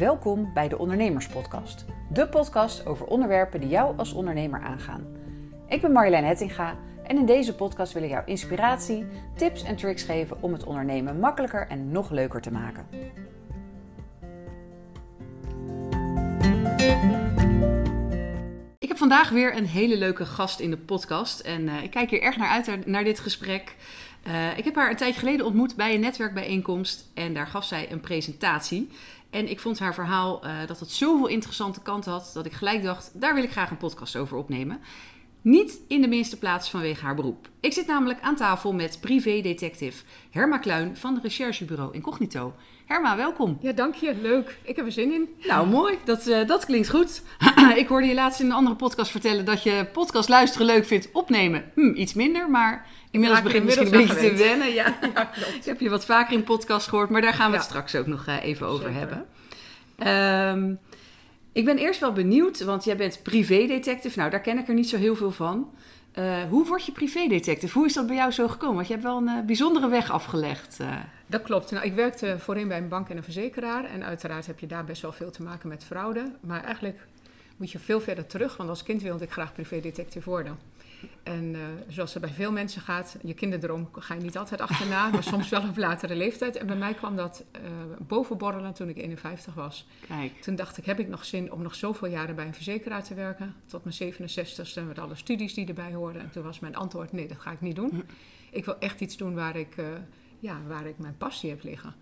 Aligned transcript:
Welkom 0.00 0.50
bij 0.54 0.68
de 0.68 0.78
Ondernemerspodcast. 0.78 1.84
De 2.12 2.28
podcast 2.28 2.86
over 2.86 3.06
onderwerpen 3.06 3.60
die 3.60 3.68
jou 3.68 3.98
als 3.98 4.12
ondernemer 4.12 4.60
aangaan. 4.60 5.06
Ik 5.68 5.80
ben 5.80 5.92
Marjolein 5.92 6.24
Hettinga 6.24 6.76
en 7.02 7.16
in 7.16 7.26
deze 7.26 7.54
podcast 7.54 7.92
wil 7.92 8.02
ik 8.02 8.10
jou 8.10 8.22
inspiratie, 8.26 9.06
tips 9.36 9.62
en 9.62 9.76
tricks 9.76 10.02
geven 10.02 10.42
om 10.42 10.52
het 10.52 10.64
ondernemen 10.64 11.18
makkelijker 11.18 11.66
en 11.66 11.90
nog 11.90 12.10
leuker 12.10 12.40
te 12.40 12.52
maken. 12.52 12.86
Ik 18.78 18.88
heb 18.88 18.96
vandaag 18.96 19.30
weer 19.30 19.56
een 19.56 19.66
hele 19.66 19.96
leuke 19.96 20.26
gast 20.26 20.60
in 20.60 20.70
de 20.70 20.78
podcast 20.78 21.40
en 21.40 21.62
uh, 21.62 21.82
ik 21.82 21.90
kijk 21.90 22.10
hier 22.10 22.22
erg 22.22 22.36
naar 22.36 22.50
uit 22.50 22.86
naar 22.86 23.04
dit 23.04 23.20
gesprek. 23.20 23.76
Uh, 24.26 24.58
ik 24.58 24.64
heb 24.64 24.74
haar 24.74 24.90
een 24.90 24.96
tijdje 24.96 25.20
geleden 25.20 25.46
ontmoet 25.46 25.76
bij 25.76 25.94
een 25.94 26.00
netwerkbijeenkomst 26.00 27.10
en 27.14 27.34
daar 27.34 27.46
gaf 27.46 27.64
zij 27.64 27.92
een 27.92 28.00
presentatie. 28.00 28.90
En 29.30 29.50
ik 29.50 29.60
vond 29.60 29.78
haar 29.78 29.94
verhaal 29.94 30.44
uh, 30.44 30.52
dat 30.66 30.80
het 30.80 30.90
zoveel 30.90 31.26
interessante 31.26 31.80
kanten 31.80 32.12
had 32.12 32.30
dat 32.34 32.46
ik 32.46 32.52
gelijk 32.52 32.82
dacht, 32.82 33.20
daar 33.20 33.34
wil 33.34 33.42
ik 33.42 33.50
graag 33.50 33.70
een 33.70 33.76
podcast 33.76 34.16
over 34.16 34.36
opnemen. 34.36 34.80
Niet 35.42 35.80
in 35.88 36.00
de 36.00 36.08
minste 36.08 36.38
plaats 36.38 36.70
vanwege 36.70 37.04
haar 37.04 37.14
beroep. 37.14 37.48
Ik 37.60 37.72
zit 37.72 37.86
namelijk 37.86 38.20
aan 38.20 38.36
tafel 38.36 38.72
met 38.72 38.98
privédetective 39.00 40.04
Herma 40.30 40.58
Kluin 40.58 40.96
van 40.96 41.14
het 41.14 41.22
recherchebureau 41.22 41.94
Incognito. 41.94 42.54
Herma, 42.86 43.16
welkom. 43.16 43.58
Ja, 43.60 43.72
dank 43.72 43.94
je. 43.94 44.14
Leuk. 44.20 44.58
Ik 44.62 44.76
heb 44.76 44.84
er 44.84 44.92
zin 44.92 45.12
in. 45.12 45.28
Nou, 45.46 45.68
mooi. 45.68 45.98
Dat, 46.04 46.26
uh, 46.26 46.46
dat 46.46 46.64
klinkt 46.64 46.90
goed. 46.90 47.22
ik 47.76 47.88
hoorde 47.88 48.06
je 48.06 48.14
laatst 48.14 48.40
in 48.40 48.46
een 48.46 48.52
andere 48.52 48.76
podcast 48.76 49.10
vertellen 49.10 49.44
dat 49.44 49.62
je 49.62 49.88
podcast 49.92 50.28
luisteren 50.28 50.66
leuk 50.66 50.84
vindt, 50.84 51.08
opnemen 51.12 51.70
hm, 51.74 51.94
iets 51.94 52.14
minder, 52.14 52.50
maar 52.50 52.86
inmiddels 53.10 53.42
begint 53.42 53.64
misschien 53.64 53.86
een 53.86 54.06
beetje 54.06 54.14
te 54.14 54.34
wennen. 54.34 54.72
Ja. 54.72 54.98
ja 55.14 55.30
ik 55.34 55.64
heb 55.64 55.80
je 55.80 55.88
wat 55.88 56.04
vaker 56.04 56.32
in 56.32 56.44
podcast 56.44 56.88
gehoord, 56.88 57.10
maar 57.10 57.20
daar 57.20 57.34
gaan 57.34 57.50
we 57.50 57.56
het 57.56 57.66
straks 57.66 57.94
ook 57.94 58.06
nog 58.06 58.26
uh, 58.26 58.44
even 58.44 58.66
over 58.66 58.92
Zeker. 58.92 58.98
hebben. 58.98 59.26
Um, 60.58 60.78
ik 61.52 61.64
ben 61.64 61.78
eerst 61.78 62.00
wel 62.00 62.12
benieuwd, 62.12 62.64
want 62.64 62.84
jij 62.84 62.96
bent 62.96 63.22
privédetective. 63.22 64.18
Nou, 64.18 64.30
daar 64.30 64.40
ken 64.40 64.58
ik 64.58 64.68
er 64.68 64.74
niet 64.74 64.88
zo 64.88 64.96
heel 64.96 65.16
veel 65.16 65.30
van. 65.30 65.70
Uh, 66.18 66.42
hoe 66.48 66.66
word 66.66 66.86
je 66.86 66.92
privédetective? 66.92 67.78
Hoe 67.78 67.86
is 67.86 67.92
dat 67.92 68.06
bij 68.06 68.16
jou 68.16 68.30
zo 68.30 68.48
gekomen? 68.48 68.74
Want 68.74 68.86
je 68.86 68.92
hebt 68.92 69.04
wel 69.04 69.16
een 69.16 69.28
uh, 69.28 69.44
bijzondere 69.46 69.88
weg 69.88 70.10
afgelegd. 70.10 70.78
Uh. 70.80 70.96
Dat 71.26 71.42
klopt. 71.42 71.70
Nou, 71.70 71.84
ik 71.84 71.94
werkte 71.94 72.38
voorheen 72.38 72.68
bij 72.68 72.78
een 72.78 72.88
bank 72.88 73.08
en 73.08 73.16
een 73.16 73.22
verzekeraar. 73.22 73.84
En 73.84 74.04
uiteraard 74.04 74.46
heb 74.46 74.58
je 74.58 74.66
daar 74.66 74.84
best 74.84 75.02
wel 75.02 75.12
veel 75.12 75.30
te 75.30 75.42
maken 75.42 75.68
met 75.68 75.84
fraude. 75.84 76.32
Maar 76.40 76.64
eigenlijk 76.64 76.98
moet 77.56 77.70
je 77.70 77.78
veel 77.78 78.00
verder 78.00 78.26
terug. 78.26 78.56
Want 78.56 78.68
als 78.68 78.82
kind 78.82 79.02
wilde 79.02 79.24
ik 79.24 79.30
graag 79.30 79.52
privédetective 79.52 80.30
worden. 80.30 80.58
En 81.22 81.54
uh, 81.54 81.60
zoals 81.88 82.12
het 82.12 82.22
bij 82.22 82.32
veel 82.32 82.52
mensen 82.52 82.82
gaat, 82.82 83.16
je 83.22 83.34
kinderdroom 83.34 83.88
ga 83.92 84.14
je 84.14 84.20
niet 84.20 84.38
altijd 84.38 84.60
achterna, 84.60 85.08
maar 85.10 85.22
soms 85.22 85.48
wel 85.48 85.62
op 85.68 85.76
latere 85.76 86.14
leeftijd. 86.14 86.56
En 86.56 86.66
bij 86.66 86.76
mij 86.76 86.94
kwam 86.94 87.16
dat 87.16 87.44
uh, 87.56 87.60
bovenborrelen 88.06 88.72
toen 88.72 88.88
ik 88.88 88.96
51 88.96 89.54
was. 89.54 89.86
Kijk. 90.06 90.40
Toen 90.40 90.56
dacht 90.56 90.76
ik, 90.76 90.84
heb 90.84 90.98
ik 90.98 91.08
nog 91.08 91.24
zin 91.24 91.52
om 91.52 91.62
nog 91.62 91.74
zoveel 91.74 92.08
jaren 92.08 92.34
bij 92.34 92.46
een 92.46 92.54
verzekeraar 92.54 93.02
te 93.02 93.14
werken? 93.14 93.54
Tot 93.66 93.84
mijn 93.84 94.14
67ste 94.14 94.86
met 94.86 94.98
alle 94.98 95.14
studies 95.14 95.54
die 95.54 95.66
erbij 95.66 95.92
hoorden. 95.92 96.22
En 96.22 96.30
toen 96.30 96.42
was 96.42 96.60
mijn 96.60 96.76
antwoord, 96.76 97.12
nee, 97.12 97.28
dat 97.28 97.40
ga 97.40 97.50
ik 97.50 97.60
niet 97.60 97.76
doen. 97.76 97.90
Hm. 97.90 98.00
Ik 98.50 98.64
wil 98.64 98.78
echt 98.78 99.00
iets 99.00 99.16
doen 99.16 99.34
waar 99.34 99.56
ik, 99.56 99.76
uh, 99.76 99.86
ja, 100.38 100.60
waar 100.66 100.86
ik 100.86 100.98
mijn 100.98 101.16
passie 101.16 101.50
heb 101.50 101.62
liggen. 101.62 101.94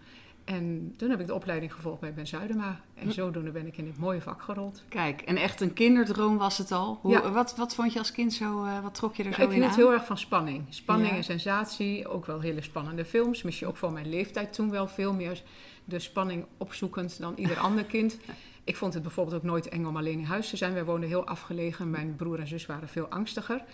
En 0.48 0.94
toen 0.96 1.10
heb 1.10 1.20
ik 1.20 1.26
de 1.26 1.34
opleiding 1.34 1.74
gevolgd 1.74 2.00
bij 2.00 2.14
Ben 2.14 2.26
Zuidema. 2.26 2.80
En 2.94 3.12
zodoende 3.12 3.50
ben 3.50 3.66
ik 3.66 3.76
in 3.76 3.84
dit 3.84 3.98
mooie 3.98 4.20
vak 4.20 4.42
gerold. 4.42 4.82
Kijk, 4.88 5.20
en 5.20 5.36
echt 5.36 5.60
een 5.60 5.72
kinderdroom 5.72 6.38
was 6.38 6.58
het 6.58 6.72
al. 6.72 6.98
Hoe, 7.02 7.10
ja. 7.10 7.30
wat, 7.30 7.56
wat 7.56 7.74
vond 7.74 7.92
je 7.92 7.98
als 7.98 8.12
kind 8.12 8.32
zo, 8.32 8.64
uh, 8.64 8.82
wat 8.82 8.94
trok 8.94 9.14
je 9.14 9.24
er 9.24 9.34
zo 9.34 9.42
ik 9.42 9.50
in 9.50 9.56
Ik 9.56 9.62
het 9.62 9.76
heel 9.76 9.92
erg 9.92 10.06
van 10.06 10.18
spanning. 10.18 10.64
Spanning 10.68 11.10
ja. 11.10 11.16
en 11.16 11.24
sensatie. 11.24 12.08
Ook 12.08 12.26
wel 12.26 12.40
hele 12.40 12.62
spannende 12.62 13.04
films. 13.04 13.42
Misschien 13.42 13.68
ook 13.68 13.76
voor 13.76 13.92
mijn 13.92 14.08
leeftijd 14.08 14.52
toen 14.52 14.70
wel 14.70 14.86
veel 14.86 15.12
meer 15.12 15.42
de 15.84 15.98
spanning 15.98 16.46
opzoekend 16.56 17.20
dan 17.20 17.34
ieder 17.36 17.58
ander 17.58 17.84
kind. 17.84 18.18
Ik 18.64 18.76
vond 18.76 18.94
het 18.94 19.02
bijvoorbeeld 19.02 19.36
ook 19.36 19.42
nooit 19.42 19.68
eng 19.68 19.84
om 19.84 19.96
alleen 19.96 20.18
in 20.18 20.24
huis 20.24 20.48
te 20.48 20.56
zijn. 20.56 20.72
Wij 20.72 20.84
woonden 20.84 21.08
heel 21.08 21.26
afgelegen. 21.26 21.90
Mijn 21.90 22.16
broer 22.16 22.40
en 22.40 22.48
zus 22.48 22.66
waren 22.66 22.88
veel 22.88 23.06
angstiger. 23.06 23.64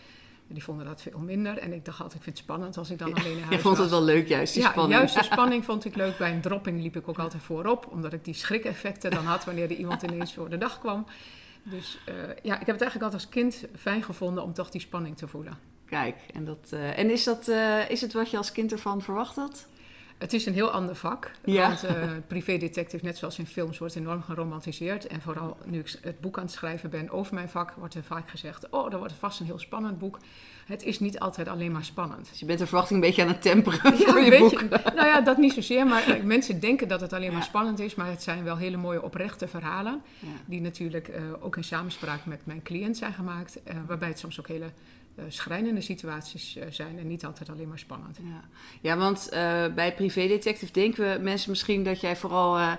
Die 0.48 0.64
vonden 0.64 0.86
dat 0.86 1.02
veel 1.02 1.18
minder. 1.18 1.58
En 1.58 1.72
ik 1.72 1.84
dacht 1.84 2.00
altijd, 2.00 2.16
ik 2.18 2.22
vind 2.22 2.36
het 2.36 2.44
spannend 2.44 2.76
als 2.76 2.90
ik 2.90 2.98
dan 2.98 3.14
alleen 3.14 3.36
in 3.36 3.42
huis 3.42 3.54
Je 3.54 3.60
vond 3.60 3.78
het 3.78 3.90
wel 3.90 4.02
leuk, 4.02 4.28
juist 4.28 4.54
die 4.54 4.62
ja, 4.62 4.70
spanning. 4.70 4.98
juist 4.98 5.14
de 5.14 5.22
spanning 5.32 5.64
vond 5.64 5.84
ik 5.84 5.96
leuk. 5.96 6.18
Bij 6.18 6.32
een 6.32 6.40
dropping 6.40 6.82
liep 6.82 6.96
ik 6.96 7.08
ook 7.08 7.18
altijd 7.18 7.42
voorop. 7.42 7.86
Omdat 7.90 8.12
ik 8.12 8.24
die 8.24 8.34
schrikeffecten 8.34 9.10
dan 9.10 9.24
had 9.24 9.44
wanneer 9.44 9.70
er 9.70 9.76
iemand 9.76 10.02
ineens 10.02 10.34
voor 10.34 10.48
de 10.48 10.58
dag 10.58 10.78
kwam. 10.78 11.06
Dus 11.62 11.98
uh, 12.08 12.14
ja, 12.42 12.60
ik 12.60 12.66
heb 12.66 12.78
het 12.78 12.82
eigenlijk 12.82 13.02
altijd 13.02 13.12
als 13.12 13.28
kind 13.28 13.64
fijn 13.76 14.02
gevonden 14.02 14.42
om 14.42 14.52
toch 14.52 14.70
die 14.70 14.80
spanning 14.80 15.16
te 15.16 15.28
voelen. 15.28 15.58
Kijk, 15.86 16.16
en, 16.34 16.44
dat, 16.44 16.70
uh, 16.74 16.98
en 16.98 17.10
is, 17.10 17.24
dat, 17.24 17.48
uh, 17.48 17.90
is 17.90 18.00
het 18.00 18.12
wat 18.12 18.30
je 18.30 18.36
als 18.36 18.52
kind 18.52 18.72
ervan 18.72 19.02
verwacht 19.02 19.36
had? 19.36 19.66
Het 20.18 20.32
is 20.32 20.46
een 20.46 20.52
heel 20.54 20.70
ander 20.70 20.96
vak. 20.96 21.30
Ja. 21.44 21.68
Want 21.68 21.84
uh, 21.84 22.10
privédetective, 22.26 23.04
net 23.04 23.18
zoals 23.18 23.38
in 23.38 23.46
films, 23.46 23.78
wordt 23.78 23.96
enorm 23.96 24.22
geromantiseerd. 24.22 25.06
En 25.06 25.20
vooral 25.20 25.56
nu 25.64 25.78
ik 25.78 25.96
het 26.00 26.20
boek 26.20 26.38
aan 26.38 26.44
het 26.44 26.52
schrijven 26.52 26.90
ben 26.90 27.10
over 27.10 27.34
mijn 27.34 27.48
vak, 27.48 27.72
wordt 27.76 27.94
er 27.94 28.02
vaak 28.02 28.30
gezegd: 28.30 28.68
Oh, 28.70 28.90
dat 28.90 28.98
wordt 28.98 29.14
vast 29.18 29.40
een 29.40 29.46
heel 29.46 29.58
spannend 29.58 29.98
boek. 29.98 30.18
Het 30.66 30.82
is 30.82 31.00
niet 31.00 31.18
altijd 31.18 31.48
alleen 31.48 31.72
maar 31.72 31.84
spannend. 31.84 32.28
Dus 32.30 32.40
je 32.40 32.46
bent 32.46 32.58
de 32.58 32.66
verwachting 32.66 33.00
een 33.00 33.06
beetje 33.06 33.22
aan 33.22 33.28
het 33.28 33.42
temperen 33.42 33.96
ja, 33.98 34.10
voor 34.10 34.20
je 34.20 34.30
beetje, 34.30 34.68
boek. 34.68 34.84
Nou 34.94 35.06
ja, 35.06 35.20
dat 35.20 35.36
niet 35.36 35.52
zozeer. 35.52 35.86
Maar 35.86 36.08
uh, 36.08 36.22
mensen 36.22 36.60
denken 36.60 36.88
dat 36.88 37.00
het 37.00 37.12
alleen 37.12 37.32
maar 37.32 37.40
ja. 37.40 37.46
spannend 37.46 37.78
is. 37.78 37.94
Maar 37.94 38.10
het 38.10 38.22
zijn 38.22 38.44
wel 38.44 38.56
hele 38.56 38.76
mooie 38.76 39.02
oprechte 39.02 39.48
verhalen. 39.48 40.02
Die 40.44 40.60
natuurlijk 40.60 41.08
uh, 41.08 41.16
ook 41.40 41.56
in 41.56 41.64
samenspraak 41.64 42.24
met 42.24 42.40
mijn 42.44 42.62
cliënt 42.62 42.96
zijn 42.96 43.12
gemaakt. 43.12 43.60
Uh, 43.68 43.74
waarbij 43.86 44.08
het 44.08 44.18
soms 44.18 44.40
ook 44.40 44.48
hele 44.48 44.70
schrijnende 45.28 45.80
situaties 45.80 46.56
uh, 46.56 46.64
zijn 46.70 46.98
en 46.98 47.06
niet 47.06 47.24
altijd 47.24 47.50
alleen 47.50 47.68
maar 47.68 47.78
spannend. 47.78 48.18
Ja, 48.22 48.40
ja 48.80 48.96
want 48.96 49.28
uh, 49.32 49.74
bij 49.74 49.94
privédetective 49.94 50.72
denken 50.72 51.12
we 51.12 51.22
mensen 51.22 51.50
misschien 51.50 51.84
dat 51.84 52.00
jij 52.00 52.16
vooral 52.16 52.76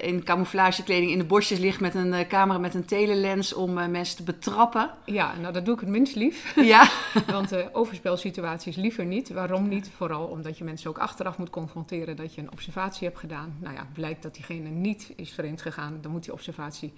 in 0.00 0.22
camouflagekleding 0.24 1.10
in 1.10 1.18
de 1.18 1.24
bosjes 1.24 1.58
ligt 1.58 1.80
met 1.80 1.94
een 1.94 2.26
camera 2.28 2.58
met 2.58 2.74
een 2.74 2.84
telelens 2.84 3.52
om 3.52 3.72
mensen 3.72 4.16
te 4.16 4.22
betrappen. 4.22 4.90
Ja, 5.04 5.36
nou 5.36 5.52
dat 5.52 5.64
doe 5.64 5.74
ik 5.74 5.80
het 5.80 5.88
minst 5.88 6.14
lief. 6.14 6.54
Ja. 6.56 6.90
want 7.26 7.74
overspelsituaties 7.74 8.76
liever 8.76 9.04
niet. 9.04 9.28
Waarom 9.28 9.68
niet? 9.68 9.90
Vooral 9.96 10.26
omdat 10.26 10.58
je 10.58 10.64
mensen 10.64 10.90
ook 10.90 10.98
achteraf 10.98 11.38
moet 11.38 11.50
confronteren 11.50 12.16
dat 12.16 12.34
je 12.34 12.40
een 12.40 12.52
observatie 12.52 13.06
hebt 13.06 13.18
gedaan. 13.18 13.56
Nou 13.60 13.74
ja, 13.74 13.86
blijkt 13.92 14.22
dat 14.22 14.34
diegene 14.34 14.68
niet 14.68 15.12
is 15.16 15.32
vreemd 15.32 15.62
gegaan, 15.62 15.98
dan 16.00 16.10
moet 16.10 16.24
die 16.24 16.32
observatie 16.32 16.92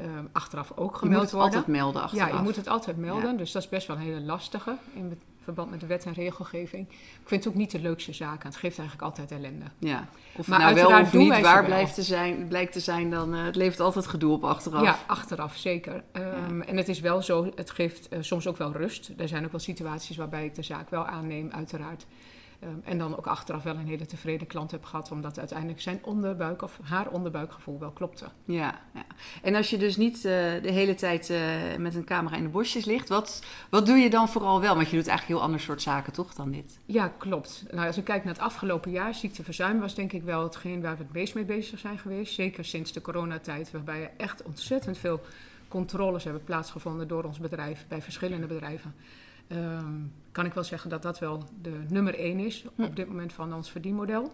Um, 0.00 0.28
achteraf 0.32 0.72
ook 0.74 0.96
gemeld 0.96 1.02
je 1.02 1.08
moet 1.08 1.20
het 1.20 1.30
worden. 1.30 1.50
altijd 1.50 1.66
melden 1.66 2.02
achteraf. 2.02 2.30
Ja, 2.30 2.36
je 2.36 2.42
moet 2.42 2.56
het 2.56 2.68
altijd 2.68 2.96
melden. 2.96 3.30
Ja. 3.30 3.36
Dus 3.36 3.52
dat 3.52 3.62
is 3.62 3.68
best 3.68 3.86
wel 3.86 3.96
een 3.96 4.02
hele 4.02 4.20
lastige 4.20 4.76
in 4.94 5.20
verband 5.42 5.70
met 5.70 5.80
de 5.80 5.86
wet 5.86 6.04
en 6.04 6.12
regelgeving. 6.12 6.88
Ik 6.90 7.28
vind 7.28 7.44
het 7.44 7.52
ook 7.52 7.58
niet 7.58 7.70
de 7.70 7.80
leukste 7.80 8.12
zaak. 8.12 8.42
Het 8.42 8.56
geeft 8.56 8.78
eigenlijk 8.78 9.08
altijd 9.08 9.30
ellende. 9.30 9.64
Ja. 9.78 10.08
Of 10.36 10.48
maar 10.48 10.58
nou 10.58 10.74
wel 10.74 11.00
of 11.00 11.12
niet 11.12 11.40
waar 11.40 11.64
blijft 11.64 11.94
te 11.94 12.02
zijn, 12.02 12.48
blijkt 12.48 12.72
te 12.72 12.80
zijn, 12.80 13.10
dan 13.10 13.34
uh, 13.34 13.44
het 13.44 13.56
levert 13.56 13.80
altijd 13.80 14.06
gedoe 14.06 14.32
op 14.32 14.44
achteraf. 14.44 14.82
Ja, 14.82 14.98
achteraf 15.06 15.56
zeker. 15.56 15.94
Um, 16.12 16.58
ja. 16.58 16.64
En 16.64 16.76
het 16.76 16.88
is 16.88 17.00
wel 17.00 17.22
zo, 17.22 17.50
het 17.54 17.70
geeft 17.70 18.12
uh, 18.12 18.18
soms 18.22 18.46
ook 18.46 18.56
wel 18.56 18.72
rust. 18.72 19.12
Er 19.16 19.28
zijn 19.28 19.44
ook 19.44 19.50
wel 19.50 19.60
situaties 19.60 20.16
waarbij 20.16 20.44
ik 20.44 20.54
de 20.54 20.62
zaak 20.62 20.90
wel 20.90 21.06
aanneem, 21.06 21.50
uiteraard. 21.50 22.06
Um, 22.64 22.82
en 22.84 22.98
dan 22.98 23.16
ook 23.16 23.26
achteraf 23.26 23.62
wel 23.62 23.76
een 23.76 23.86
hele 23.86 24.06
tevreden 24.06 24.46
klant 24.46 24.70
heb 24.70 24.84
gehad, 24.84 25.10
omdat 25.10 25.38
uiteindelijk 25.38 25.80
zijn 25.80 25.98
onderbuik 26.02 26.62
of 26.62 26.78
haar 26.82 27.08
onderbuikgevoel 27.08 27.78
wel 27.78 27.90
klopte. 27.90 28.24
Ja, 28.44 28.80
ja. 28.94 29.04
en 29.42 29.54
als 29.54 29.70
je 29.70 29.76
dus 29.76 29.96
niet 29.96 30.16
uh, 30.16 30.22
de 30.22 30.70
hele 30.70 30.94
tijd 30.94 31.30
uh, 31.30 31.38
met 31.78 31.94
een 31.94 32.04
camera 32.04 32.36
in 32.36 32.42
de 32.42 32.48
bosjes 32.48 32.84
ligt, 32.84 33.08
wat, 33.08 33.42
wat 33.70 33.86
doe 33.86 33.96
je 33.96 34.10
dan 34.10 34.28
vooral 34.28 34.60
wel? 34.60 34.74
Want 34.74 34.90
je 34.90 34.96
doet 34.96 35.06
eigenlijk 35.06 35.38
heel 35.38 35.46
ander 35.46 35.60
soort 35.60 35.82
zaken, 35.82 36.12
toch, 36.12 36.34
dan 36.34 36.50
dit? 36.50 36.78
Ja, 36.86 37.08
klopt. 37.08 37.64
Nou, 37.70 37.86
als 37.86 37.96
ik 37.96 38.04
kijk 38.04 38.24
naar 38.24 38.34
het 38.34 38.42
afgelopen 38.42 38.90
jaar, 38.90 39.14
ziekteverzuim 39.14 39.80
was 39.80 39.94
denk 39.94 40.12
ik 40.12 40.22
wel 40.22 40.42
hetgeen 40.42 40.82
waar 40.82 40.96
we 40.96 41.02
het 41.02 41.12
meest 41.12 41.34
mee 41.34 41.44
bezig 41.44 41.78
zijn 41.78 41.98
geweest. 41.98 42.34
Zeker 42.34 42.64
sinds 42.64 42.92
de 42.92 43.00
coronatijd, 43.00 43.70
waarbij 43.70 44.02
er 44.02 44.10
echt 44.16 44.42
ontzettend 44.42 44.98
veel 44.98 45.20
controles 45.68 46.24
hebben 46.24 46.44
plaatsgevonden 46.44 47.08
door 47.08 47.24
ons 47.24 47.38
bedrijf, 47.38 47.84
bij 47.88 48.02
verschillende 48.02 48.46
bedrijven. 48.46 48.94
Um, 49.52 50.12
kan 50.32 50.46
ik 50.46 50.54
wel 50.54 50.64
zeggen 50.64 50.90
dat 50.90 51.02
dat 51.02 51.18
wel 51.18 51.44
de 51.62 51.84
nummer 51.88 52.14
één 52.18 52.38
is 52.38 52.64
Hm. 52.74 52.82
op 52.82 52.96
dit 52.96 53.08
moment 53.08 53.32
van 53.32 53.54
ons 53.54 53.70
verdienmodel. 53.70 54.32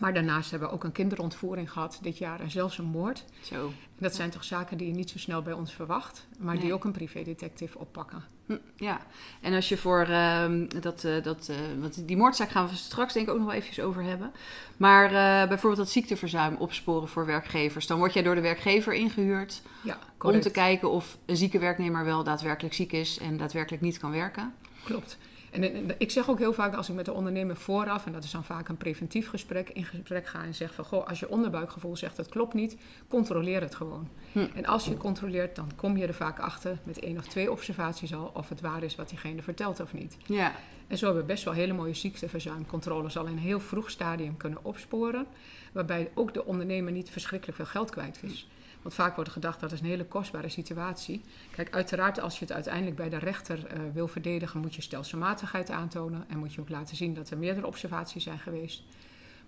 Maar 0.00 0.14
daarnaast 0.14 0.50
hebben 0.50 0.68
we 0.68 0.74
ook 0.74 0.84
een 0.84 0.92
kinderontvoering 0.92 1.72
gehad 1.72 1.98
dit 2.02 2.18
jaar 2.18 2.40
en 2.40 2.50
zelfs 2.50 2.78
een 2.78 2.84
moord. 2.84 3.24
Zo. 3.42 3.66
En 3.66 4.06
dat 4.06 4.14
zijn 4.14 4.30
toch 4.30 4.44
zaken 4.44 4.76
die 4.78 4.86
je 4.86 4.94
niet 4.94 5.10
zo 5.10 5.18
snel 5.18 5.42
bij 5.42 5.52
ons 5.52 5.72
verwacht, 5.72 6.26
maar 6.38 6.58
die 6.58 6.72
ook 6.72 6.84
een 6.84 6.92
privédetective 6.92 7.78
oppakken. 7.78 8.24
Hm, 8.46 8.56
Ja, 8.76 9.00
en 9.40 9.54
als 9.54 9.68
je 9.68 9.76
voor 9.76 10.00
ehm, 10.00 10.66
dat, 10.80 11.04
eh, 11.04 11.22
dat 11.22 11.48
eh, 11.48 11.56
want 11.80 12.08
die 12.08 12.16
moordzaak 12.16 12.50
gaan 12.50 12.68
we 12.68 12.74
straks 12.74 13.12
denk 13.12 13.26
ik 13.26 13.32
ook 13.32 13.38
nog 13.38 13.48
wel 13.48 13.56
eventjes 13.56 13.84
over 13.84 14.02
hebben. 14.02 14.32
Maar 14.76 15.04
eh, 15.04 15.48
bijvoorbeeld 15.48 15.76
dat 15.76 15.90
ziekteverzuim 15.90 16.56
opsporen 16.56 17.08
voor 17.08 17.26
werkgevers, 17.26 17.86
dan 17.86 17.98
word 17.98 18.12
jij 18.12 18.22
door 18.22 18.34
de 18.34 18.40
werkgever 18.40 18.94
ingehuurd 18.94 19.62
Ja, 19.82 19.98
om 20.18 20.40
te 20.40 20.50
kijken 20.50 20.90
of 20.90 21.18
een 21.26 21.36
zieke 21.36 21.58
werknemer 21.58 22.04
wel 22.04 22.24
daadwerkelijk 22.24 22.74
ziek 22.74 22.92
is 22.92 23.18
en 23.18 23.36
daadwerkelijk 23.36 23.82
niet 23.82 23.98
kan 23.98 24.10
werken. 24.10 24.54
Klopt. 24.84 25.18
En, 25.50 25.62
en 25.62 25.94
ik 25.98 26.10
zeg 26.10 26.30
ook 26.30 26.38
heel 26.38 26.52
vaak 26.52 26.74
als 26.74 26.88
ik 26.88 26.94
met 26.94 27.04
de 27.04 27.12
ondernemer 27.12 27.56
vooraf, 27.56 28.06
en 28.06 28.12
dat 28.12 28.24
is 28.24 28.30
dan 28.30 28.44
vaak 28.44 28.68
een 28.68 28.76
preventief 28.76 29.28
gesprek, 29.28 29.70
in 29.70 29.84
gesprek 29.84 30.26
ga 30.26 30.44
en 30.44 30.54
zeg 30.54 30.74
van 30.74 30.84
goh, 30.84 31.08
als 31.08 31.20
je 31.20 31.28
onderbuikgevoel 31.28 31.96
zegt 31.96 32.16
dat 32.16 32.28
klopt 32.28 32.54
niet, 32.54 32.76
controleer 33.08 33.60
het 33.60 33.74
gewoon. 33.74 34.08
Hm. 34.32 34.46
En 34.54 34.66
als 34.66 34.84
je 34.84 34.96
controleert, 34.96 35.56
dan 35.56 35.70
kom 35.76 35.96
je 35.96 36.06
er 36.06 36.14
vaak 36.14 36.38
achter 36.38 36.78
met 36.82 36.98
één 36.98 37.18
of 37.18 37.26
twee 37.26 37.50
observaties 37.50 38.14
al 38.14 38.30
of 38.34 38.48
het 38.48 38.60
waar 38.60 38.82
is 38.82 38.96
wat 38.96 39.08
diegene 39.08 39.42
vertelt 39.42 39.80
of 39.80 39.92
niet. 39.92 40.16
Ja, 40.26 40.52
En 40.86 40.98
zo 40.98 41.04
hebben 41.04 41.22
we 41.22 41.32
best 41.32 41.44
wel 41.44 41.54
hele 41.54 41.72
mooie 41.72 41.94
ziekteverzuimcontroles 41.94 43.16
al 43.16 43.26
in 43.26 43.32
een 43.32 43.38
heel 43.38 43.60
vroeg 43.60 43.90
stadium 43.90 44.36
kunnen 44.36 44.58
opsporen. 44.62 45.26
Waarbij 45.72 46.10
ook 46.14 46.34
de 46.34 46.44
ondernemer 46.44 46.92
niet 46.92 47.10
verschrikkelijk 47.10 47.56
veel 47.56 47.66
geld 47.66 47.90
kwijt 47.90 48.20
is. 48.22 48.48
Want 48.82 48.94
vaak 48.94 49.14
wordt 49.14 49.30
gedacht 49.30 49.60
dat 49.60 49.72
is 49.72 49.80
een 49.80 49.86
hele 49.86 50.04
kostbare 50.06 50.48
situatie. 50.48 51.20
Kijk, 51.50 51.74
uiteraard 51.74 52.20
als 52.20 52.38
je 52.38 52.44
het 52.44 52.54
uiteindelijk 52.54 52.96
bij 52.96 53.08
de 53.08 53.18
rechter 53.18 53.66
eh, 53.66 53.80
wil 53.92 54.08
verdedigen, 54.08 54.60
moet 54.60 54.74
je 54.74 54.82
stelselmatigheid 54.82 55.70
aantonen. 55.70 56.24
En 56.28 56.38
moet 56.38 56.54
je 56.54 56.60
ook 56.60 56.68
laten 56.68 56.96
zien 56.96 57.14
dat 57.14 57.30
er 57.30 57.38
meerdere 57.38 57.66
observaties 57.66 58.22
zijn 58.22 58.38
geweest. 58.38 58.82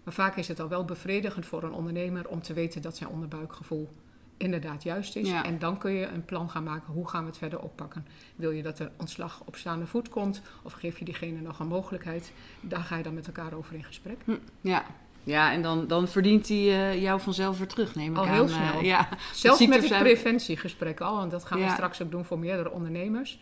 Maar 0.04 0.14
vaak 0.14 0.36
is 0.36 0.48
het 0.48 0.60
al 0.60 0.68
wel 0.68 0.84
bevredigend 0.84 1.46
voor 1.46 1.62
een 1.62 1.72
ondernemer 1.72 2.28
om 2.28 2.42
te 2.42 2.52
weten 2.52 2.82
dat 2.82 2.96
zijn 2.96 3.10
onderbuikgevoel 3.10 3.88
inderdaad 4.36 4.82
juist 4.82 5.16
is. 5.16 5.28
Ja. 5.28 5.44
En 5.44 5.58
dan 5.58 5.78
kun 5.78 5.92
je 5.92 6.06
een 6.06 6.24
plan 6.24 6.50
gaan 6.50 6.64
maken, 6.64 6.92
hoe 6.92 7.08
gaan 7.08 7.20
we 7.20 7.28
het 7.28 7.38
verder 7.38 7.60
oppakken. 7.60 8.06
Wil 8.36 8.50
je 8.50 8.62
dat 8.62 8.78
er 8.78 8.90
ontslag 8.96 9.42
op 9.44 9.56
staande 9.56 9.86
voet 9.86 10.08
komt 10.08 10.42
of 10.62 10.72
geef 10.72 10.98
je 10.98 11.04
diegene 11.04 11.40
nog 11.40 11.58
een 11.58 11.66
mogelijkheid? 11.66 12.32
Daar 12.60 12.82
ga 12.82 12.96
je 12.96 13.02
dan 13.02 13.14
met 13.14 13.26
elkaar 13.26 13.52
over 13.52 13.74
in 13.74 13.84
gesprek. 13.84 14.18
Hm, 14.24 14.36
ja. 14.60 14.84
Ja, 15.24 15.52
en 15.52 15.62
dan, 15.62 15.86
dan 15.86 16.08
verdient 16.08 16.48
hij 16.48 16.56
eh, 16.58 17.02
jou 17.02 17.20
vanzelf 17.20 17.58
weer 17.58 17.66
terug, 17.66 17.94
neem 17.94 18.12
ik 18.12 18.18
Al 18.18 18.26
aan. 18.26 18.32
heel 18.32 18.48
Eh, 18.48 18.54
snel. 18.70 18.82
ja. 18.82 19.08
Zelfs 19.34 19.66
met 19.66 19.88
het 19.88 19.98
preventiegesprek 19.98 21.00
al, 21.00 21.16
want 21.16 21.30
dat 21.30 21.44
gaan 21.44 21.58
we 21.58 21.64
Ja. 21.64 21.72
straks 21.72 22.02
ook 22.02 22.10
doen 22.10 22.24
voor 22.24 22.38
meerdere 22.38 22.70
ondernemers. 22.70 23.38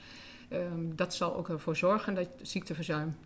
Ehm, 0.48 0.62
dat 0.94 1.14
zal 1.14 1.36
ook 1.36 1.48
ervoor 1.48 1.76
zorgen 1.76 2.14
dat 2.14 2.28
ziekteverzuim 2.42 3.16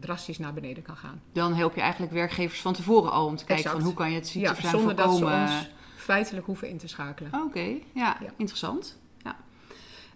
drastisch 0.00 0.38
naar 0.38 0.52
beneden 0.54 0.82
kan 0.82 0.96
gaan. 0.96 1.22
Dan 1.32 1.54
help 1.54 1.74
je 1.74 1.80
eigenlijk 1.80 2.12
werkevers 2.12 2.60
van 2.60 2.72
tevoren 2.72 3.12
al 3.12 3.26
om 3.26 3.36
te 3.36 3.44
kijken 3.44 3.56
Exact. 3.64 3.76
van 3.76 3.84
hoe 3.84 3.94
kan 3.94 4.08
je 4.10 4.14
het 4.16 4.26
Ja, 4.26 4.32
ziekteverzuim 4.32 4.74
zonder 4.76 4.96
dat 4.96 5.12
ze 5.12 5.18
voorkomen. 5.18 5.42
ons 5.42 5.68
feitelijk 5.96 6.46
hoeven 6.46 6.68
in 6.68 6.78
te 6.78 6.88
schakelen. 6.88 7.30
Oké, 7.46 7.60
ja, 7.92 8.16
Ja. 8.20 8.30
interessant. 8.36 8.98
Ja. 9.24 9.36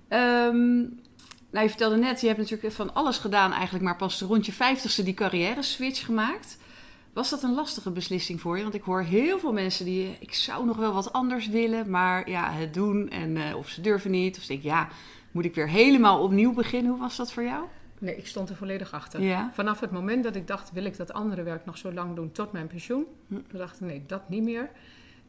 Ehm, 0.08 0.76
nou, 1.50 1.62
je 1.64 1.68
vertelde 1.68 1.96
net, 1.96 2.20
je 2.20 2.26
hebt 2.26 2.38
natuurlijk 2.38 2.72
van 2.74 2.94
alles 2.94 3.18
gedaan, 3.18 3.52
eigenlijk 3.52 3.84
maar 3.84 3.96
pas 3.96 4.20
rond 4.20 4.46
je 4.46 4.52
vijftigste 4.52 5.02
die 5.02 5.14
carrière 5.14 5.62
switch 5.62 6.04
gemaakt. 6.04 6.58
Was 7.12 7.30
dat 7.30 7.42
een 7.42 7.54
lastige 7.54 7.90
beslissing 7.90 8.40
voor 8.40 8.56
je? 8.56 8.62
Want 8.62 8.74
ik 8.74 8.82
hoor 8.82 9.02
heel 9.02 9.38
veel 9.38 9.52
mensen 9.52 9.84
die, 9.84 10.16
ik 10.20 10.34
zou 10.34 10.66
nog 10.66 10.76
wel 10.76 10.92
wat 10.92 11.12
anders 11.12 11.48
willen, 11.48 11.90
maar 11.90 12.30
ja, 12.30 12.50
het 12.50 12.74
doen 12.74 13.10
en 13.10 13.36
eh, 13.36 13.56
of 13.56 13.68
ze 13.68 13.80
durven 13.80 14.10
niet. 14.10 14.36
Of 14.36 14.42
ze 14.42 14.48
denken, 14.48 14.68
ja, 14.68 14.88
moet 15.30 15.44
ik 15.44 15.54
weer 15.54 15.68
helemaal 15.68 16.22
opnieuw 16.22 16.52
beginnen? 16.52 16.90
Hoe 16.90 17.00
was 17.00 17.16
dat 17.16 17.32
voor 17.32 17.42
jou? 17.42 17.64
Nee, 17.98 18.16
ik 18.16 18.26
stond 18.26 18.48
er 18.48 18.56
volledig 18.56 18.92
achter. 18.92 19.20
Ja. 19.20 19.50
Vanaf 19.52 19.80
het 19.80 19.90
moment 19.90 20.24
dat 20.24 20.36
ik 20.36 20.46
dacht, 20.46 20.72
wil 20.72 20.84
ik 20.84 20.96
dat 20.96 21.12
andere 21.12 21.42
werk 21.42 21.64
nog 21.64 21.78
zo 21.78 21.92
lang 21.92 22.14
doen 22.16 22.32
tot 22.32 22.52
mijn 22.52 22.66
pensioen? 22.66 23.06
Hm. 23.28 23.34
Toen 23.34 23.58
dacht 23.58 23.74
ik, 23.74 23.80
nee, 23.80 24.04
dat 24.06 24.28
niet 24.28 24.42
meer. 24.42 24.70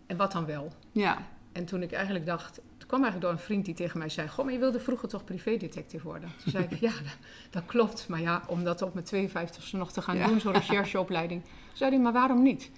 En 0.08 0.18
wat 0.18 0.32
dan 0.32 0.46
wel? 0.46 0.74
Ja, 0.92 1.18
En 1.52 1.66
toen 1.66 1.82
ik 1.82 1.92
eigenlijk 1.92 2.26
dacht, 2.26 2.62
kwam 2.94 3.04
eigenlijk 3.04 3.22
door 3.22 3.32
een 3.42 3.48
vriend 3.48 3.66
die 3.66 3.74
tegen 3.86 4.00
mij 4.00 4.10
zei: 4.10 4.28
Goh, 4.28 4.44
maar 4.46 4.54
je 4.54 4.60
wilde 4.60 4.80
vroeger 4.80 5.10
toch 5.10 5.24
privédetective 5.24 6.04
worden? 6.08 6.32
Toen 6.44 6.52
zei 6.52 6.64
ik: 6.70 6.80
Ja, 6.88 6.90
dat, 6.92 7.18
dat 7.50 7.64
klopt. 7.66 8.08
Maar 8.08 8.22
ja, 8.22 8.44
om 8.48 8.64
dat 8.64 8.82
op 8.82 8.94
mijn 8.94 9.30
52ste 9.30 9.72
nog 9.72 9.92
te 9.92 10.02
gaan 10.02 10.18
Ja. 10.18 10.28
doen, 10.28 10.40
zo'n 10.40 10.54
rechercheopleiding. 10.62 11.42
Toen 11.42 11.52
zei 11.78 11.92
hij: 11.92 12.00
Maar 12.00 12.14
waarom 12.14 12.42
niet? 12.44 12.72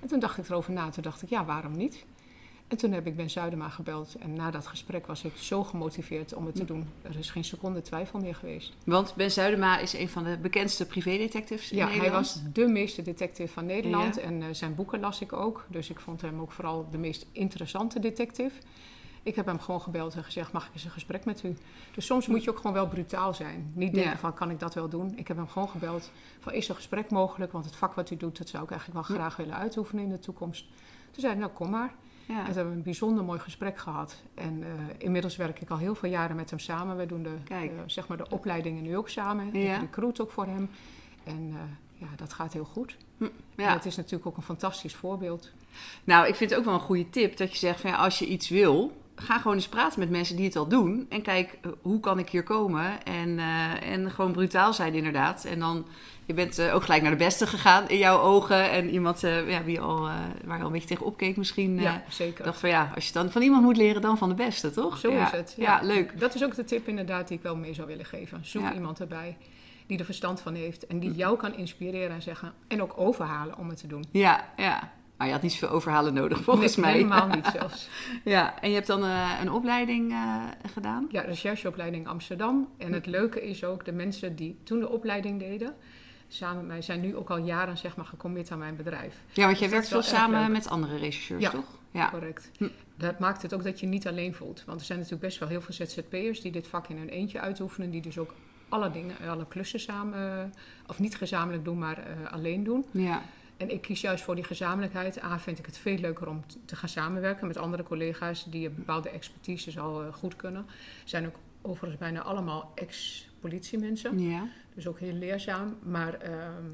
En 0.00 0.08
toen 0.08 0.18
dacht 0.20 0.38
ik 0.38 0.48
erover 0.48 0.72
na. 0.72 0.90
Toen 0.90 1.02
dacht 1.02 1.22
ik: 1.22 1.28
Ja, 1.28 1.44
waarom 1.44 1.76
niet? 1.76 2.04
En 2.68 2.76
toen 2.76 2.92
heb 2.92 3.06
ik 3.06 3.16
Ben 3.16 3.30
Zuidema 3.30 3.68
gebeld. 3.68 4.14
En 4.18 4.32
na 4.34 4.50
dat 4.50 4.66
gesprek 4.66 5.06
was 5.06 5.24
ik 5.24 5.36
zo 5.36 5.64
gemotiveerd 5.64 6.34
om 6.34 6.46
het 6.46 6.54
te 6.54 6.64
doen. 6.64 6.88
Er 7.02 7.18
is 7.18 7.30
geen 7.30 7.44
seconde 7.44 7.82
twijfel 7.82 8.18
meer 8.20 8.34
geweest. 8.34 8.72
want 8.84 9.14
Ben 9.14 9.30
Zuidema 9.30 9.78
is 9.78 9.92
een 9.92 10.08
van 10.08 10.24
de 10.24 10.38
bekendste 10.38 10.86
privédetectives 10.86 11.70
in 11.70 11.76
Ja, 11.76 11.84
hij 11.86 11.96
Nederland. 11.96 12.26
was 12.26 12.42
de 12.52 12.66
meeste 12.68 13.02
detective 13.02 13.52
van 13.52 13.66
Nederland. 13.66 14.14
Ja. 14.14 14.20
En 14.22 14.42
eh, 14.42 14.48
zijn 14.52 14.74
boeken 14.74 15.00
las 15.00 15.20
ik 15.20 15.32
ook. 15.32 15.66
Dus 15.68 15.90
ik 15.90 16.00
vond 16.00 16.20
hem 16.20 16.40
ook 16.40 16.52
vooral 16.52 16.86
de 16.90 16.98
meest 16.98 17.26
interessante 17.32 18.00
detective. 18.00 18.50
Ik 19.22 19.34
heb 19.34 19.46
hem 19.46 19.60
gewoon 19.60 19.80
gebeld 19.80 20.14
en 20.14 20.24
gezegd, 20.24 20.52
mag 20.52 20.66
ik 20.66 20.74
eens 20.74 20.84
een 20.84 20.90
gesprek 20.90 21.24
met 21.24 21.42
u? 21.42 21.56
Dus 21.94 22.06
soms 22.06 22.26
moet 22.26 22.44
je 22.44 22.50
ook 22.50 22.56
gewoon 22.56 22.72
wel 22.72 22.88
brutaal 22.88 23.34
zijn. 23.34 23.72
Niet 23.74 23.94
denken 23.94 24.12
Ja. 24.12 24.18
van, 24.18 24.34
kan 24.34 24.50
ik 24.50 24.60
dat 24.60 24.74
wel 24.74 24.88
doen? 24.88 25.12
Ik 25.16 25.28
heb 25.28 25.36
hem 25.36 25.48
gewoon 25.48 25.68
gebeld 25.68 26.10
van, 26.40 26.52
is 26.52 26.68
er 26.68 26.74
gesprek 26.74 27.10
mogelijk? 27.10 27.52
Want 27.52 27.64
het 27.64 27.76
vak 27.76 27.94
wat 27.94 28.10
u 28.10 28.16
doet, 28.16 28.38
dat 28.38 28.48
zou 28.48 28.64
ik 28.64 28.70
eigenlijk 28.70 29.08
wel 29.08 29.16
graag 29.16 29.36
willen 29.36 29.56
uitoefenen 29.56 30.04
in 30.04 30.10
de 30.10 30.18
toekomst. 30.18 30.64
Toen 31.10 31.20
zei 31.20 31.32
hij, 31.32 31.40
nou 31.40 31.52
kom 31.52 31.70
maar. 31.70 31.94
Ja. 32.26 32.38
En 32.38 32.44
toen 32.44 32.54
hebben 32.54 32.72
we 32.72 32.78
een 32.78 32.82
bijzonder 32.84 33.24
mooi 33.24 33.38
gesprek 33.38 33.78
gehad. 33.78 34.22
En 34.34 34.62
eh, 34.62 34.68
inmiddels 34.98 35.36
werk 35.36 35.60
ik 35.60 35.70
al 35.70 35.78
heel 35.78 35.94
veel 35.94 36.10
jaren 36.10 36.36
met 36.36 36.50
hem 36.50 36.58
samen. 36.58 36.96
Wij 36.96 37.06
doen 37.06 37.22
de, 37.22 37.34
eh, 37.48 37.58
zeg 37.86 38.08
maar 38.08 38.16
de 38.16 38.28
opleidingen 38.30 38.82
nu 38.82 38.96
ook 38.96 39.08
samen. 39.08 39.52
Ja. 39.52 39.74
Ik 39.74 39.80
recruit 39.80 40.20
ook 40.20 40.30
voor 40.30 40.46
hem. 40.46 40.70
En 41.24 41.50
eh, 41.54 41.60
ja, 42.00 42.06
dat 42.16 42.32
gaat 42.32 42.52
heel 42.52 42.64
goed. 42.64 42.96
En 43.18 43.30
ja. 43.56 43.72
het 43.72 43.84
is 43.86 43.96
natuurlijk 43.96 44.26
ook 44.26 44.36
een 44.36 44.42
fantastisch 44.42 44.94
voorbeeld. 44.94 45.50
Nou, 46.04 46.26
ik 46.26 46.34
vind 46.34 46.50
het 46.50 46.58
ook 46.58 46.64
wel 46.64 46.74
een 46.74 46.80
goede 46.80 47.10
tip 47.10 47.36
dat 47.36 47.52
je 47.52 47.58
zegt 47.58 47.80
van 47.80 47.90
ja, 47.90 47.96
als 47.96 48.18
je 48.18 48.26
iets 48.26 48.48
wil, 48.48 48.92
ga 49.20 49.38
gewoon 49.38 49.56
eens 49.56 49.68
praten 49.68 50.00
met 50.00 50.10
mensen 50.10 50.36
die 50.36 50.44
het 50.44 50.56
al 50.56 50.68
doen. 50.68 51.06
En 51.08 51.22
kijk, 51.22 51.58
eh, 51.62 51.70
hoe 51.82 52.00
kan 52.00 52.18
ik 52.18 52.28
hier 52.28 52.42
komen? 52.42 53.04
En, 53.04 53.38
eh, 53.38 53.92
en 53.92 54.10
gewoon 54.10 54.32
brutaal 54.32 54.72
zijn 54.74 54.94
inderdaad. 54.94 55.44
En 55.44 55.58
dan, 55.58 55.86
je 56.24 56.34
bent 56.34 56.58
eh, 56.58 56.74
ook 56.74 56.82
gelijk 56.82 57.02
naar 57.02 57.10
de 57.10 57.16
beste 57.16 57.46
gegaan 57.46 57.88
in 57.88 57.98
jouw 57.98 58.20
ogen. 58.20 58.70
En 58.70 58.90
iemand 58.90 59.24
eh, 59.24 59.50
ja, 59.50 59.64
wie 59.64 59.80
al, 59.80 60.00
waar 60.44 60.56
je 60.56 60.62
al 60.62 60.66
een 60.66 60.72
beetje 60.72 60.88
tegen 60.88 61.06
opkeek 61.06 61.36
misschien. 61.36 61.80
ja, 61.80 62.02
zeker. 62.08 62.44
dacht 62.44 62.60
van 62.60 62.68
ja, 62.68 62.92
als 62.94 63.06
je 63.06 63.12
dan 63.12 63.30
van 63.30 63.42
iemand 63.42 63.62
moet 63.62 63.76
leren, 63.76 64.02
dan 64.02 64.18
van 64.18 64.28
de 64.28 64.34
beste, 64.34 64.70
toch? 64.70 64.98
Zo 64.98 65.12
ja. 65.12 65.26
is 65.26 65.32
het. 65.32 65.54
Ja, 65.56 65.80
leuk. 65.82 66.20
Dat 66.20 66.34
is 66.34 66.44
ook 66.44 66.54
de 66.54 66.64
tip 66.64 66.88
inderdaad 66.88 67.28
die 67.28 67.36
ik 67.36 67.42
wel 67.42 67.56
mee 67.56 67.74
zou 67.74 67.86
willen 67.86 68.04
geven. 68.06 68.38
Zoek 68.42 68.62
Ja. 68.62 68.74
iemand 68.74 69.00
erbij 69.00 69.36
die 69.86 69.98
er 69.98 70.04
verstand 70.04 70.40
van 70.40 70.54
heeft. 70.54 70.86
En 70.86 70.98
die 70.98 71.12
jou 71.12 71.36
kan 71.36 71.54
inspireren 71.54 72.10
en 72.10 72.22
zeggen. 72.22 72.52
En 72.68 72.82
ook 72.82 72.92
overhalen 72.96 73.58
om 73.58 73.68
het 73.68 73.78
te 73.78 73.86
doen. 73.86 74.04
Ja, 74.10 74.44
ja. 74.56 74.92
Maar 75.18 75.26
je 75.26 75.32
had 75.32 75.42
niet 75.42 75.52
zoveel 75.52 75.68
overhalen 75.76 76.14
nodig, 76.14 76.42
volgens 76.48 76.76
Nee, 76.76 76.84
mij. 76.84 76.94
Helemaal 76.94 77.28
niet 77.28 77.46
zelfs. 77.58 77.88
Ja, 78.24 78.60
en 78.60 78.68
je 78.68 78.74
hebt 78.74 78.86
dan 78.86 79.04
eh, 79.04 79.30
een 79.40 79.50
opleiding 79.52 80.12
eh, 80.12 80.42
gedaan? 80.72 81.06
Ja, 81.10 81.20
rechercheopleiding 81.20 82.06
Amsterdam. 82.08 82.68
En 82.76 82.92
het 82.92 83.06
leuke 83.06 83.42
is 83.48 83.64
ook, 83.64 83.84
de 83.84 83.92
mensen 83.92 84.36
die 84.36 84.58
toen 84.62 84.80
de 84.80 84.88
opleiding 84.88 85.38
deden, 85.38 85.74
samen 86.28 86.56
met 86.56 86.66
mij, 86.66 86.82
zijn 86.82 87.00
nu 87.00 87.16
ook 87.16 87.30
al 87.30 87.38
jaren 87.38 87.78
zeg 87.78 87.96
maar 87.96 88.04
gecommit 88.06 88.50
aan 88.50 88.58
mijn 88.58 88.76
bedrijf. 88.76 89.16
Ja, 89.32 89.44
want 89.44 89.58
jij 89.58 89.66
Dus 89.68 89.76
werkt 89.76 89.88
veel 89.88 90.02
samen 90.02 90.40
leuk. 90.40 90.50
met 90.50 90.68
andere 90.68 90.96
rechercheurs, 90.96 91.42
Ja. 91.42 91.50
toch? 91.50 91.76
Ja. 91.90 92.10
Correct. 92.10 92.50
Hm. 92.58 92.68
Dat 92.96 93.18
maakt 93.18 93.42
het 93.42 93.54
ook 93.54 93.64
dat 93.64 93.80
je 93.80 93.86
niet 93.86 94.06
alleen 94.08 94.34
voelt. 94.34 94.62
Want 94.66 94.80
er 94.80 94.86
zijn 94.86 94.98
natuurlijk 94.98 95.24
best 95.26 95.38
wel 95.38 95.48
heel 95.48 95.60
veel 95.60 95.74
ZZP'ers 95.74 96.40
die 96.40 96.52
dit 96.52 96.66
vak 96.66 96.88
in 96.88 96.96
hun 96.98 97.08
eentje 97.08 97.40
uitoefenen. 97.40 97.90
Die 97.90 98.00
dus 98.00 98.18
ook 98.18 98.34
alle 98.68 98.90
dingen, 98.90 99.16
alle 99.28 99.46
klussen 99.48 99.80
samen, 99.80 100.18
eh, 100.40 100.44
of 100.86 100.98
niet 100.98 101.16
gezamenlijk 101.16 101.64
doen, 101.64 101.78
maar 101.78 101.98
alleen 102.30 102.64
doen. 102.64 102.84
Ja. 102.90 103.22
En 103.58 103.70
ik 103.70 103.80
kies 103.80 104.00
juist 104.00 104.24
voor 104.24 104.34
die 104.34 104.44
gezamenlijkheid. 104.44 105.22
A, 105.22 105.38
vind 105.38 105.58
ik 105.58 105.66
het 105.66 105.78
veel 105.78 105.98
leuker 105.98 106.28
om 106.28 106.44
te 106.64 106.76
gaan 106.76 106.88
samenwerken 106.88 107.46
met 107.46 107.56
andere 107.56 107.82
collega's 107.82 108.44
die 108.44 108.66
een 108.66 108.74
bepaalde 108.74 109.10
expertise 109.10 109.80
al 109.80 110.02
eh, 110.02 110.12
goed 110.12 110.36
kunnen. 110.36 110.66
Zijn 111.04 111.26
ook 111.26 111.36
overigens 111.62 112.00
bijna 112.00 112.22
allemaal 112.22 112.72
ex-politiemensen. 112.74 114.18
Ja. 114.20 114.48
Dus 114.74 114.86
ook 114.86 114.98
heel 114.98 115.12
leerzaam. 115.12 115.76
Maar 115.82 116.14
ehm, 116.14 116.64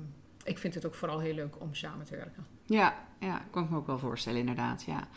ik 0.44 0.58
vind 0.58 0.74
het 0.74 0.86
ook 0.86 0.94
vooral 0.94 1.18
heel 1.18 1.34
leuk 1.34 1.60
om 1.60 1.74
samen 1.74 2.06
te 2.06 2.16
werken. 2.16 2.46
Ja, 2.66 2.94
ja, 3.20 3.42
kan 3.50 3.64
ik 3.64 3.70
me 3.70 3.76
ook 3.76 3.86
wel 3.86 3.98
voorstellen, 3.98 4.38
inderdaad. 4.38 4.82
Ja. 4.82 5.08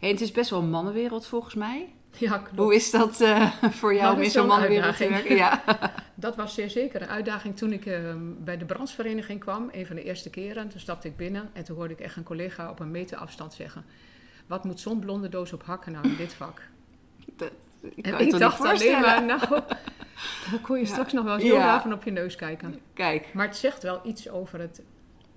Hey, 0.00 0.10
het 0.10 0.20
is 0.20 0.32
best 0.32 0.50
wel 0.50 0.60
een 0.60 0.70
mannenwereld 0.70 1.26
volgens 1.26 1.54
mij. 1.54 1.92
Ja, 2.26 2.38
klopt. 2.38 2.56
Hoe 2.56 2.74
is 2.74 2.90
dat 2.90 3.20
eh, 3.20 3.52
voor 3.80 3.94
jou 3.94 4.08
om 4.10 4.16
dat 4.16 4.24
in 4.24 4.30
zo'n 4.30 4.46
mannenwereld 4.46 4.96
te 4.96 5.08
werken? 5.08 5.40
uitdaging. 5.42 5.78
Ja. 5.80 6.02
Dat 6.14 6.36
was 6.36 6.54
zeer 6.54 6.70
zeker 6.70 7.02
een 7.02 7.08
uitdaging 7.08 7.56
toen 7.56 7.72
ik 7.72 7.86
ehm, 7.86 8.18
bij 8.38 8.56
de 8.58 8.64
brandsvereniging 8.64 9.40
kwam. 9.40 9.68
Een 9.72 9.86
van 9.86 9.96
de 9.96 10.02
eerste 10.02 10.30
keren. 10.30 10.68
Toen 10.68 10.80
stapte 10.80 11.08
ik 11.08 11.16
binnen 11.16 11.50
en 11.52 11.64
toen 11.64 11.76
hoorde 11.76 11.94
ik 11.94 12.00
echt 12.00 12.16
een 12.16 12.22
collega 12.22 12.70
op 12.70 12.80
een 12.80 12.90
meter 12.90 13.16
afstand 13.18 13.52
zeggen... 13.54 13.84
Wat 14.46 14.64
moet 14.64 14.80
zo'n 14.80 14.98
blonde 14.98 15.28
doos 15.28 15.52
op 15.52 15.62
hakken 15.64 15.92
nou 15.92 16.08
in 16.08 16.16
dit 16.16 16.34
vak? 16.34 16.60
Dat, 17.36 17.50
ik 17.94 18.06
En 18.06 18.28
dacht 18.38 18.60
alleen 18.60 19.00
maar, 19.00 19.24
nou, 19.24 19.40
dan 20.50 20.60
kon 20.62 20.76
je 20.78 20.82
Ja. 20.84 20.88
straks 20.90 21.12
nog 21.12 21.24
wel 21.24 21.34
eens 21.34 21.42
heel 21.42 21.54
Ja. 21.54 21.80
van 21.80 21.92
op 21.92 22.04
je 22.04 22.10
neus 22.10 22.36
kijken. 22.36 22.80
Kijk, 22.94 23.28
Maar 23.34 23.46
het 23.46 23.56
zegt 23.56 23.82
wel 23.82 24.00
iets 24.04 24.28
over 24.28 24.60
het 24.60 24.82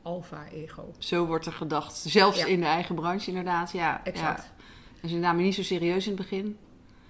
alfa-ego. 0.01 0.91
zo 0.97 1.25
wordt 1.25 1.45
er 1.45 1.51
gedacht. 1.53 1.95
Zelfs 1.95 2.39
Ja. 2.39 2.45
in 2.45 2.59
de 2.59 2.65
eigen 2.65 2.95
branche, 2.95 3.27
inderdaad. 3.29 3.71
Ja, 3.71 4.01
Exact. 4.03 4.49
En 5.01 5.09
ze 5.09 5.15
namen 5.15 5.43
niet 5.43 5.55
zo 5.55 5.63
serieus 5.63 6.07
in 6.07 6.11
het 6.11 6.21
begin. 6.21 6.57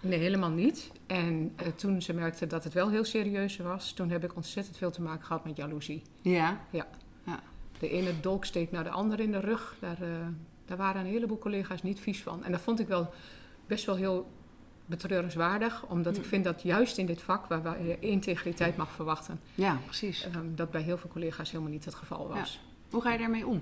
Nee, 0.08 0.20
helemaal 0.20 0.50
niet. 0.50 0.92
En 1.08 1.54
eh, 1.56 1.68
toen 1.68 2.02
ze 2.02 2.14
merkte 2.14 2.48
dat 2.48 2.64
het 2.64 2.74
wel 2.74 2.90
heel 2.90 3.04
serieus 3.04 3.58
was, 3.58 3.92
toen 3.92 4.10
heb 4.10 4.24
ik 4.24 4.36
ontzettend 4.36 4.78
veel 4.78 4.92
te 4.92 5.02
maken 5.02 5.26
gehad 5.26 5.46
met 5.46 5.58
jaloezie. 5.58 6.02
Ja. 6.72 6.88
De 7.80 7.90
ene 7.90 8.20
dolk 8.20 8.46
steekt 8.46 8.72
naar 8.72 8.84
de 8.84 8.90
andere 8.90 9.24
in 9.24 9.32
de 9.32 9.40
rug. 9.40 9.76
Daar, 9.80 10.02
eh, 10.02 10.10
daar 10.66 10.78
waren 10.78 11.02
een 11.02 11.08
heleboel 11.12 11.38
collega's 11.38 11.84
niet 11.84 12.00
vies 12.00 12.22
van. 12.24 12.44
En 12.44 12.52
dat 12.52 12.62
vond 12.62 12.80
ik 12.80 12.88
wel 12.88 13.14
best 13.68 13.86
wel 13.86 13.96
heel 13.96 14.32
betreurenswaardig. 14.86 15.86
Omdat 15.86 16.18
ik 16.18 16.26
vind 16.26 16.44
dat 16.44 16.62
juist 16.62 16.98
in 16.98 17.06
dit 17.06 17.22
vak, 17.22 17.46
waar 17.48 17.84
je 17.84 18.00
integriteit 18.00 18.78
mag 18.78 18.92
verwachten, 18.92 19.40
Ja, 19.56 19.80
precies. 19.86 20.26
eh, 20.26 20.32
dat 20.56 20.72
bij 20.72 20.82
heel 20.82 20.98
veel 20.98 21.10
collega's 21.10 21.52
helemaal 21.52 21.72
niet 21.72 21.86
het 21.86 21.96
geval 21.96 22.28
was. 22.28 22.60
Hoe 22.90 23.02
ga 23.02 23.12
je 23.12 23.18
daarmee 23.18 23.48
om? 23.48 23.62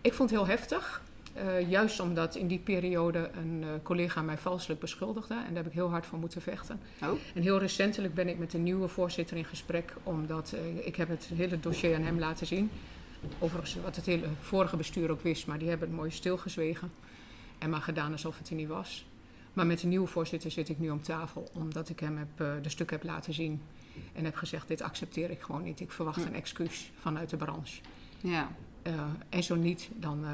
Ik 0.00 0.14
vond 0.14 0.30
het 0.30 0.38
heel 0.38 0.48
heftig. 0.48 1.02
Eh, 1.40 1.70
juist 1.70 2.00
omdat 2.00 2.34
in 2.36 2.46
die 2.46 2.58
periode 2.58 3.30
een 3.34 3.62
eh, 3.62 3.68
collega 3.82 4.22
mij 4.22 4.38
valselijk 4.38 4.80
beschuldigde. 4.80 5.34
En 5.34 5.46
daar 5.46 5.62
heb 5.62 5.66
ik 5.66 5.72
heel 5.72 5.90
hard 5.90 6.06
voor 6.06 6.18
moeten 6.18 6.42
vechten. 6.42 6.80
Oh. 7.02 7.08
En 7.34 7.42
heel 7.42 7.58
recentelijk 7.58 8.14
ben 8.14 8.28
ik 8.28 8.38
met 8.38 8.50
de 8.50 8.58
nieuwe 8.58 8.88
voorzitter 8.88 9.36
in 9.36 9.44
gesprek. 9.44 9.94
Omdat 10.02 10.52
eh, 10.52 10.86
ik 10.86 10.96
heb 10.96 11.08
het 11.08 11.30
hele 11.34 11.60
dossier 11.60 11.94
aan 11.96 12.02
hem 12.02 12.18
laten 12.18 12.46
zien. 12.46 12.70
Overigens 13.38 13.76
wat 13.82 13.96
het 13.96 14.06
hele 14.06 14.26
vorige 14.40 14.76
bestuur 14.76 15.10
ook 15.10 15.20
wist. 15.20 15.46
Maar 15.46 15.58
die 15.58 15.68
hebben 15.68 15.88
het 15.88 15.96
mooi 15.96 16.10
stilgezwegen. 16.10 16.92
En 17.58 17.70
maar 17.70 17.80
gedaan 17.80 18.12
alsof 18.12 18.38
het 18.38 18.48
er 18.48 18.54
niet 18.54 18.68
was. 18.68 19.06
Maar 19.52 19.66
met 19.66 19.80
de 19.80 19.86
nieuwe 19.86 20.06
voorzitter 20.06 20.50
zit 20.50 20.68
ik 20.68 20.78
nu 20.78 20.90
om 20.90 21.02
tafel. 21.02 21.48
Omdat 21.52 21.88
ik 21.88 22.00
hem 22.00 22.16
heb, 22.16 22.62
de 22.62 22.68
stukken 22.68 22.96
heb 22.96 23.06
laten 23.06 23.34
zien. 23.34 23.62
En 24.12 24.24
heb 24.24 24.34
gezegd, 24.34 24.68
dit 24.68 24.82
accepteer 24.82 25.30
ik 25.30 25.40
gewoon 25.40 25.62
niet. 25.62 25.80
Ik 25.80 25.90
verwacht 25.90 26.22
Hm. 26.22 26.26
een 26.26 26.34
excuus 26.34 26.90
vanuit 26.98 27.30
de 27.30 27.36
branche. 27.36 27.80
Ja. 28.20 28.50
En 29.28 29.42
zo 29.42 29.54
niet, 29.54 29.88
dan, 29.96 30.24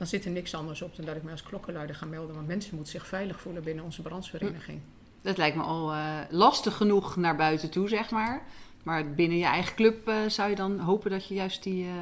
dan 0.00 0.08
zit 0.08 0.24
er 0.24 0.30
niks 0.30 0.54
anders 0.54 0.82
op 0.82 0.96
dan 0.96 1.04
dat 1.04 1.16
ik 1.16 1.22
me 1.22 1.30
als 1.30 1.42
klokkenluider 1.42 1.96
ga 1.96 2.06
melden. 2.06 2.34
Want 2.34 2.46
mensen 2.46 2.74
moeten 2.74 2.92
zich 2.92 3.06
veilig 3.06 3.40
voelen 3.40 3.62
binnen 3.62 3.84
onze 3.84 4.02
branchevereniging. 4.02 4.80
Dat 5.22 5.36
lijkt 5.36 5.56
me 5.56 5.62
al 5.62 5.92
eh, 5.92 6.14
lastig 6.30 6.76
genoeg 6.76 7.16
naar 7.16 7.36
buiten 7.36 7.70
toe, 7.70 7.88
zeg 7.88 8.10
maar. 8.10 8.42
Maar 8.82 9.10
binnen 9.10 9.38
je 9.38 9.44
eigen 9.44 9.74
club 9.74 10.08
eh, 10.08 10.14
zou 10.28 10.50
je 10.50 10.56
dan 10.56 10.78
hopen 10.78 11.10
dat 11.10 11.26
je 11.26 11.34
juist 11.34 11.62
die... 11.62 11.84
eh, 11.84 11.92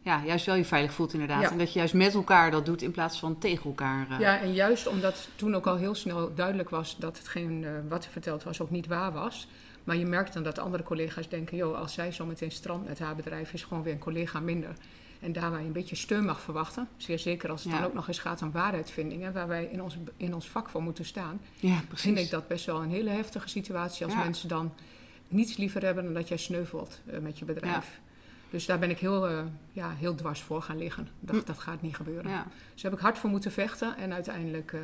ja, 0.00 0.22
juist 0.24 0.46
wel 0.46 0.54
je 0.54 0.64
veilig 0.64 0.92
voelt 0.92 1.12
inderdaad. 1.12 1.42
Ja. 1.42 1.50
En 1.50 1.58
dat 1.58 1.72
je 1.72 1.78
juist 1.78 1.94
met 1.94 2.14
elkaar 2.14 2.50
dat 2.50 2.66
doet 2.66 2.82
in 2.82 2.90
plaats 2.90 3.18
van 3.18 3.38
tegen 3.38 3.64
elkaar. 3.64 4.20
Ja, 4.20 4.40
en 4.40 4.52
juist 4.52 4.86
omdat 4.86 5.28
toen 5.36 5.54
ook 5.54 5.66
al 5.66 5.76
heel 5.76 5.94
snel 5.94 6.34
duidelijk 6.34 6.70
was 6.70 6.96
dat 6.98 7.18
hetgeen 7.18 7.66
wat 7.88 8.04
er 8.04 8.10
verteld 8.10 8.42
was 8.42 8.60
ook 8.60 8.70
niet 8.70 8.86
waar 8.86 9.12
was. 9.12 9.48
Maar 9.84 9.96
je 9.96 10.06
merkt 10.06 10.32
dan 10.32 10.42
dat 10.42 10.58
andere 10.58 10.82
collega's 10.82 11.28
denken, 11.28 11.56
joh, 11.56 11.78
als 11.78 11.92
zij 11.92 12.12
zo 12.12 12.26
meteen 12.26 12.50
strand 12.50 12.86
met 12.88 12.98
haar 12.98 13.16
bedrijf 13.16 13.52
is 13.52 13.62
gewoon 13.62 13.82
weer 13.82 13.92
een 13.92 13.98
collega 13.98 14.40
minder. 14.40 14.74
En 15.20 15.32
daar 15.32 15.50
waar 15.50 15.60
je 15.60 15.66
een 15.66 15.72
beetje 15.72 15.96
steun 15.96 16.24
mag 16.24 16.40
verwachten, 16.40 16.88
zeer 16.96 17.18
zeker 17.18 17.50
als 17.50 17.62
het 17.64 17.72
Ja. 17.72 17.78
dan 17.78 17.88
ook 17.88 17.94
nog 17.94 18.08
eens 18.08 18.18
gaat 18.18 18.42
om 18.42 18.50
waarheidvindingen, 18.50 19.32
waar 19.32 19.48
wij 19.48 19.64
in 19.64 19.82
ons, 19.82 19.96
in 20.16 20.34
ons 20.34 20.48
vak 20.48 20.68
voor 20.68 20.82
moeten 20.82 21.04
staan, 21.04 21.40
ja, 21.56 21.80
precies. 21.88 22.04
vind 22.04 22.18
ik 22.18 22.30
dat 22.30 22.48
best 22.48 22.66
wel 22.66 22.82
een 22.82 22.90
hele 22.90 23.10
heftige 23.10 23.48
situatie 23.48 24.04
als 24.04 24.14
Ja. 24.14 24.22
mensen 24.22 24.48
dan 24.48 24.72
niets 25.28 25.56
liever 25.56 25.82
hebben 25.84 26.04
dan 26.04 26.14
dat 26.14 26.28
jij 26.28 26.36
sneuvelt 26.36 27.00
eh, 27.06 27.18
met 27.18 27.38
je 27.38 27.44
bedrijf. 27.44 28.00
Dus 28.50 28.66
daar 28.66 28.78
ben 28.78 28.90
ik 28.90 28.98
heel, 28.98 29.28
eh, 29.28 29.40
ja, 29.72 29.90
heel 29.90 30.14
dwars 30.14 30.40
voor 30.40 30.62
gaan 30.62 30.78
liggen. 30.78 31.08
Dacht, 31.20 31.40
Hm. 31.40 31.46
dat 31.46 31.58
gaat 31.58 31.82
niet 31.82 31.96
gebeuren. 31.96 32.30
Ja. 32.30 32.42
Dus 32.72 32.82
daar 32.82 32.90
heb 32.90 33.00
ik 33.00 33.06
hard 33.06 33.18
voor 33.18 33.30
moeten 33.30 33.52
vechten. 33.52 33.96
En 33.96 34.12
uiteindelijk 34.12 34.72
eh, 34.72 34.80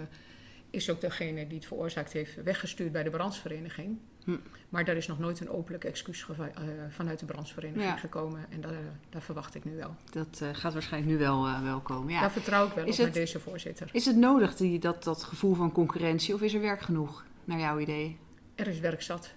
is 0.70 0.90
ook 0.90 1.00
degene 1.00 1.46
die 1.46 1.56
het 1.58 1.66
veroorzaakt 1.66 2.12
heeft 2.12 2.42
weggestuurd 2.42 2.92
bij 2.92 3.02
de 3.02 3.10
branchevereniging. 3.10 3.98
Hm. 4.24 4.36
Maar 4.68 4.84
daar 4.84 4.96
is 4.96 5.06
nog 5.06 5.18
nooit 5.18 5.40
een 5.40 5.50
openlijk 5.50 5.84
excuus 5.84 6.26
eh, 6.38 6.46
vanuit 6.88 7.18
de 7.18 7.24
branchevereniging 7.24 7.84
Ja. 7.84 7.96
gekomen. 7.96 8.46
En 8.50 8.60
daar, 8.60 8.72
daar 9.10 9.22
verwacht 9.22 9.54
ik 9.54 9.64
nu 9.64 9.76
wel. 9.76 9.94
Dat 10.10 10.40
eh, 10.42 10.48
gaat 10.52 10.72
waarschijnlijk 10.72 11.12
nu 11.12 11.18
wel, 11.18 11.46
eh, 11.46 11.62
wel 11.62 11.80
komen. 11.80 12.12
Ja. 12.12 12.20
Daar 12.20 12.30
vertrouw 12.32 12.66
ik 12.66 12.72
wel 12.72 12.84
Is 12.84 12.98
op 12.98 13.04
het- 13.04 13.14
deze 13.14 13.40
voorzitter. 13.40 13.88
Is 13.92 14.04
het 14.04 14.16
nodig, 14.16 14.56
die, 14.56 14.78
dat, 14.78 15.04
dat 15.04 15.22
gevoel 15.22 15.54
van 15.54 15.72
concurrentie, 15.72 16.34
of 16.34 16.42
is 16.42 16.54
er 16.54 16.60
werk 16.60 16.80
genoeg, 16.80 17.24
naar 17.44 17.58
jouw 17.58 17.78
idee? 17.78 18.18
Er 18.54 18.66
is 18.68 18.78
werk 18.80 19.02
zat. 19.02 19.32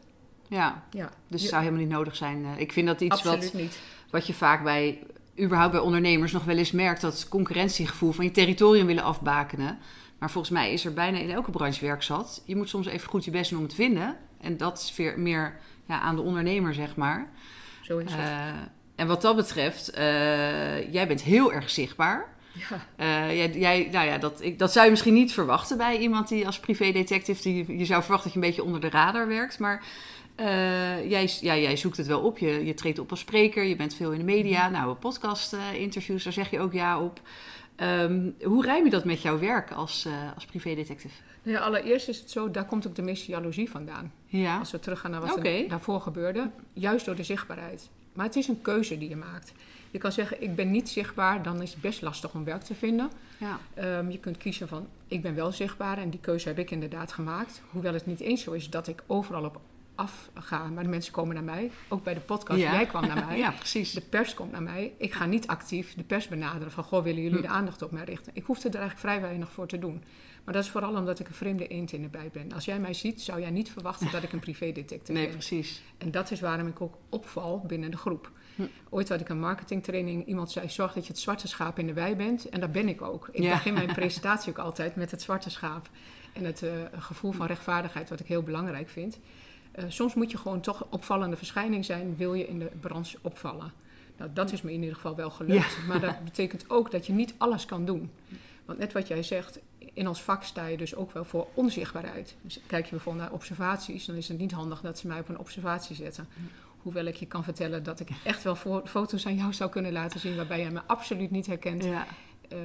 Ja, 0.47 0.83
Ja, 0.91 1.09
dus 1.27 1.41
het 1.41 1.49
zou 1.49 1.61
helemaal 1.63 1.83
niet 1.83 1.93
nodig 1.93 2.15
zijn. 2.15 2.45
Eh, 2.45 2.59
Ik 2.59 2.71
vind 2.71 2.87
dat 2.87 3.01
iets 3.01 3.15
absoluut 3.15 3.43
wat, 3.51 3.61
niet. 3.61 3.79
wat 4.09 4.27
je 4.27 4.33
vaak 4.33 4.63
bij, 4.63 5.03
überhaupt 5.39 5.71
bij 5.71 5.81
ondernemers 5.81 6.31
nog 6.31 6.43
wel 6.43 6.57
eens 6.57 6.71
merkt, 6.71 7.01
dat 7.01 7.27
concurrentiegevoel 7.29 8.11
van 8.11 8.25
je 8.25 8.31
territorium 8.31 8.85
willen 8.85 9.03
afbakenen. 9.03 9.77
Maar 10.19 10.31
volgens 10.31 10.53
mij 10.53 10.73
is 10.73 10.85
er 10.85 10.93
bijna 10.93 11.17
in 11.17 11.29
elke 11.31 11.51
branche 11.51 11.85
werk 11.85 12.03
zat. 12.03 12.41
Je 12.45 12.55
moet 12.55 12.69
soms 12.69 12.85
even 12.87 13.09
goed 13.09 13.25
je 13.25 13.31
best 13.31 13.49
doen 13.49 13.59
om 13.59 13.65
het 13.65 13.75
te 13.75 13.81
vinden. 13.81 14.17
En 14.41 14.57
dat 14.57 14.77
is 14.79 14.95
weer 14.95 15.19
meer 15.19 15.55
ja, 15.87 15.99
aan 15.99 16.15
de 16.15 16.21
ondernemer, 16.21 16.73
zeg 16.73 16.95
maar. 16.95 17.29
Zo 17.81 17.97
is 17.97 18.11
het. 18.11 18.19
Eh, 18.19 18.47
en 18.95 19.07
wat 19.07 19.21
dat 19.21 19.35
betreft, 19.35 19.89
eh, 19.89 20.93
jij 20.93 21.07
bent 21.07 21.21
heel 21.21 21.53
erg 21.53 21.69
zichtbaar. 21.69 22.35
Ja, 22.69 22.85
Eh, 22.95 23.35
jij, 23.37 23.51
jij, 23.51 23.87
nou 23.91 24.05
ja, 24.07 24.17
dat, 24.17 24.41
ik, 24.41 24.59
dat 24.59 24.71
zou 24.71 24.85
je 24.85 24.91
misschien 24.91 25.13
niet 25.13 25.33
verwachten 25.33 25.77
bij 25.77 25.97
iemand 25.97 26.27
die 26.27 26.45
als 26.45 26.59
privédetective... 26.59 27.41
Die, 27.41 27.77
je 27.77 27.85
zou 27.85 28.01
verwachten 28.01 28.31
dat 28.31 28.33
je 28.33 28.39
een 28.39 28.55
beetje 28.55 28.63
onder 28.63 28.81
de 28.81 28.89
radar 28.89 29.27
werkt. 29.27 29.59
Maar 29.59 29.83
jij, 31.07 31.29
ja, 31.41 31.57
jij 31.57 31.77
zoekt 31.77 31.97
het 31.97 32.07
wel 32.07 32.21
op. 32.21 32.37
Je, 32.37 32.65
je 32.65 32.73
treedt 32.73 32.99
op 32.99 33.09
als 33.09 33.19
spreker, 33.19 33.63
je 33.63 33.75
bent 33.75 33.95
veel 33.95 34.11
in 34.11 34.17
de 34.17 34.25
media. 34.25 34.69
Nou, 34.69 34.95
podcast-interviews, 34.95 36.23
daar 36.23 36.33
zeg 36.33 36.49
je 36.49 36.59
ook 36.59 36.73
ja 36.73 36.99
op. 37.01 37.21
Ehm, 37.77 38.29
hoe 38.43 38.63
rijm 38.63 38.83
je 38.83 38.89
dat 38.89 39.05
met 39.05 39.21
jouw 39.21 39.39
werk 39.39 39.71
als, 39.71 40.05
eh 40.05 40.13
als 40.35 40.45
privédetective? 40.45 41.13
Nou 41.43 41.57
ja, 41.57 41.63
allereerst 41.63 42.07
is 42.07 42.19
het 42.19 42.31
zo, 42.31 42.51
daar 42.51 42.65
komt 42.65 42.87
ook 42.87 42.95
de 42.95 43.01
meeste 43.01 43.31
jaloezie 43.31 43.69
vandaan. 43.69 44.11
Ja, 44.25 44.57
Als 44.59 44.71
we 44.71 44.79
teruggaan 44.79 45.11
naar 45.11 45.21
wat 45.21 45.45
er 45.45 45.67
daarvoor 45.69 46.01
gebeurde. 46.01 46.49
Juist 46.73 47.05
door 47.05 47.15
de 47.15 47.23
zichtbaarheid. 47.23 47.89
Maar 48.13 48.25
het 48.25 48.35
is 48.35 48.47
een 48.47 48.61
keuze 48.61 48.97
die 48.97 49.09
je 49.09 49.15
maakt. 49.15 49.51
Je 49.91 49.97
kan 49.97 50.11
zeggen, 50.11 50.41
ik 50.41 50.55
ben 50.55 50.71
niet 50.71 50.89
zichtbaar, 50.89 51.43
dan 51.43 51.61
is 51.61 51.71
het 51.71 51.81
best 51.81 52.01
lastig 52.01 52.33
om 52.33 52.43
werk 52.43 52.61
te 52.61 52.75
vinden. 52.75 53.09
ja. 53.37 53.59
Ehm, 53.73 54.09
je 54.09 54.19
kunt 54.19 54.37
kiezen 54.37 54.67
van, 54.67 54.87
ik 55.07 55.21
ben 55.21 55.35
wel 55.35 55.51
zichtbaar 55.51 55.97
en 55.97 56.09
die 56.09 56.19
keuze 56.19 56.47
heb 56.47 56.59
ik 56.59 56.71
inderdaad 56.71 57.11
gemaakt. 57.11 57.61
Hoewel 57.71 57.93
het 57.93 58.05
niet 58.05 58.19
eens 58.19 58.41
zo 58.43 58.51
is 58.51 58.69
dat 58.69 58.87
ik 58.87 59.03
overal 59.07 59.43
op 59.43 59.59
afga, 59.97 60.63
maar 60.67 60.83
de 60.83 60.89
mensen 60.89 61.13
komen 61.13 61.35
naar 61.35 61.43
mij. 61.43 61.71
Ook 61.87 62.03
bij 62.03 62.13
de 62.13 62.19
podcast, 62.19 62.59
Ja. 62.59 62.71
jij 62.73 62.85
kwam 62.85 63.07
naar 63.07 63.25
mij. 63.27 63.37
ja, 63.37 63.51
precies. 63.51 63.91
De 63.91 64.01
pers 64.01 64.33
komt 64.33 64.51
naar 64.51 64.63
mij. 64.63 64.93
Ik 64.97 65.13
ga 65.13 65.25
niet 65.25 65.47
actief 65.47 65.93
de 65.95 66.03
pers 66.03 66.27
benaderen 66.27 66.71
van, 66.71 66.83
goh, 66.83 67.03
willen 67.03 67.21
jullie 67.21 67.37
Hm. 67.37 67.41
de 67.43 67.47
aandacht 67.47 67.81
op 67.81 67.91
mij 67.91 68.03
richten? 68.03 68.31
Ik 68.35 68.43
hoefde 68.45 68.67
er 68.69 68.75
eigenlijk 68.75 69.07
vrij 69.07 69.21
weinig 69.21 69.51
voor 69.51 69.67
te 69.67 69.79
doen. 69.79 70.03
Maar 70.43 70.53
dat 70.55 70.63
is 70.65 70.69
vooral 70.69 70.95
omdat 70.95 71.19
ik 71.19 71.27
een 71.27 71.33
vreemde 71.33 71.67
eend 71.67 71.91
in 71.91 72.01
de 72.01 72.07
bij 72.07 72.29
ben. 72.33 72.51
Als 72.53 72.65
jij 72.65 72.79
mij 72.79 72.93
ziet, 72.93 73.21
zou 73.21 73.39
jij 73.41 73.49
niet 73.49 73.71
verwachten 73.71 74.11
dat 74.11 74.23
ik 74.23 74.33
een 74.33 74.39
privédetective 74.39 75.11
Nee, 75.11 75.23
ben. 75.27 75.31
precies. 75.33 75.81
En 75.97 76.11
dat 76.11 76.31
is 76.31 76.39
waarom 76.39 76.67
ik 76.67 76.81
ook 76.81 76.97
opval 77.09 77.63
binnen 77.67 77.91
de 77.91 77.97
groep. 77.97 78.31
Hm. 78.55 78.61
Ooit 78.89 79.09
had 79.09 79.21
ik 79.21 79.29
een 79.29 79.39
marketingtraining. 79.39 80.25
Iemand 80.27 80.51
zei: 80.51 80.69
Zorg 80.69 80.93
dat 80.93 81.05
je 81.05 81.11
het 81.11 81.21
zwarte 81.21 81.47
schaap 81.47 81.79
in 81.79 81.87
de 81.87 81.93
wei 81.93 82.15
bent. 82.15 82.49
En 82.49 82.59
dat 82.59 82.71
ben 82.71 82.87
ik 82.87 83.01
ook. 83.01 83.29
Ik 83.31 83.43
Ja. 83.43 83.51
begin 83.53 83.73
mijn 83.73 83.93
presentatie 84.01 84.49
ook 84.49 84.57
altijd 84.57 84.95
met 84.95 85.11
het 85.11 85.21
zwarte 85.21 85.49
schaap. 85.49 85.89
En 86.33 86.43
het 86.45 86.63
eh, 86.63 86.71
gevoel 86.97 87.31
van 87.31 87.47
rechtvaardigheid, 87.47 88.09
wat 88.09 88.19
ik 88.19 88.27
heel 88.27 88.43
belangrijk 88.43 88.89
vind. 88.89 89.19
Eh, 89.77 89.83
soms 89.87 90.13
moet 90.13 90.31
je 90.31 90.37
gewoon 90.37 90.61
toch 90.61 90.85
opvallende 90.89 91.35
verschijning 91.37 91.85
zijn, 91.85 92.15
wil 92.17 92.33
je 92.33 92.47
in 92.47 92.59
de 92.59 92.69
branche 92.79 93.17
opvallen. 93.21 93.71
Nou, 94.17 94.29
dat 94.33 94.51
is 94.51 94.61
me 94.61 94.73
in 94.73 94.79
ieder 94.79 94.95
geval 94.95 95.15
wel 95.15 95.29
gelukt. 95.29 95.77
Maar 95.87 95.99
dat 95.99 96.23
betekent 96.29 96.69
ook 96.69 96.91
dat 96.91 97.05
je 97.05 97.13
niet 97.13 97.33
alles 97.37 97.65
kan 97.65 97.85
doen. 97.85 98.11
Want 98.65 98.79
net 98.79 98.93
wat 98.93 99.07
jij 99.07 99.23
zegt, 99.23 99.59
in 99.93 100.07
ons 100.07 100.21
vak 100.21 100.43
sta 100.43 100.65
je 100.65 100.77
dus 100.77 100.95
ook 100.95 101.11
wel 101.11 101.23
voor 101.25 101.47
onzichtbaarheid. 101.53 102.35
Dus 102.41 102.59
kijk 102.67 102.85
je 102.85 102.91
bijvoorbeeld 102.91 103.23
naar 103.25 103.33
observaties, 103.33 104.05
dan 104.05 104.15
is 104.15 104.27
het 104.27 104.37
niet 104.37 104.51
handig 104.51 104.81
dat 104.81 104.97
ze 104.99 105.07
mij 105.07 105.19
op 105.19 105.29
een 105.29 105.39
observatie 105.39 105.95
zetten. 105.95 106.27
Hoewel 106.77 107.05
ik 107.05 107.15
je 107.15 107.25
kan 107.25 107.43
vertellen 107.43 107.83
dat 107.83 107.99
ik 107.99 108.09
echt 108.23 108.43
wel 108.43 108.55
fo- 108.55 108.81
foto's 108.85 109.25
aan 109.25 109.35
jou 109.35 109.53
zou 109.53 109.69
kunnen 109.69 109.91
laten 109.91 110.19
zien 110.19 110.35
waarbij 110.35 110.59
jij 110.59 110.71
me 110.71 110.81
absoluut 110.87 111.31
niet 111.31 111.45
herkent 111.45 111.83
Ja, 111.83 112.07
eh, 112.49 112.57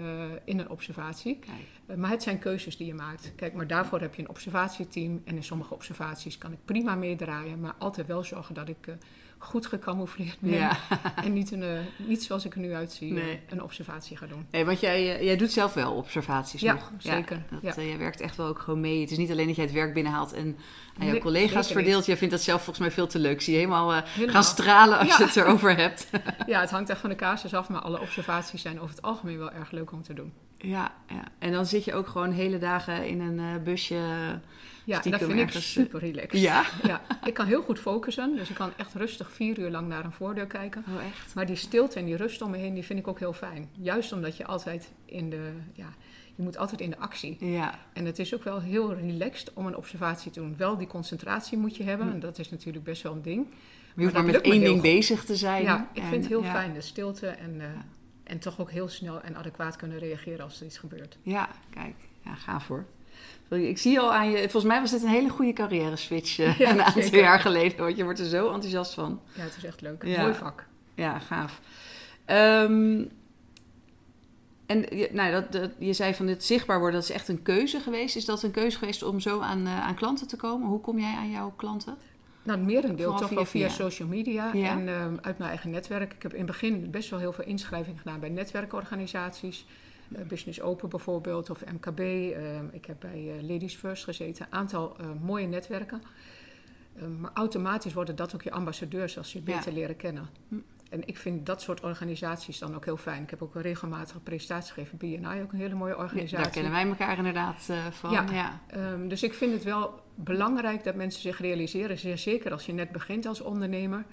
in 0.45 0.59
een 0.59 0.71
observatie. 0.71 1.39
kijk. 1.39 1.59
Eh, 1.87 1.97
maar 1.97 2.11
het 2.11 2.23
zijn 2.23 2.39
keuzes 2.39 2.77
die 2.77 2.87
je 2.87 2.95
maakt. 2.95 3.33
Kijk, 3.37 3.55
maar 3.55 3.67
daarvoor 3.67 4.01
heb 4.01 4.15
je 4.15 4.23
een 4.23 4.29
observatieteam. 4.29 5.23
En 5.25 5.37
in 5.37 5.45
sommige 5.45 5.75
observaties 5.75 6.39
kan 6.39 6.53
ik 6.53 6.59
prima 6.65 6.95
meedraaien. 6.95 7.61
Maar 7.61 7.75
altijd 7.79 8.07
wel 8.07 8.25
zorgen 8.25 8.55
dat 8.55 8.69
ik 8.69 8.87
eh, 8.87 8.95
goed 9.45 9.67
gecamoufleerd 9.67 10.37
ben. 10.41 10.51
Ja. 10.53 10.77
En 11.25 11.33
niet, 11.33 11.51
een, 11.53 11.63
eh, 11.63 11.69
niet 11.97 12.23
zoals 12.23 12.45
ik 12.45 12.55
er 12.55 12.61
nu 12.61 12.75
uitzie, 12.75 13.09
eh, 13.09 13.25
Nee. 13.25 13.41
een 13.49 13.63
observatie 13.63 14.17
ga 14.17 14.27
doen. 14.27 14.47
Nee, 14.51 14.65
want 14.65 14.81
jij, 14.81 15.17
eh, 15.19 15.25
jij 15.25 15.37
doet 15.37 15.51
zelf 15.53 15.75
wel 15.75 15.93
observaties 15.93 16.61
Ja, 16.61 16.73
nog. 16.73 16.91
zeker. 16.99 17.43
dat, 17.51 17.61
Ja. 17.63 17.77
eh, 17.83 17.89
jij 17.89 17.99
werkt 17.99 18.21
echt 18.21 18.37
wel 18.37 18.47
ook 18.47 18.59
gewoon 18.59 18.81
mee. 18.81 19.01
Het 19.01 19.11
is 19.11 19.17
niet 19.19 19.31
alleen 19.31 19.47
dat 19.47 19.57
jij 19.57 19.65
het 19.65 19.75
werk 19.75 19.95
binnenhaalt 19.95 20.33
en 20.33 20.57
aan 20.99 21.07
jouw 21.07 21.19
collega's 21.19 21.73
verdeelt. 21.73 22.07
Jij 22.07 22.17
vindt 22.17 22.35
dat 22.35 22.43
zelf 22.43 22.59
volgens 22.63 22.79
mij 22.87 22.91
veel 22.95 23.07
te 23.07 23.19
leuk. 23.19 23.41
Zie 23.43 23.53
je 23.53 23.59
helemaal, 23.59 23.93
Helemaal. 23.93 24.35
gaan 24.35 24.45
stralen 24.45 24.99
als 24.99 25.17
je 25.17 25.25
het 25.25 25.37
erover 25.37 25.77
hebt. 25.77 26.09
Ja, 26.47 26.61
het 26.61 26.71
hangt 26.71 26.91
echt 26.91 27.01
van 27.01 27.11
de 27.11 27.17
casus 27.17 27.55
af. 27.55 27.69
Maar 27.69 27.81
alle 27.81 28.01
observaties 28.01 28.63
zijn 28.63 28.81
over 28.81 28.95
het 28.95 29.03
algemeen 29.05 29.39
wel 29.39 29.53
erg 29.53 29.71
leuk 29.71 29.93
om 29.93 30.03
te 30.03 30.15
doen. 30.15 30.33
ja, 30.59 30.93
ja, 31.09 31.25
en 31.39 31.53
dan 31.53 31.67
zit 31.67 31.85
je 31.85 31.95
ook 31.95 32.07
gewoon 32.07 32.31
hele 32.33 32.59
dagen 32.59 33.07
in 33.07 33.21
een 33.21 33.63
busje. 33.63 34.01
Ja, 34.85 35.01
dat 35.01 35.23
vind 35.23 35.39
ik 35.39 35.51
super 35.51 36.01
relaxed. 36.01 36.41
Ja? 36.41 36.65
ja, 36.83 37.01
ik 37.25 37.35
kan 37.35 37.47
heel 37.47 37.63
goed 37.63 37.79
focussen. 37.79 38.37
Dus 38.37 38.49
ik 38.49 38.55
kan 38.55 38.71
echt 38.77 38.95
rustig 38.95 39.33
vier 39.33 39.59
uur 39.59 39.71
lang 39.71 39.89
naar 39.89 40.05
een 40.05 40.13
voordeur 40.13 40.47
kijken. 40.47 40.85
Oh, 40.89 41.05
echt? 41.05 41.35
Maar 41.35 41.47
die 41.47 41.57
stilte 41.57 41.99
en 41.99 42.05
die 42.05 42.17
rust 42.17 42.43
om 42.43 42.51
me 42.51 42.57
heen, 42.57 42.75
die 42.75 42.83
vind 42.85 42.99
ik 42.99 43.09
ook 43.09 43.19
heel 43.19 43.33
fijn. 43.33 43.69
Juist 43.81 44.13
omdat 44.13 44.37
je 44.37 44.47
altijd 44.47 44.91
in 45.05 45.31
de, 45.31 45.51
ja, 45.73 45.89
je 46.35 46.43
moet 46.43 46.57
altijd 46.57 46.81
in 46.81 46.91
de 46.91 46.99
actie. 46.99 47.37
Ja, 47.41 47.79
En 47.93 48.05
het 48.05 48.19
is 48.19 48.35
ook 48.35 48.45
wel 48.45 48.61
heel 48.61 48.95
relaxed 48.95 49.53
om 49.53 49.67
een 49.67 49.77
observatie 49.77 50.31
te 50.31 50.41
doen. 50.41 50.55
Wel 50.57 50.77
die 50.77 50.87
concentratie 50.87 51.59
moet 51.59 51.77
je 51.77 51.83
hebben. 51.83 52.07
Hm. 52.07 52.13
En 52.13 52.21
dat 52.21 52.39
is 52.39 52.51
natuurlijk 52.51 52.85
best 52.85 53.03
wel 53.03 53.13
een 53.13 53.23
ding. 53.23 53.47
maar 53.47 53.57
je 53.95 54.03
hoeft 54.03 54.15
maar 54.15 54.25
met 54.25 54.41
één 54.41 54.61
ding 54.61 54.73
goed. 54.73 54.83
bezig 54.83 55.25
te 55.25 55.37
zijn. 55.37 55.63
Ja, 55.63 55.91
ik 55.93 56.03
En, 56.03 56.09
vind 56.09 56.23
het 56.23 56.33
heel 56.33 56.43
ja, 56.45 56.53
fijn, 56.53 56.73
de 56.75 56.81
stilte. 56.81 57.27
En, 57.27 57.61
eh, 57.61 57.67
en 58.25 58.39
toch 58.39 58.61
ook 58.61 58.71
heel 58.71 58.89
snel 58.89 59.21
en 59.21 59.37
adequaat 59.37 59.77
kunnen 59.77 59.99
reageren 59.99 60.45
als 60.45 60.61
er 60.61 60.67
iets 60.67 60.79
gebeurt. 60.79 61.19
Ja, 61.23 61.49
kijk. 61.71 61.95
Ja, 62.25 62.35
gaaf 62.35 62.69
hoor. 62.69 62.85
Ik 63.51 63.79
zie 63.79 64.01
al 64.01 64.13
aan 64.15 64.31
je, 64.31 64.39
volgens 64.39 64.65
mij 64.65 64.81
was 64.81 64.91
dit 64.91 65.03
een 65.03 65.09
hele 65.09 65.29
goede 65.29 65.53
carrière 65.53 65.97
switch 65.97 66.39
eh, 66.39 66.59
Ja, 66.59 66.71
een 66.71 66.83
aantal 66.83 67.03
zeker. 67.03 67.21
jaar 67.21 67.41
geleden. 67.41 67.79
Want 67.79 67.97
je 67.97 68.05
wordt 68.05 68.19
er 68.19 68.27
zo 68.27 68.45
enthousiast 68.53 68.95
van. 68.95 69.21
Ja, 69.33 69.43
het 69.43 69.57
is 69.57 69.65
echt 69.65 69.81
leuk. 69.81 70.05
Ja. 70.05 70.21
Mooi 70.23 70.35
vak. 70.35 70.67
Ja, 70.95 71.19
gaaf. 71.19 71.61
Ehm, 72.25 73.03
en 74.67 74.79
je, 74.97 75.09
nou, 75.13 75.33
dat, 75.33 75.53
dat, 75.53 75.71
je 75.79 75.93
zei 75.93 76.15
van 76.15 76.27
dit 76.27 76.45
zichtbaar 76.45 76.79
worden, 76.79 77.01
dat 77.01 77.09
is 77.09 77.15
echt 77.15 77.29
een 77.29 77.43
keuze 77.43 77.81
geweest. 77.81 78.17
Is 78.17 78.25
dat 78.25 78.43
een 78.43 78.51
keuze 78.51 78.79
geweest 78.79 79.03
om 79.03 79.21
zo 79.21 79.41
aan, 79.41 79.67
eh, 79.67 79.81
aan 79.87 79.95
klanten 79.95 80.27
te 80.29 80.37
komen? 80.37 80.69
Hoe 80.69 80.81
kom 80.81 80.99
jij 80.99 81.15
aan 81.17 81.31
jouw 81.31 81.53
klanten? 81.57 81.97
Nou, 82.43 82.59
het 82.59 82.67
merendeel 82.69 82.97
Vooral 82.97 83.19
toch 83.19 83.29
via- 83.29 83.37
wel 83.37 83.45
via, 83.47 83.67
via. 83.69 83.75
social 83.75 84.09
media 84.09 84.51
Ja. 84.53 84.69
en 84.71 84.89
ehm, 84.89 85.15
uit 85.21 85.39
mijn 85.39 85.51
eigen 85.51 85.71
netwerk. 85.71 86.13
Ik 86.13 86.23
heb 86.23 86.33
in 86.33 86.39
het 86.39 86.47
begin 86.47 86.91
best 86.91 87.11
wel 87.11 87.19
heel 87.19 87.33
veel 87.33 87.45
inschrijvingen 87.45 87.99
gedaan 87.99 88.21
bij 88.21 88.29
netwerkorganisaties. 88.29 89.67
Eh, 90.17 90.27
Business 90.27 90.61
Open 90.61 90.89
bijvoorbeeld, 90.89 91.51
of 91.51 91.65
MKB. 91.65 92.01
Ehm, 92.01 92.67
ik 92.73 92.85
heb 92.85 92.97
bij 93.01 93.37
eh, 93.37 93.49
Ladies 93.49 93.75
First 93.75 94.05
gezeten. 94.05 94.47
Een 94.47 94.53
aantal 94.53 94.97
eh, 94.99 95.07
mooie 95.21 95.47
netwerken. 95.47 96.03
Ehm, 96.97 97.21
maar 97.21 97.31
automatisch 97.35 97.93
worden 97.93 98.17
dat 98.17 98.35
ook 98.35 98.43
je 98.43 98.51
ambassadeurs 98.51 99.19
als 99.19 99.33
je 99.33 99.43
Ja. 99.45 99.57
beter 99.57 99.73
leren 99.73 99.97
kennen. 99.97 100.29
Hm. 100.49 100.57
En 100.91 101.07
ik 101.07 101.17
vind 101.17 101.47
dat 101.47 101.63
soort 101.63 101.81
organisaties 101.81 102.59
dan 102.59 102.75
ook 102.75 102.85
heel 102.85 102.97
fijn. 102.97 103.23
Ik 103.23 103.31
heb 103.31 103.43
ook 103.43 103.55
regelmatig 103.55 104.15
een 104.15 104.23
presentatie 104.23 104.73
gegeven. 104.73 104.99
BNI, 104.99 105.43
ook 105.43 105.53
een 105.53 105.59
hele 105.59 105.75
mooie 105.75 105.97
organisatie. 105.97 106.37
daar 106.37 106.51
kennen 106.51 106.73
wij 106.73 106.87
elkaar 106.87 107.17
inderdaad 107.17 107.67
uh, 107.71 107.87
van. 107.87 108.11
Ja. 108.11 108.25
ja. 108.33 108.61
Um, 108.93 109.09
dus 109.09 109.23
ik 109.23 109.35
vind 109.35 109.53
het 109.53 109.65
wel 109.65 110.03
belangrijk 110.15 110.85
dat 110.85 110.95
mensen 110.95 111.23
zich 111.23 111.39
realiseren, 111.39 112.19
zeker 112.19 112.53
als 112.53 112.67
je 112.67 112.73
net 112.73 112.91
begint 112.91 113.27
als 113.27 113.41
ondernemer, 113.41 114.05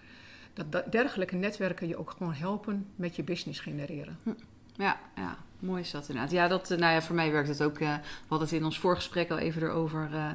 dat 0.54 0.92
dergelijke 0.92 1.36
netwerken 1.36 1.88
je 1.88 1.98
ook 1.98 2.12
gewoon 2.12 2.34
helpen 2.34 2.88
met 2.96 3.16
je 3.16 3.24
business 3.24 3.60
genereren. 3.60 4.18
Hm. 4.24 4.30
Ja, 4.76 5.00
ja, 5.16 5.38
mooi 5.60 5.82
is 5.82 5.92
dat 5.92 6.10
inderdaad. 6.10 6.32
Ja, 6.32 6.48
dat, 6.48 6.70
nou 6.70 6.94
ja, 6.94 7.02
voor 7.02 7.16
mij 7.16 7.32
werkt 7.32 7.50
het 7.50 7.64
ook. 7.64 7.80
Uh, 7.80 7.94
we 7.94 8.26
hadden 8.28 8.48
het 8.48 8.58
in 8.58 8.66
ons 8.66 8.80
voorgesprek 8.80 9.32
al 9.32 9.38
even 9.38 9.62
erover. 9.62 10.10
Uh, 10.14 10.30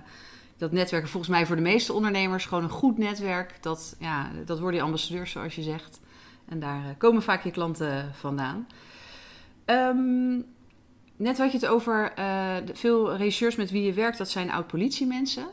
dat 0.56 0.72
netwerken 0.72 1.08
volgens 1.08 1.32
mij 1.32 1.46
voor 1.46 1.56
de 1.56 1.62
meeste 1.62 1.92
ondernemers 1.92 2.46
gewoon 2.46 2.64
een 2.64 2.70
goed 2.70 2.98
netwerk. 2.98 3.62
Dat, 3.62 3.96
ja, 3.98 4.30
dat 4.44 4.58
worden 4.58 4.78
je 4.78 4.84
ambassadeurs, 4.84 5.30
zoals 5.30 5.54
je 5.54 5.62
zegt. 5.62 6.00
En 6.48 6.60
daar 6.60 6.94
komen 6.98 7.22
vaak 7.22 7.44
je 7.44 7.50
klanten 7.50 8.14
vandaan. 8.14 8.66
Um, 9.66 10.44
net 11.16 11.38
had 11.38 11.52
je 11.52 11.58
het 11.58 11.66
over 11.66 12.12
veel 12.72 13.16
regisseurs 13.16 13.56
met 13.56 13.70
wie 13.70 13.82
je 13.82 13.92
werkt, 13.92 14.18
dat 14.18 14.30
zijn 14.30 14.50
oud-politiemensen 14.50 15.46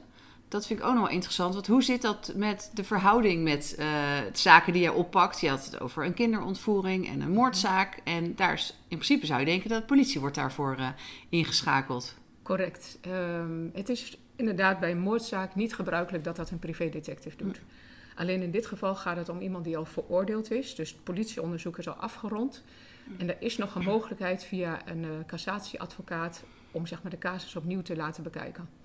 dat 0.51 0.67
vind 0.67 0.79
ik 0.79 0.86
ook 0.86 0.93
nog 0.93 1.03
wel 1.03 1.12
interessant. 1.12 1.53
Want 1.53 1.67
hoe 1.67 1.84
zit 1.84 2.01
dat 2.01 2.34
met 2.36 2.72
de 2.74 2.84
verhouding 2.84 3.43
met 3.43 3.75
uh, 3.79 3.88
zaken 4.34 4.74
die 4.74 4.81
je 4.81 4.93
oppakt? 4.93 5.39
Je 5.39 5.50
had 5.50 5.65
het 5.65 5.79
over 5.79 6.05
een 6.05 6.13
kinderontvoering 6.13 7.08
en 7.08 7.22
een 7.22 7.31
moordzaak. 7.31 8.00
En 8.03 8.36
daar 8.36 8.53
is, 8.53 8.70
in 8.88 8.98
principe 8.98 9.25
zou 9.25 9.39
je 9.39 9.46
denken 9.46 9.70
dat 9.70 9.79
de 9.79 9.86
politie 9.86 10.20
wordt 10.20 10.36
daarvoor 10.36 10.75
uh, 10.79 10.88
ingeschakeld. 11.29 12.15
Correct. 12.43 13.00
Um, 13.08 13.72
het 13.74 13.89
is 13.89 14.17
inderdaad 14.36 14.79
bij 14.79 14.91
een 14.91 15.00
moordzaak 15.00 15.55
niet 15.55 15.75
gebruikelijk 15.75 16.24
dat 16.24 16.36
dat 16.36 16.50
een 16.50 16.60
privédetective 16.60 17.38
doet. 17.38 17.58
Hm. 17.58 18.20
Alleen 18.20 18.41
in 18.41 18.51
dit 18.51 18.65
geval 18.65 18.96
gaat 18.96 19.17
het 19.17 19.29
om 19.29 19.39
iemand 19.39 19.63
die 19.63 19.77
al 19.77 19.86
veroordeeld 19.86 20.51
is. 20.51 20.75
Dus 20.75 20.89
het 20.89 21.03
politieonderzoek 21.03 21.77
is 21.77 21.88
al 21.88 21.93
afgerond. 21.93 22.63
Hm. 23.03 23.12
En 23.22 23.29
er 23.29 23.38
is 23.39 23.58
nog 23.58 23.75
een 23.75 23.84
mogelijkheid 23.84 24.43
via 24.43 24.88
een 24.88 25.03
uh, 25.03 25.10
cassatieadvocaat 25.27 26.43
om 26.72 26.86
zeg 26.88 27.01
maar, 27.01 27.12
de 27.12 27.17
casus 27.17 27.55
opnieuw 27.55 27.81
te 27.81 27.96
laten 27.96 28.24
bekijken. 28.24 28.81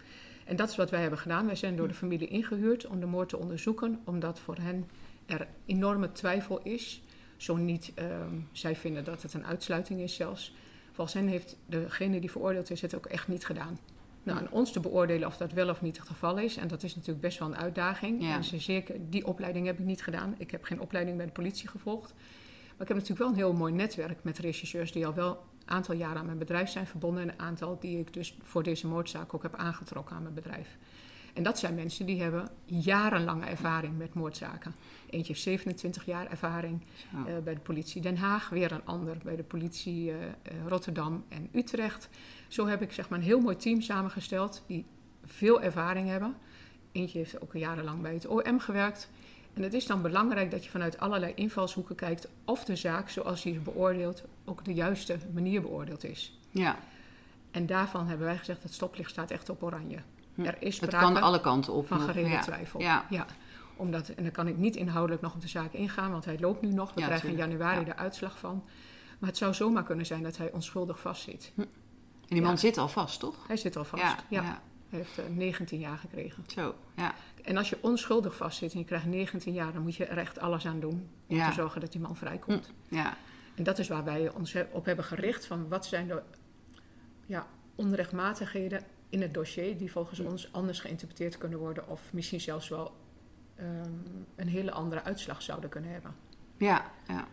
En 0.46 0.56
dat 0.56 0.68
is 0.70 0.76
wat 0.76 0.90
wij 0.90 1.00
hebben 1.00 1.18
gedaan. 1.18 1.46
Wij 1.46 1.56
zijn 1.56 1.76
door 1.76 1.88
de 1.88 1.94
familie 1.94 2.28
ingehuurd 2.28 2.86
om 2.86 3.00
de 3.00 3.06
moord 3.06 3.28
te 3.28 3.38
onderzoeken, 3.38 4.00
omdat 4.04 4.38
voor 4.38 4.56
hen 4.56 4.88
er 5.26 5.46
enorme 5.64 6.12
twijfel 6.12 6.60
is. 6.62 7.02
Zo 7.36 7.56
niet, 7.56 7.92
ehm, 7.94 8.34
zij 8.52 8.76
vinden 8.76 9.04
dat 9.04 9.22
het 9.22 9.34
een 9.34 9.46
uitsluiting 9.46 10.00
is 10.00 10.14
zelfs. 10.14 10.54
Volgens 10.92 11.16
hen 11.16 11.28
heeft 11.28 11.56
degene 11.66 12.20
die 12.20 12.30
veroordeeld 12.30 12.70
is 12.70 12.80
het 12.80 12.94
ook 12.94 13.06
echt 13.06 13.28
niet 13.28 13.46
gedaan. 13.46 13.78
Nou, 14.22 14.38
aan 14.38 14.50
ons 14.50 14.72
te 14.72 14.80
beoordelen 14.80 15.28
of 15.28 15.36
dat 15.36 15.52
wel 15.52 15.68
of 15.68 15.82
niet 15.82 15.96
het 15.96 16.06
geval 16.06 16.38
is. 16.38 16.56
En 16.56 16.68
dat 16.68 16.82
is 16.82 16.94
natuurlijk 16.94 17.20
best 17.20 17.38
wel 17.38 17.48
een 17.48 17.56
uitdaging. 17.56 18.22
En 18.22 18.44
zeker, 18.44 18.94
die 19.10 19.26
opleiding 19.26 19.66
heb 19.66 19.78
ik 19.78 19.84
niet 19.84 20.02
gedaan. 20.02 20.34
Ik 20.38 20.50
heb 20.50 20.64
geen 20.64 20.80
opleiding 20.80 21.16
bij 21.16 21.26
de 21.26 21.32
politie 21.32 21.68
gevolgd. 21.68 22.14
Maar 22.14 22.86
ik 22.86 22.88
heb 22.88 22.96
natuurlijk 22.96 23.18
wel 23.18 23.28
een 23.28 23.34
heel 23.34 23.52
mooi 23.52 23.72
netwerk 23.72 24.24
met 24.24 24.38
regisseurs 24.38 24.92
die 24.92 25.06
al 25.06 25.14
wel 25.14 25.44
aantal 25.70 25.94
jaren 25.94 26.18
aan 26.18 26.26
mijn 26.26 26.38
bedrijf 26.38 26.70
zijn 26.70 26.86
verbonden 26.86 27.22
en 27.22 27.28
een 27.28 27.40
aantal 27.40 27.78
die 27.80 27.98
ik 27.98 28.12
dus 28.12 28.36
voor 28.42 28.62
deze 28.62 28.86
moordzaak 28.86 29.34
ook 29.34 29.42
heb 29.42 29.54
aangetrokken 29.54 30.16
aan 30.16 30.22
mijn 30.22 30.34
bedrijf. 30.34 30.76
En 31.36 31.42
dat 31.42 31.58
zijn 31.58 31.74
mensen 31.74 32.06
die 32.06 32.22
hebben 32.22 32.48
jarenlange 32.64 33.46
ervaring 33.46 33.98
met 33.98 34.14
moordzaken. 34.14 34.74
Eentje 35.10 35.32
heeft 35.32 35.44
27 35.44 36.04
jaar 36.04 36.30
ervaring 36.30 36.82
uh, 37.14 37.38
bij 37.44 37.54
de 37.54 37.60
politie 37.60 38.02
Den 38.02 38.16
Haag, 38.16 38.48
weer 38.48 38.72
een 38.72 38.84
ander 38.84 39.16
bij 39.24 39.36
de 39.36 39.42
politie 39.42 40.10
uh, 40.10 40.16
Rotterdam 40.66 41.24
en 41.28 41.48
Utrecht. 41.52 42.08
Zo 42.48 42.66
heb 42.66 42.82
ik 42.82 42.92
zeg 42.92 43.08
maar 43.08 43.18
een 43.18 43.24
heel 43.24 43.40
mooi 43.40 43.56
team 43.56 43.80
samengesteld 43.80 44.62
die 44.66 44.84
veel 45.24 45.62
ervaring 45.62 46.08
hebben. 46.08 46.36
Eentje 46.92 47.18
heeft 47.18 47.40
ook 47.40 47.52
jarenlang 47.52 48.02
bij 48.02 48.14
het 48.14 48.26
OM 48.26 48.60
gewerkt. 48.60 49.10
En 49.56 49.62
het 49.62 49.74
is 49.74 49.86
dan 49.86 50.02
belangrijk 50.02 50.50
dat 50.50 50.64
je 50.64 50.70
vanuit 50.70 50.98
allerlei 50.98 51.32
invalshoeken 51.34 51.94
kijkt 51.94 52.28
of 52.44 52.64
de 52.64 52.76
zaak 52.76 53.08
zoals 53.08 53.42
die 53.42 53.54
is 53.54 53.62
beoordeeld 53.62 54.22
ook 54.44 54.64
de 54.64 54.74
juiste 54.74 55.18
manier 55.32 55.62
beoordeeld 55.62 56.04
is. 56.04 56.38
Ja. 56.50 56.76
En 57.50 57.66
daarvan 57.66 58.06
hebben 58.06 58.26
wij 58.26 58.36
gezegd, 58.36 58.62
het 58.62 58.74
stoplicht 58.74 59.10
staat 59.10 59.30
echt 59.30 59.48
op 59.48 59.62
oranje. 59.62 59.98
Hm. 60.34 60.44
Er 60.44 60.56
is 60.58 60.80
het 60.80 60.90
kan 60.90 61.22
alle 61.22 61.40
kanten 61.40 61.72
op. 61.72 61.86
Van 61.86 62.00
gereden 62.00 62.40
twijfel. 62.40 62.80
Ja. 62.80 63.06
ja. 63.10 63.26
Omdat, 63.76 64.08
en 64.08 64.22
dan 64.22 64.32
kan 64.32 64.46
ik 64.46 64.56
niet 64.56 64.76
inhoudelijk 64.76 65.22
nog 65.22 65.34
op 65.34 65.40
de 65.40 65.48
zaak 65.48 65.72
ingaan, 65.72 66.10
want 66.10 66.24
hij 66.24 66.38
loopt 66.38 66.62
nu 66.62 66.72
nog. 66.72 66.94
We 66.94 67.02
krijgen 67.02 67.28
in 67.28 67.36
januari 67.36 67.84
de 67.84 67.96
uitslag 67.96 68.38
van. 68.38 68.64
Maar 69.18 69.28
het 69.28 69.38
zou 69.38 69.54
zomaar 69.54 69.84
kunnen 69.84 70.06
zijn 70.06 70.22
dat 70.22 70.36
hij 70.36 70.52
onschuldig 70.52 71.00
vastzit. 71.00 71.52
Hm. 71.54 71.60
En 71.60 71.68
die 72.28 72.42
man 72.42 72.58
zit 72.58 72.78
al 72.78 72.88
vast, 72.88 73.20
toch? 73.20 73.46
Hij 73.46 73.56
zit 73.56 73.76
al 73.76 73.84
vast, 73.84 74.24
ja. 74.28 74.60
Heeft 74.88 75.18
uh, 75.18 75.24
eh, 75.24 75.30
19 75.32 75.78
jaar 75.78 75.98
gekregen. 75.98 76.44
Zo, 76.46 76.74
ja. 76.96 77.14
En 77.44 77.56
als 77.56 77.68
je 77.68 77.78
onschuldig 77.80 78.36
vastzit 78.36 78.72
en 78.72 78.78
je 78.78 78.84
krijgt 78.84 79.06
19 79.06 79.52
jaar, 79.52 79.72
dan 79.72 79.82
moet 79.82 79.96
je 79.96 80.04
er 80.04 80.18
echt 80.18 80.38
alles 80.38 80.66
aan 80.66 80.80
doen 80.80 81.08
om 81.26 81.38
te 81.38 81.52
zorgen 81.52 81.80
dat 81.80 81.92
die 81.92 82.00
man 82.00 82.16
vrijkomt. 82.16 82.72
Hm, 82.88 82.94
ja. 82.94 83.16
En 83.54 83.62
dat 83.64 83.78
is 83.78 83.88
waar 83.88 84.04
wij 84.04 84.30
ons 84.30 84.54
op 84.70 84.84
hebben 84.84 85.04
gericht 85.04 85.46
van 85.46 85.68
wat 85.68 85.86
zijn 85.86 86.08
de 86.08 86.22
ja, 87.26 87.46
onrechtmatigheden 87.74 88.82
in 89.08 89.22
het 89.22 89.34
dossier 89.34 89.78
die 89.78 89.92
volgens 89.92 90.18
hm. 90.18 90.26
ons 90.26 90.52
anders 90.52 90.80
geïnterpreteerd 90.80 91.38
kunnen 91.38 91.58
worden 91.58 91.88
of 91.88 92.12
misschien 92.12 92.40
zelfs 92.40 92.68
wel 92.68 92.96
um, 93.60 94.26
een 94.36 94.48
hele 94.48 94.70
andere 94.70 95.02
uitslag 95.02 95.42
zouden 95.42 95.70
kunnen 95.70 95.90
hebben. 95.90 96.14
Ja, 96.56 96.90
ja. 97.08 97.26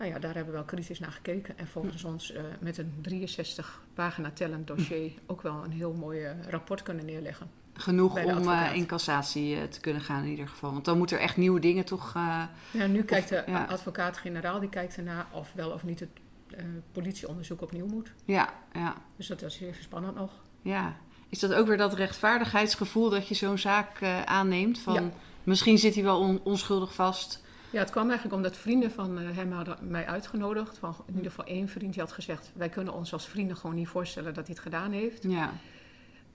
Nou 0.00 0.12
ja, 0.12 0.18
daar 0.18 0.34
hebben 0.34 0.52
we 0.52 0.58
wel 0.58 0.68
kritisch 0.68 0.98
naar 0.98 1.12
gekeken. 1.12 1.58
En 1.58 1.66
volgens 1.66 2.04
ons 2.04 2.32
uh, 2.32 2.40
met 2.60 2.78
een 2.78 2.94
63 3.00 3.82
pagina 3.94 4.30
tellend 4.30 4.66
dossier 4.66 5.12
ook 5.26 5.42
wel 5.42 5.64
een 5.64 5.70
heel 5.70 5.92
mooi 5.92 6.20
uh, 6.20 6.30
rapport 6.48 6.82
kunnen 6.82 7.04
neerleggen. 7.04 7.50
Genoeg 7.74 8.24
om 8.24 8.48
uh, 8.48 8.70
in 8.74 8.86
cassatie 8.86 9.68
te 9.68 9.80
kunnen 9.80 10.02
gaan 10.02 10.22
in 10.22 10.30
ieder 10.30 10.48
geval. 10.48 10.72
Want 10.72 10.84
dan 10.84 10.98
moeten 10.98 11.16
er 11.16 11.22
echt 11.22 11.36
nieuwe 11.36 11.60
dingen 11.60 11.84
toch... 11.84 12.14
ja, 12.72 12.86
nu 12.88 13.02
kijkt 13.02 13.28
de 13.28 13.66
advocaat-generaal 13.68 14.60
die 14.60 14.68
kijkt 14.68 14.96
ernaar 14.96 15.26
of 15.32 15.52
wel 15.52 15.70
of 15.70 15.84
niet 15.84 16.00
het 16.00 16.10
politieonderzoek 16.92 17.62
opnieuw 17.62 17.86
moet. 17.86 18.12
Ja, 18.24 18.54
ja. 18.72 18.94
Dus 19.16 19.26
dat 19.26 19.42
is 19.42 19.60
even 19.60 19.82
spannend 19.82 20.14
nog. 20.14 20.32
Ja. 20.62 20.96
Is 21.28 21.38
dat 21.38 21.52
ook 21.52 21.66
weer 21.66 21.76
dat 21.76 21.94
rechtvaardigheidsgevoel 21.94 23.10
dat 23.10 23.28
je 23.28 23.34
zo'n 23.34 23.58
zaak 23.58 24.02
aanneemt? 24.24 24.78
Van 24.78 25.12
misschien 25.44 25.78
zit 25.78 25.94
hij 25.94 26.04
wel 26.04 26.40
onschuldig 26.42 26.94
vast... 26.94 27.48
Ja, 27.70 27.78
het 27.78 27.90
kwam 27.90 28.06
eigenlijk 28.06 28.36
omdat 28.36 28.56
vrienden 28.56 28.90
van 28.90 29.18
uh, 29.18 29.36
hem 29.36 29.52
hadden 29.52 29.76
mij 29.80 30.06
uitgenodigd. 30.06 30.78
Van, 30.78 30.94
in 31.06 31.14
ieder 31.14 31.30
geval 31.30 31.44
één 31.44 31.68
vriend 31.68 31.92
die 31.92 32.02
had 32.02 32.12
gezegd... 32.12 32.50
wij 32.54 32.68
kunnen 32.68 32.94
ons 32.94 33.12
als 33.12 33.28
vrienden 33.28 33.56
gewoon 33.56 33.76
niet 33.76 33.88
voorstellen 33.88 34.34
dat 34.34 34.46
hij 34.46 34.54
het 34.54 34.64
gedaan 34.64 34.92
heeft. 34.92 35.22
Ja. 35.22 35.52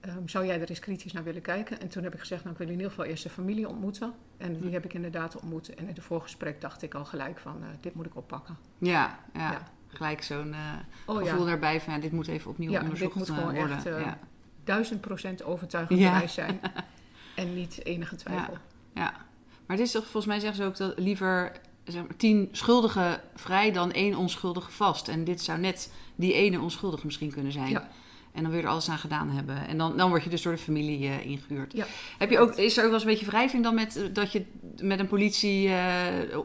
Um, 0.06 0.28
zou 0.28 0.46
jij 0.46 0.60
er 0.60 0.68
eens 0.68 0.78
kritisch 0.78 1.12
naar 1.12 1.24
willen 1.24 1.42
kijken? 1.42 1.80
En 1.80 1.88
toen 1.88 2.02
heb 2.02 2.14
ik 2.14 2.20
gezegd, 2.20 2.40
nou 2.42 2.52
ik 2.52 2.58
wil 2.58 2.68
in 2.68 2.74
ieder 2.76 2.90
geval 2.90 3.04
eerst 3.04 3.22
de 3.22 3.30
familie 3.30 3.68
ontmoeten. 3.68 4.12
En 4.36 4.60
die 4.60 4.72
heb 4.72 4.84
ik 4.84 4.94
inderdaad 4.94 5.36
ontmoet. 5.36 5.74
En 5.74 5.88
in 5.88 5.94
het 5.94 6.02
voorgesprek 6.02 6.60
dacht 6.60 6.82
ik 6.82 6.94
al 6.94 7.04
gelijk 7.04 7.38
van, 7.38 7.56
uh, 7.60 7.66
dit 7.80 7.94
moet 7.94 8.06
ik 8.06 8.16
oppakken. 8.16 8.56
Ja, 8.78 9.18
ja. 9.32 9.52
ja. 9.52 9.62
gelijk 9.88 10.22
zo'n 10.22 10.48
uh, 10.48 10.58
oh, 11.06 11.16
gevoel 11.16 11.40
ja. 11.40 11.46
daarbij 11.46 11.80
van, 11.80 11.92
ja, 11.92 11.98
dit 11.98 12.12
moet 12.12 12.28
even 12.28 12.50
opnieuw 12.50 12.70
ja, 12.70 12.80
onderzocht 12.80 13.14
worden. 13.14 13.34
dit 13.34 13.44
moet 13.44 13.82
gewoon 13.82 14.00
echt 14.02 14.16
duizend 14.64 15.00
procent 15.00 15.42
overtuigend 15.42 15.98
bewijs 15.98 16.34
zijn. 16.34 16.60
en 17.34 17.54
niet 17.54 17.84
enige 17.84 18.16
twijfel. 18.16 18.56
ja. 18.94 19.25
Maar 19.66 19.76
het 19.76 19.86
is 19.86 19.92
toch, 19.92 20.02
volgens 20.02 20.26
mij 20.26 20.40
zeggen 20.40 20.56
ze 20.56 20.64
ook 20.64 20.76
dat 20.76 20.98
liever 20.98 21.52
zeg 21.84 22.02
maar, 22.02 22.16
tien 22.16 22.48
schuldigen 22.52 23.20
vrij 23.34 23.72
dan 23.72 23.92
één 23.92 24.14
onschuldige 24.14 24.70
vast. 24.70 25.08
En 25.08 25.24
dit 25.24 25.40
zou 25.40 25.58
net 25.58 25.92
die 26.14 26.32
ene 26.32 26.60
onschuldige 26.60 27.06
misschien 27.06 27.32
kunnen 27.32 27.52
zijn. 27.52 27.70
Ja. 27.70 27.88
En 28.32 28.42
dan 28.42 28.50
wil 28.50 28.60
je 28.60 28.66
er 28.66 28.72
alles 28.72 28.88
aan 28.88 28.98
gedaan 28.98 29.30
hebben. 29.30 29.66
En 29.66 29.78
dan, 29.78 29.96
dan 29.96 30.08
word 30.08 30.24
je 30.24 30.30
dus 30.30 30.42
door 30.42 30.52
de 30.52 30.58
familie 30.58 31.00
uh, 31.00 31.26
ingehuurd. 31.26 31.72
Ja. 31.72 31.86
Heb 32.18 32.30
je 32.30 32.38
ook, 32.38 32.54
is 32.54 32.76
er 32.76 32.82
ook 32.82 32.90
wel 32.90 32.94
eens 32.94 33.04
een 33.04 33.10
beetje 33.10 33.26
wrijving 33.26 33.62
dan 33.62 33.74
met, 33.74 33.96
eh, 33.96 34.04
dat 34.12 34.32
je 34.32 34.44
met 34.80 34.98
een 34.98 35.06
politie... 35.06 35.68
Uh, 35.68 35.76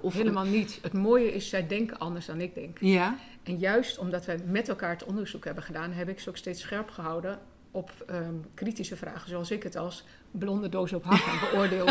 of 0.01 0.13
Helemaal 0.13 0.45
niet. 0.45 0.79
Het 0.81 0.93
mooie 0.93 1.33
is, 1.33 1.49
zij 1.49 1.67
denken 1.67 1.99
anders 1.99 2.25
dan 2.25 2.41
ik 2.41 2.53
denk. 2.53 2.77
Ja. 2.79 3.17
En 3.43 3.57
juist 3.57 3.97
omdat 3.97 4.25
wij 4.25 4.39
met 4.45 4.69
elkaar 4.69 4.89
het 4.89 5.03
onderzoek 5.03 5.45
hebben 5.45 5.63
gedaan... 5.63 5.91
heb 5.91 6.09
ik 6.09 6.19
ze 6.19 6.29
ook 6.29 6.37
steeds 6.37 6.61
scherp 6.61 6.89
gehouden 6.89 7.39
op 7.71 7.91
um, 8.09 8.45
kritische 8.53 8.95
vragen, 8.95 9.29
zoals 9.29 9.51
ik 9.51 9.63
het 9.63 9.75
als 9.75 10.05
blonde 10.31 10.69
doos 10.69 10.93
op 10.93 11.03
hak 11.03 11.39
beoordeel. 11.51 11.87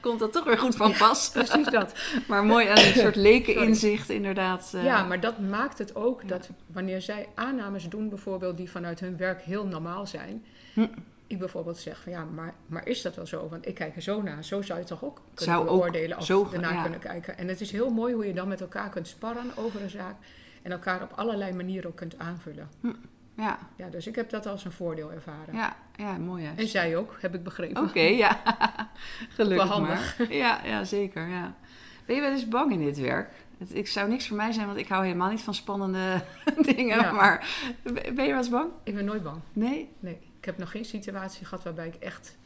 Komt 0.00 0.18
dat 0.18 0.32
toch 0.32 0.44
weer 0.44 0.58
goed 0.58 0.76
van 0.76 0.92
pas? 0.92 1.30
precies 1.32 1.68
dat. 1.68 1.92
maar 2.28 2.44
mooi 2.44 2.66
aan 2.66 2.78
een 2.78 2.94
soort 2.94 3.16
lekeninzicht 3.16 4.10
inderdaad. 4.10 4.72
Uh... 4.74 4.84
Ja, 4.84 5.04
maar 5.04 5.20
dat 5.20 5.38
maakt 5.38 5.78
het 5.78 5.94
ook 5.94 6.28
dat 6.28 6.48
wanneer 6.66 7.02
zij 7.02 7.28
aannames 7.34 7.88
doen, 7.88 8.08
bijvoorbeeld 8.08 8.56
die 8.56 8.70
vanuit 8.70 9.00
hun 9.00 9.16
werk 9.16 9.42
heel 9.42 9.66
normaal 9.66 10.06
zijn. 10.06 10.44
Hm. 10.74 10.86
Ik 11.26 11.38
bijvoorbeeld 11.38 11.78
zeg 11.78 12.02
van 12.02 12.12
ja, 12.12 12.24
maar, 12.24 12.54
maar 12.66 12.86
is 12.86 13.02
dat 13.02 13.14
wel 13.14 13.26
zo? 13.26 13.48
Want 13.48 13.66
ik 13.66 13.74
kijk 13.74 13.96
er 13.96 14.02
zo 14.02 14.22
naar. 14.22 14.44
Zo 14.44 14.62
zou 14.62 14.78
je 14.78 14.84
toch 14.84 15.04
ook 15.04 15.20
kunnen 15.34 15.54
zou 15.54 15.66
beoordelen 15.66 16.18
of 16.18 16.24
zo, 16.24 16.48
ernaar 16.52 16.82
kunnen 16.82 17.00
kijken. 17.00 17.38
En 17.38 17.48
het 17.48 17.60
is 17.60 17.70
heel 17.70 17.90
mooi 17.90 18.14
hoe 18.14 18.26
je 18.26 18.34
dan 18.34 18.48
met 18.48 18.60
elkaar 18.60 18.90
kunt 18.90 19.08
sparren 19.08 19.50
over 19.56 19.82
een 19.82 19.90
zaak. 19.90 20.16
En 20.62 20.72
elkaar 20.72 21.02
op 21.02 21.12
allerlei 21.14 21.52
manieren 21.52 21.90
ook 21.90 21.96
kunt 21.96 22.18
aanvullen. 22.18 22.68
Hm. 22.80 22.92
Ja. 23.36 23.58
ja, 23.76 23.88
dus 23.88 24.06
ik 24.06 24.14
heb 24.14 24.30
dat 24.30 24.46
als 24.46 24.64
een 24.64 24.72
voordeel 24.72 25.12
ervaren. 25.12 25.54
Ja, 25.54 25.76
ja 25.96 26.18
mooi 26.18 26.44
hè. 26.44 26.54
En 26.56 26.68
zij 26.68 26.96
ook, 26.96 27.16
heb 27.20 27.34
ik 27.34 27.42
begrepen. 27.42 27.82
Oké, 27.82 28.00
ja. 28.00 28.40
Gelukkig 29.36 29.68
wel 29.68 29.76
handig. 29.76 30.18
Maar. 30.18 30.32
Ja, 30.32 30.60
ja, 30.64 30.84
zeker. 30.84 31.28
Ja. 31.28 31.54
Ben 32.06 32.16
je 32.16 32.22
wel 32.22 32.30
eens 32.30 32.48
bang 32.48 32.72
in 32.72 32.80
dit 32.84 32.98
werk? 32.98 33.30
Het, 33.58 33.74
ik 33.74 33.88
zou 33.88 34.08
niks 34.08 34.28
voor 34.28 34.36
mij 34.36 34.52
zijn, 34.52 34.66
want 34.66 34.78
ik 34.78 34.88
hou 34.88 35.04
helemaal 35.04 35.30
niet 35.30 35.40
van 35.40 35.54
spannende 35.54 36.22
dingen. 36.74 37.14
Maar 37.14 37.48
ben 37.92 38.24
je 38.24 38.30
wel 38.30 38.36
eens 38.36 38.48
bang? 38.48 38.70
Ik 38.82 38.94
ben 38.94 39.04
nooit 39.04 39.22
bang. 39.22 39.40
Nee? 39.52 39.88
Nee. 40.00 40.18
Ik 40.38 40.44
heb 40.44 40.58
nog 40.58 40.70
geen 40.70 40.84
situatie 40.84 41.46
gehad 41.46 41.64
waarbij 41.64 41.86
ik 41.86 41.94
echt 41.94 42.36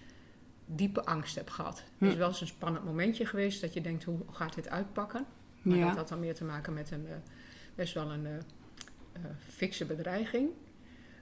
diepe 0.67 1.05
angst 1.05 1.35
heb 1.35 1.51
gehad. 1.51 1.77
Het 1.99 2.09
is 2.09 2.13
hm. 2.13 2.19
wel 2.19 2.29
eens 2.29 2.41
een 2.41 2.47
spannend 2.47 2.85
momentje 2.85 3.27
geweest 3.27 3.61
dat 3.61 3.75
je 3.75 3.81
denkt, 3.81 4.05
hoe 4.05 4.19
gaat 4.31 4.55
dit 4.55 4.69
uitpakken? 4.69 5.27
Maar 5.63 5.77
Ja. 5.77 5.87
dat 5.87 5.97
had 5.97 6.09
dan 6.09 6.21
meer 6.21 6.35
te 6.35 6.45
maken 6.45 6.75
met 6.75 6.91
een, 6.91 7.07
eh, 7.07 7.15
best 7.75 7.95
wel 7.95 8.13
een 8.13 8.27
eh, 8.27 9.21
fikse 9.49 9.85
bedreiging. 9.85 10.49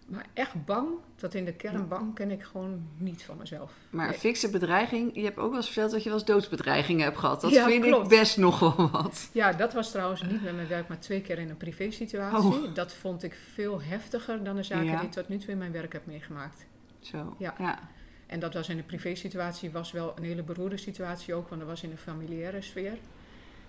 Maar 0.06 0.26
echt 0.32 0.64
bang, 0.64 0.88
dat 1.16 1.34
in 1.34 1.44
de 1.44 1.52
kern 1.52 1.88
bang, 1.88 2.14
ken 2.14 2.30
ik 2.30 2.42
gewoon 2.42 2.86
niet 2.96 3.22
van 3.24 3.36
mezelf. 3.36 3.72
Maar 3.90 4.04
een 4.04 4.10
Nee. 4.10 4.18
fikse 4.18 4.50
bedreiging, 4.50 5.10
je 5.14 5.22
hebt 5.24 5.38
ook 5.38 5.48
wel 5.48 5.56
eens 5.56 5.66
verteld 5.66 5.90
dat 5.90 6.02
je 6.02 6.08
wel 6.08 6.18
eens 6.18 6.26
doodsbedreigingen 6.26 7.04
hebt 7.04 7.18
gehad. 7.18 7.40
Dat 7.40 7.50
Ja, 7.50 7.66
vind 7.68 7.84
ik 7.84 7.90
klopt. 7.90 8.08
best 8.08 8.36
nog 8.36 8.58
wel 8.58 8.90
wat. 8.90 9.28
Ja, 9.32 9.52
dat 9.52 9.72
was 9.72 9.90
trouwens 9.90 10.22
niet 10.22 10.42
met 10.42 10.54
mijn 10.54 10.68
werk, 10.68 10.88
maar 10.88 10.98
twee 11.00 11.20
keer 11.20 11.38
in 11.38 11.50
een 11.50 11.56
privé-situatie. 11.56 12.72
Dat 12.72 12.94
vond 12.94 13.22
ik 13.22 13.38
veel 13.52 13.82
heftiger 13.82 14.44
dan 14.44 14.56
de 14.56 14.62
zaken 14.62 14.84
Oh. 14.84 14.90
Ja. 14.90 14.96
die 14.98 15.06
ik 15.06 15.12
tot 15.12 15.28
nu 15.28 15.38
toe 15.38 15.48
in 15.50 15.58
mijn 15.58 15.72
werk 15.72 15.92
heb 15.92 16.06
meegemaakt. 16.06 16.66
Zo, 17.00 17.34
Ja. 17.38 17.54
ja. 17.58 17.78
En 18.26 18.40
dat 18.40 18.54
was 18.54 18.68
in 18.68 18.78
een 18.78 18.86
privé-situatie, 18.86 19.70
was 19.70 19.92
wel 19.92 20.12
een 20.16 20.24
hele 20.24 20.42
beroerde 20.42 20.76
situatie 20.76 21.34
ook, 21.34 21.48
want 21.48 21.60
dat 21.60 21.70
was 21.70 21.82
in 21.82 21.90
een 21.90 21.98
familiaire 21.98 22.62
sfeer. 22.62 22.92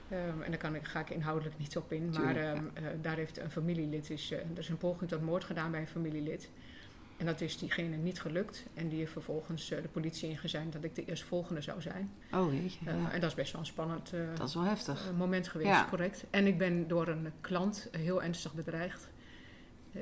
Ehm, 0.09 0.41
en 0.41 0.49
daar 0.51 0.59
kan 0.59 0.75
ik, 0.75 0.83
ga 0.85 0.99
ik 0.99 1.09
inhoudelijk 1.09 1.57
niet 1.57 1.77
op 1.77 1.91
in, 1.91 2.03
maar 2.09 2.13
Tuurlijk, 2.13 2.37
ja. 2.37 2.53
ehm, 2.53 2.65
eh, 2.73 2.83
daar 3.01 3.15
heeft 3.15 3.37
een 3.39 3.51
familielid, 3.51 4.09
is, 4.09 4.31
eh, 4.31 4.37
er 4.39 4.57
is 4.57 4.69
een 4.69 4.77
poging 4.77 5.09
tot 5.09 5.21
moord 5.21 5.43
gedaan 5.43 5.71
bij 5.71 5.79
een 5.79 5.87
familielid. 5.87 6.49
En 7.17 7.25
dat 7.25 7.41
is 7.41 7.57
diegene 7.57 7.95
niet 7.95 8.21
gelukt. 8.21 8.65
En 8.73 8.89
die 8.89 8.97
heeft 8.99 9.11
vervolgens 9.11 9.71
eh, 9.71 9.81
de 9.81 9.87
politie 9.87 10.29
ingezijn 10.29 10.69
dat 10.69 10.83
ik 10.83 10.95
de 10.95 11.05
eerstvolgende 11.05 11.61
zou 11.61 11.81
zijn. 11.81 12.11
Oh. 12.33 12.53
Eh, 12.53 12.69
ja. 12.69 13.11
En 13.11 13.21
dat 13.21 13.29
is 13.29 13.35
best 13.35 13.51
wel 13.51 13.61
een 13.61 13.67
spannend 13.67 14.11
Dat 14.37 14.47
is 14.47 14.53
wel 14.53 14.63
heftig. 14.63 15.11
moment 15.17 15.47
geweest, 15.47 15.69
Ja. 15.69 15.85
correct. 15.89 16.23
En 16.29 16.47
ik 16.47 16.57
ben 16.57 16.87
door 16.87 17.07
een 17.07 17.31
klant 17.41 17.87
heel 17.91 18.23
ernstig 18.23 18.53
bedreigd. 18.53 19.07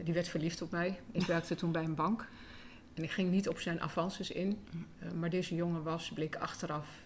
Die 0.03 0.13
werd 0.13 0.27
verliefd 0.27 0.61
op 0.61 0.71
mij. 0.71 0.99
Ik 1.11 1.25
werkte 1.35 1.55
toen 1.55 1.71
bij 1.71 1.83
een 1.83 1.95
bank. 1.95 2.27
En 2.93 3.03
ik 3.03 3.11
ging 3.11 3.31
niet 3.31 3.49
op 3.49 3.59
zijn 3.59 3.81
avances 3.81 4.31
in. 4.31 4.59
Eh, 4.99 5.11
maar 5.11 5.29
deze 5.29 5.55
jongen 5.55 5.83
was, 5.83 6.11
bleek 6.13 6.35
achteraf 6.35 7.03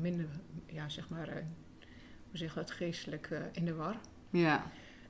minder, 0.00 0.26
ja, 0.66 0.88
zeg 0.88 1.08
maar, 1.08 1.28
hoe 2.32 2.40
zeg 2.40 2.54
je 2.54 2.60
dat, 2.60 2.70
geestelijk 2.70 3.30
eh, 3.30 3.38
in 3.52 3.64
de 3.64 3.74
war. 3.74 3.96
Ja, 4.30 4.64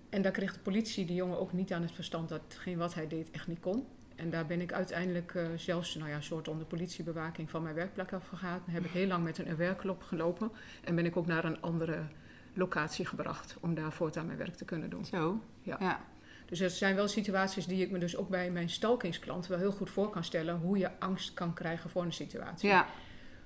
En 0.09 0.23
daar 0.23 0.33
kreeg 0.33 0.53
de 0.53 0.61
politie 0.61 1.07
die 1.07 1.17
jongen 1.17 1.39
ook 1.39 1.53
niet 1.53 1.73
aan 1.73 1.83
het 1.83 1.93
verstand 1.93 2.29
dat 2.29 2.41
hetgeen 2.49 2.79
wat 2.79 2.95
hij 2.95 3.09
deed 3.09 3.31
echt 3.31 3.47
niet 3.47 3.61
kon. 3.61 3.87
En 4.17 4.31
daar 4.31 4.47
ben 4.47 4.61
ik 4.61 4.73
uiteindelijk 4.73 5.35
eh, 5.35 5.47
zelfs, 5.57 5.95
nou 5.95 6.11
ja, 6.11 6.17
een 6.17 6.23
soort 6.23 6.49
onder 6.49 6.67
politiebewaking 6.67 7.51
van 7.51 7.63
mijn 7.63 7.75
werkplek 7.75 8.13
afgegaan. 8.13 8.63
Heb 8.71 8.85
ik 8.85 8.91
heel 8.91 9.07
lang 9.07 9.25
met 9.25 9.39
een 9.39 9.57
werklop 9.57 10.03
gelopen. 10.03 10.51
En 10.85 10.95
ben 10.95 11.07
ik 11.07 11.17
ook 11.17 11.27
naar 11.27 11.45
een 11.45 11.61
andere 11.61 12.03
locatie 12.55 13.07
gebracht 13.07 13.57
om 13.61 13.75
daar 13.75 13.93
voortaan 13.93 14.27
mijn 14.27 14.39
werk 14.39 14.55
te 14.55 14.65
kunnen 14.65 14.91
doen. 14.91 15.05
zo. 15.05 15.43
Ja. 15.63 15.77
ja. 15.81 16.01
Dus 16.47 16.61
er 16.61 16.71
zijn 16.71 16.95
wel 16.95 17.09
situaties 17.09 17.67
die 17.67 17.83
ik 17.83 17.91
me 17.91 17.99
dus 17.99 18.17
ook 18.17 18.29
bij 18.29 18.51
mijn 18.51 18.71
stalkingsklant 18.71 19.47
wel 19.47 19.59
heel 19.59 19.73
goed 19.73 19.91
voor 19.91 20.11
kan 20.11 20.25
stellen. 20.25 20.57
Hoe 20.57 20.79
je 20.79 20.91
angst 20.99 21.35
kan 21.35 21.55
krijgen 21.55 21.91
voor 21.91 22.03
een 22.03 22.13
situatie. 22.13 22.69
Ja, 22.69 22.87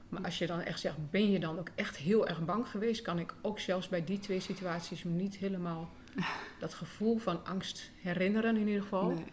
Maar 0.08 0.22
als 0.24 0.38
je 0.38 0.46
dan 0.46 0.60
echt 0.60 0.80
zegt, 0.80 1.10
ben 1.10 1.30
je 1.30 1.38
dan 1.38 1.58
ook 1.58 1.68
echt 1.74 1.96
heel 1.96 2.26
erg 2.28 2.44
bang 2.44 2.68
geweest? 2.68 3.02
Kan 3.02 3.18
ik 3.18 3.34
ook 3.42 3.58
zelfs 3.58 3.88
bij 3.88 4.04
die 4.04 4.18
twee 4.18 4.40
situaties 4.40 5.02
me 5.02 5.10
niet 5.10 5.36
helemaal 5.36 5.88
dat 6.60 6.74
gevoel 6.74 7.18
van 7.18 7.44
angst 7.44 7.90
herinneren 8.02 8.56
in 8.56 8.66
ieder 8.66 8.82
geval. 8.82 9.08
nee. 9.10 9.24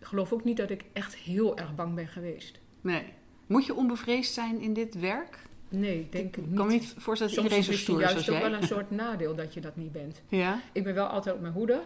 Ik 0.00 0.06
geloof 0.06 0.32
ook 0.32 0.44
niet 0.44 0.56
dat 0.56 0.70
ik 0.70 0.84
echt 0.92 1.16
heel 1.16 1.56
erg 1.58 1.74
bang 1.74 1.94
ben 1.94 2.08
geweest. 2.08 2.58
nee. 2.80 3.04
Moet 3.46 3.66
je 3.66 3.74
onbevreesd 3.74 4.32
zijn 4.34 4.60
in 4.60 4.72
dit 4.72 4.94
werk? 5.00 5.38
Nee, 5.68 6.06
denk 6.10 6.36
ik 6.36 6.36
Ik 6.36 6.46
niet. 6.46 6.56
kan 6.56 6.66
me 6.66 6.72
niet 6.72 6.94
voorstellen 6.96 7.34
dat 7.34 7.44
Soms 7.44 7.54
iedereen 7.54 7.58
is 7.58 7.66
zo 7.66 7.82
stoer 7.92 8.02
is 8.02 8.10
juist 8.10 8.28
ook 8.30 8.36
jij. 8.38 8.50
wel 8.50 8.60
een 8.60 8.66
soort 8.66 8.90
nadeel 8.90 9.34
dat 9.34 9.54
je 9.54 9.60
dat 9.60 9.76
niet 9.76 9.92
bent. 9.92 10.22
Ja? 10.28 10.60
Ik 10.72 10.84
ben 10.84 10.94
wel 10.94 11.06
altijd 11.06 11.34
op 11.34 11.40
mijn 11.40 11.52
hoede. 11.52 11.82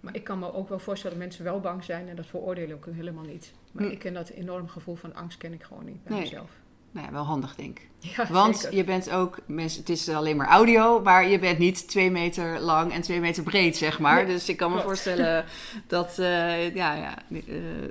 Maar 0.00 0.14
ik 0.14 0.24
kan 0.24 0.38
me 0.38 0.52
ook 0.52 0.68
wel 0.68 0.78
voorstellen 0.78 1.16
dat 1.16 1.26
mensen 1.26 1.44
wel 1.44 1.60
bang 1.60 1.84
zijn. 1.84 2.08
En 2.08 2.16
dat 2.16 2.26
veroordeel 2.26 2.68
ik 2.68 2.74
ook 2.86 2.94
helemaal 2.94 3.24
niet. 3.24 3.52
Maar 3.72 3.84
Hm. 3.84 3.90
ik 3.90 3.98
ken 3.98 4.14
dat 4.14 4.28
enorm 4.28 4.68
gevoel 4.68 4.94
van 4.94 5.14
angst 5.14 5.38
ken 5.38 5.52
ik 5.52 5.62
gewoon 5.62 5.84
niet 5.84 6.02
bij 6.04 6.12
Nee. 6.12 6.20
mezelf. 6.22 6.50
Nou 6.94 7.06
ja, 7.06 7.12
wel 7.12 7.22
handig 7.22 7.54
denk 7.54 7.78
ik. 7.78 7.88
Ja, 7.98 8.26
Want 8.30 8.56
zeker. 8.56 8.76
je 8.76 8.84
bent 8.84 9.10
ook, 9.10 9.38
mensen, 9.46 9.80
het 9.80 9.88
is 9.88 10.08
alleen 10.08 10.36
maar 10.36 10.46
audio, 10.46 11.00
maar 11.00 11.28
je 11.28 11.38
bent 11.38 11.58
niet 11.58 11.88
twee 11.88 12.10
meter 12.10 12.60
lang 12.60 12.92
en 12.92 13.02
twee 13.02 13.20
meter 13.20 13.42
breed, 13.42 13.76
zeg 13.76 13.98
maar. 13.98 14.26
Dus 14.26 14.48
ik 14.48 14.56
kan 14.56 14.68
me 14.68 14.72
klopt. 14.72 14.88
voorstellen 14.88 15.44
dat, 15.86 16.18
eh, 16.18 16.74
ja, 16.74 16.94
ja, 16.94 17.18
eh, 17.30 17.40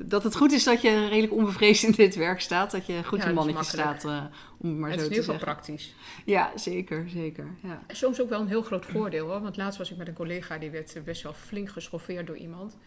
dat 0.01 0.23
het 0.23 0.35
goed 0.35 0.51
is 0.51 0.63
dat 0.63 0.81
je 0.81 1.07
redelijk 1.07 1.33
onbevreesd 1.33 1.83
in 1.83 1.91
dit 1.91 2.15
werk 2.15 2.41
staat. 2.41 2.71
Dat 2.71 2.85
je 2.85 3.03
goed 3.03 3.25
is 3.25 3.33
mannetje 3.33 3.63
staat, 3.63 4.05
eh, 4.05 4.23
om 4.57 4.69
het 4.69 4.77
maar 4.77 4.89
het 4.89 4.99
is 4.99 5.05
zo 5.05 5.11
in 5.11 5.13
te 5.13 5.19
ieder 5.19 5.33
geval 5.33 5.39
zeggen. 5.39 5.39
praktisch. 5.39 5.93
Ja, 6.25 6.51
zeker, 6.55 7.05
zeker. 7.09 7.47
Ja. 7.63 7.81
En 7.87 7.95
soms 7.95 8.21
ook 8.21 8.29
wel 8.29 8.41
een 8.41 8.47
heel 8.47 8.63
groot 8.63 8.85
voordeel 8.85 9.27
hoor. 9.27 9.41
Want 9.41 9.57
laatst 9.57 9.77
was 9.77 9.91
ik 9.91 9.97
met 9.97 10.07
een 10.07 10.13
collega 10.13 10.57
die 10.57 10.69
werd 10.69 11.01
best 11.05 11.23
wel 11.23 11.33
flink 11.33 11.69
geschoffeerd 11.69 12.27
door 12.27 12.37
iemand. 12.37 12.77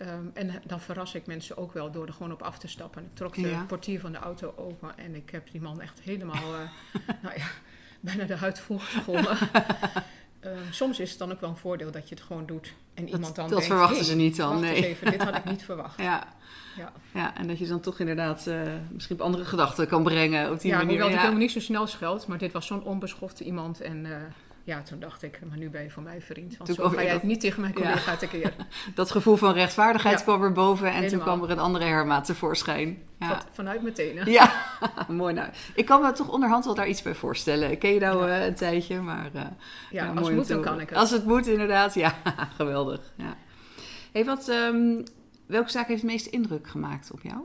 Ehm, 0.00 0.24
en 0.34 0.62
dan 0.66 0.80
verras 0.80 1.14
ik 1.14 1.26
mensen 1.26 1.56
ook 1.56 1.72
wel 1.72 1.90
door 1.90 2.06
er 2.06 2.12
gewoon 2.12 2.32
op 2.32 2.42
af 2.42 2.58
te 2.58 2.68
stappen. 2.68 3.02
Ik 3.02 3.14
trok 3.14 3.34
de 3.34 3.48
Ja. 3.48 3.64
portier 3.64 4.00
van 4.00 4.12
de 4.12 4.18
auto 4.18 4.54
open 4.56 4.98
en 4.98 5.14
ik 5.14 5.30
heb 5.30 5.50
die 5.50 5.60
man 5.60 5.80
echt 5.80 6.00
helemaal, 6.00 6.54
eh, 6.54 7.00
nou 7.22 7.34
ja, 7.36 7.46
bijna 8.00 8.24
de 8.24 8.36
huid 8.36 8.60
volgeschoren. 8.60 9.36
Ehm, 10.40 10.54
soms 10.70 10.98
is 11.00 11.10
het 11.10 11.18
dan 11.18 11.32
ook 11.32 11.40
wel 11.40 11.50
een 11.50 11.56
voordeel 11.56 11.90
dat 11.90 12.08
je 12.08 12.14
het 12.14 12.24
gewoon 12.24 12.46
doet. 12.46 12.72
En 12.94 13.08
iemand 13.08 13.34
dan 13.36 13.44
dat 13.48 13.48
denkt, 13.58 13.66
verwachten 13.66 13.96
hey, 13.96 14.04
ze 14.06 14.14
niet 14.16 14.36
dan, 14.36 14.60
nee. 14.60 14.86
even, 14.86 15.10
dit 15.10 15.22
had 15.22 15.36
ik 15.36 15.44
niet 15.44 15.62
verwacht. 15.70 15.98
Ja, 15.98 16.26
Ja, 16.76 16.92
ja, 17.14 17.36
en 17.36 17.46
dat 17.46 17.58
je 17.58 17.66
dan 17.66 17.80
toch 17.80 17.98
inderdaad 18.00 18.46
eh, 18.46 18.60
misschien 18.92 19.16
op 19.16 19.22
andere 19.22 19.44
gedachten 19.44 19.86
kan 19.88 20.02
brengen 20.02 20.50
op 20.50 20.60
die 20.60 20.70
ja 20.70 20.76
manier. 20.76 20.90
hoewel 20.90 21.08
ik 21.10 21.16
helemaal 21.16 21.38
niet 21.40 21.50
zo 21.50 21.60
snel 21.60 21.86
scheld, 21.86 22.26
maar 22.26 22.38
dit 22.38 22.52
was 22.52 22.66
zo'n 22.66 22.82
onbeschofte 22.84 23.44
iemand. 23.44 23.80
En 23.80 24.06
eh, 24.06 24.16
ja, 24.64 24.82
toen 24.82 25.00
dacht 25.00 25.22
ik, 25.22 25.40
maar 25.48 25.58
nu 25.58 25.70
ben 25.70 25.82
je 25.82 25.90
voor 25.90 26.02
mij 26.02 26.20
vriend. 26.20 26.56
Want 26.56 26.74
Toen 26.74 26.84
zo 26.84 26.88
ga 26.88 26.94
jij 27.02 27.04
dat- 27.12 27.20
het 27.20 27.22
niet 27.30 27.40
tegen 27.40 27.60
mijn 27.60 27.72
Ja. 27.72 27.80
collega 27.80 28.16
tekeer. 28.16 28.52
Dat 28.94 29.10
gevoel 29.10 29.36
van 29.36 29.52
rechtvaardigheid 29.52 30.18
Ja. 30.18 30.24
kwam 30.24 30.42
er 30.42 30.52
boven 30.52 30.92
en 30.92 31.06
toen 31.08 31.20
kwam 31.20 31.42
er 31.42 31.50
een 31.50 31.58
andere 31.58 31.84
Herma 31.84 32.20
tevoorschijn. 32.20 32.98
Ja. 33.18 33.28
Van- 33.28 33.40
Vanuit 33.52 33.82
mijn 33.82 33.94
tenen. 33.94 34.30
Ja, 34.30 34.52
mooi 35.08 35.34
nou. 35.34 35.48
Ik 35.74 35.86
kan 35.86 36.02
me 36.02 36.12
toch 36.12 36.28
onderhand 36.28 36.64
wel 36.64 36.74
daar 36.74 36.88
iets 36.88 37.02
bij 37.02 37.14
voorstellen. 37.14 37.70
Ik 37.70 37.78
ken 37.78 37.92
je 37.94 38.00
nou 38.00 38.28
Ja. 38.28 38.38
eh, 38.38 38.46
een 38.46 38.54
tijdje, 38.54 39.00
maar... 39.00 39.26
eh, 39.34 39.40
Ja, 39.42 39.50
ja, 39.90 40.12
als 40.12 40.26
het 40.26 40.36
moet, 40.36 40.48
dan 40.48 40.60
kan 40.62 40.80
ik 40.80 40.88
het. 40.88 40.98
Als 40.98 41.10
het 41.10 41.24
moet, 41.26 41.46
inderdaad. 41.46 41.94
Ja, 41.94 42.14
geweldig. 42.56 43.00
Ja. 43.16 43.36
Hey, 44.12 44.24
wat, 44.24 44.48
ehm, 44.48 45.02
welke 45.46 45.70
zaak 45.70 45.88
heeft 45.88 46.02
het 46.02 46.10
meeste 46.10 46.30
indruk 46.30 46.68
gemaakt 46.68 47.10
op 47.12 47.20
jou? 47.22 47.36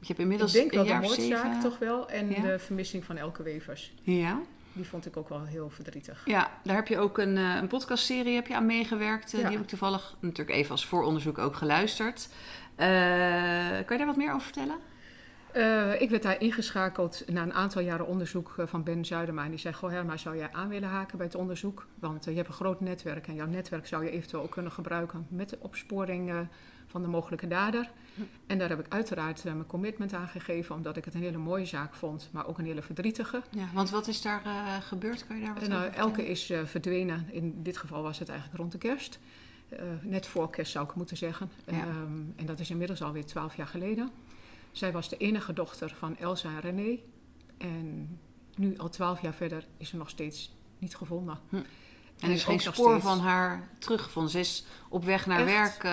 Je 0.00 0.06
hebt 0.08 0.18
inmiddels 0.20 0.54
ik 0.54 0.60
denk 0.60 0.72
wel 0.72 0.80
een 0.94 1.00
de 1.00 1.06
moordzaak 1.06 1.44
zeven... 1.44 1.60
toch 1.60 1.78
wel. 1.78 2.08
En 2.08 2.30
Ja. 2.30 2.40
de 2.40 2.58
vermissing 2.58 3.04
van 3.04 3.16
Elke 3.16 3.42
Wevers. 3.42 3.92
Ja. 4.02 4.40
Die 4.72 4.88
vond 4.88 5.06
ik 5.06 5.16
ook 5.16 5.28
wel 5.28 5.44
heel 5.44 5.70
verdrietig. 5.70 6.22
ja, 6.24 6.50
daar 6.64 6.76
heb 6.76 6.88
je 6.88 6.98
ook 6.98 7.18
een, 7.18 7.36
eh, 7.36 7.54
een 7.60 7.68
podcastserie 7.68 8.34
heb 8.34 8.46
je 8.46 8.54
aan 8.56 8.66
meegewerkt. 8.66 9.32
eh, 9.34 9.40
Ja. 9.40 9.46
Die 9.46 9.54
heb 9.56 9.62
ik 9.64 9.68
toevallig 9.70 10.16
natuurlijk 10.20 10.56
even 10.58 10.70
als 10.70 10.86
vooronderzoek 10.86 11.38
ook 11.38 11.54
geluisterd. 11.56 12.28
Eh, 12.76 12.86
kan 13.86 13.96
je 13.96 13.96
daar 13.96 14.06
wat 14.06 14.16
meer 14.16 14.32
over 14.32 14.42
vertellen? 14.52 14.76
Ik 16.00 16.10
werd 16.10 16.22
daar 16.22 16.40
ingeschakeld 16.40 17.22
na 17.26 17.42
een 17.42 17.52
aantal 17.52 17.82
jaren 17.82 18.06
onderzoek 18.06 18.54
van 18.58 18.82
Ben 18.82 19.04
Zuidema. 19.04 19.44
En 19.44 19.50
die 19.50 19.58
zei, 19.58 19.74
goh 19.74 19.90
Herma, 19.90 20.16
zou 20.16 20.36
jij 20.36 20.48
aan 20.52 20.68
willen 20.68 20.88
haken 20.88 21.16
bij 21.16 21.26
het 21.26 21.34
onderzoek? 21.34 21.86
Want 21.98 22.24
je 22.24 22.30
hebt 22.32 22.48
een 22.48 22.54
groot 22.54 22.80
netwerk 22.80 23.26
en 23.26 23.34
jouw 23.34 23.46
netwerk 23.46 23.86
zou 23.86 24.04
je 24.04 24.10
eventueel 24.10 24.42
ook 24.42 24.50
kunnen 24.50 24.72
gebruiken 24.72 25.26
met 25.28 25.48
de 25.48 25.56
opsporing 25.60 26.48
van 26.92 27.02
de 27.02 27.08
mogelijke 27.08 27.48
dader. 27.48 27.90
En 28.46 28.58
daar 28.58 28.68
heb 28.68 28.78
ik 28.78 28.86
uiteraard 28.88 29.44
eh, 29.44 29.52
mijn 29.52 29.66
commitment 29.66 30.12
aan 30.12 30.28
gegeven, 30.28 30.74
omdat 30.74 30.96
ik 30.96 31.04
het 31.04 31.14
een 31.14 31.20
hele 31.20 31.38
mooie 31.38 31.64
zaak 31.64 31.94
vond, 31.94 32.28
maar 32.32 32.46
ook 32.46 32.58
een 32.58 32.64
hele 32.64 32.82
verdrietige. 32.82 33.42
Ja, 33.50 33.66
want 33.74 33.90
wat 33.90 34.08
is 34.08 34.22
daar 34.22 34.44
eh, 34.44 34.76
gebeurd? 34.80 35.26
Kan 35.26 35.36
je 35.38 35.44
daar 35.44 35.54
wat 35.54 35.62
En, 35.62 35.68
over 35.68 35.78
nou, 35.78 35.92
vertellen? 35.92 36.10
elke 36.10 36.30
is 36.30 36.50
eh, 36.50 36.64
verdwenen. 36.64 37.28
In 37.30 37.62
dit 37.62 37.76
geval 37.76 38.02
was 38.02 38.18
het 38.18 38.28
eigenlijk 38.28 38.58
rond 38.58 38.72
de 38.72 38.78
kerst. 38.78 39.18
Eh, 39.68 39.78
net 40.02 40.26
voor 40.26 40.50
kerst 40.50 40.72
zou 40.72 40.88
ik 40.88 40.94
moeten 40.94 41.16
zeggen. 41.16 41.50
Ja. 41.66 41.72
Ehm, 41.72 42.20
en 42.36 42.46
dat 42.46 42.60
is 42.60 42.70
inmiddels 42.70 43.02
alweer 43.02 43.26
twaalf 43.26 43.56
jaar 43.56 43.66
geleden. 43.66 44.10
Zij 44.72 44.92
was 44.92 45.08
de 45.08 45.16
enige 45.16 45.52
dochter 45.52 45.94
van 45.98 46.16
Elsa 46.16 46.48
en 46.48 46.60
René. 46.60 46.98
En 47.58 48.18
nu, 48.56 48.78
al 48.78 48.88
twaalf 48.88 49.22
jaar 49.22 49.34
verder, 49.34 49.66
is 49.76 49.88
ze 49.88 49.96
nog 49.96 50.08
steeds 50.10 50.54
niet 50.78 50.96
gevonden. 50.96 51.38
Hm. 51.48 51.56
En 52.22 52.28
er 52.28 52.34
is 52.34 52.44
geen 52.44 52.60
spoor 52.60 53.00
van 53.00 53.18
haar 53.20 53.68
teruggevonden. 53.78 54.30
Ze 54.32 54.38
is 54.38 54.64
op 54.88 55.04
weg 55.04 55.26
naar 55.26 55.46
Echt? 55.46 55.48
werk. 55.48 55.84
eh, 55.84 55.90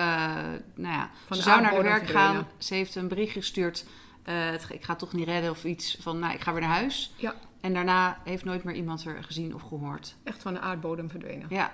nou 0.74 0.94
ja, 0.94 1.10
Van 1.26 1.36
ze 1.36 1.42
zou 1.42 1.60
naar 1.60 1.74
de 1.74 1.82
werk 1.82 2.06
gaan. 2.08 2.34
verdwenen. 2.34 2.46
Ze 2.58 2.74
heeft 2.74 2.94
een 2.94 3.08
bericht 3.08 3.32
gestuurd. 3.32 3.84
eh, 4.22 4.50
het- 4.50 4.66
ik 4.70 4.82
ga 4.84 4.90
het 4.90 4.98
toch 4.98 5.12
niet 5.12 5.26
redden 5.28 5.50
of 5.50 5.64
iets 5.64 5.96
van, 6.00 6.18
nou, 6.18 6.34
ik 6.34 6.40
ga 6.40 6.52
weer 6.52 6.60
naar 6.60 6.70
huis. 6.70 7.12
Ja. 7.16 7.34
En 7.60 7.74
daarna 7.74 8.18
heeft 8.24 8.44
nooit 8.44 8.64
meer 8.64 8.74
iemand 8.74 9.04
er 9.04 9.24
gezien 9.24 9.54
of 9.54 9.62
gehoord. 9.62 10.14
Echt 10.22 10.42
van 10.42 10.52
de 10.54 10.60
aardbodem 10.60 11.10
verdwenen. 11.10 11.46
Ja, 11.50 11.72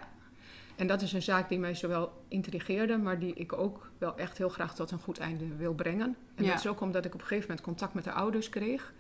En 0.77 0.87
dat 0.87 1.03
is 1.03 1.13
een 1.13 1.23
zaak 1.23 1.49
die 1.49 1.59
mij 1.59 1.75
zowel 1.75 2.23
intrigeerde, 2.29 2.97
maar 2.99 3.19
die 3.19 3.35
ik 3.35 3.53
ook 3.53 3.91
wel 3.99 4.17
echt 4.17 4.39
heel 4.39 4.49
graag 4.49 4.75
tot 4.75 4.91
een 4.91 4.99
goed 4.99 5.19
einde 5.19 5.57
wil 5.57 5.75
brengen. 5.75 6.17
En 6.35 6.45
Ja. 6.45 6.51
dat 6.51 6.59
is 6.59 6.67
ook 6.67 6.81
omdat 6.81 7.05
ik 7.05 7.15
op 7.15 7.21
een 7.21 7.27
gegeven 7.27 7.49
moment 7.49 7.67
contact 7.67 7.95
met 7.95 8.05
de 8.05 8.13
ouders 8.13 8.49
kreeg. 8.49 8.93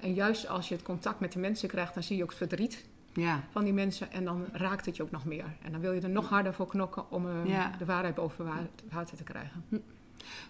En 0.00 0.14
juist 0.14 0.48
als 0.48 0.68
je 0.68 0.74
het 0.74 0.84
contact 0.84 1.20
met 1.20 1.32
de 1.32 1.38
mensen 1.38 1.68
krijgt, 1.68 1.94
dan 1.94 2.02
zie 2.02 2.16
je 2.16 2.22
ook 2.22 2.28
het 2.28 2.38
verdriet 2.38 2.84
ja, 3.14 3.44
van 3.50 3.64
die 3.64 3.72
mensen 3.72 4.12
en 4.12 4.24
dan 4.24 4.46
raakt 4.52 4.86
het 4.86 4.96
je 4.96 5.02
ook 5.02 5.10
nog 5.10 5.24
meer. 5.24 5.44
En 5.62 5.72
dan 5.72 5.80
wil 5.80 5.92
je 5.92 6.00
er 6.00 6.10
nog 6.10 6.28
harder 6.28 6.54
voor 6.54 6.66
knokken 6.66 7.10
om 7.10 7.46
Ja. 7.46 7.72
de 7.78 7.84
waarheid 7.84 8.14
boven 8.14 8.44
wa- 8.44 8.66
water 8.90 9.16
te 9.16 9.22
krijgen. 9.22 9.64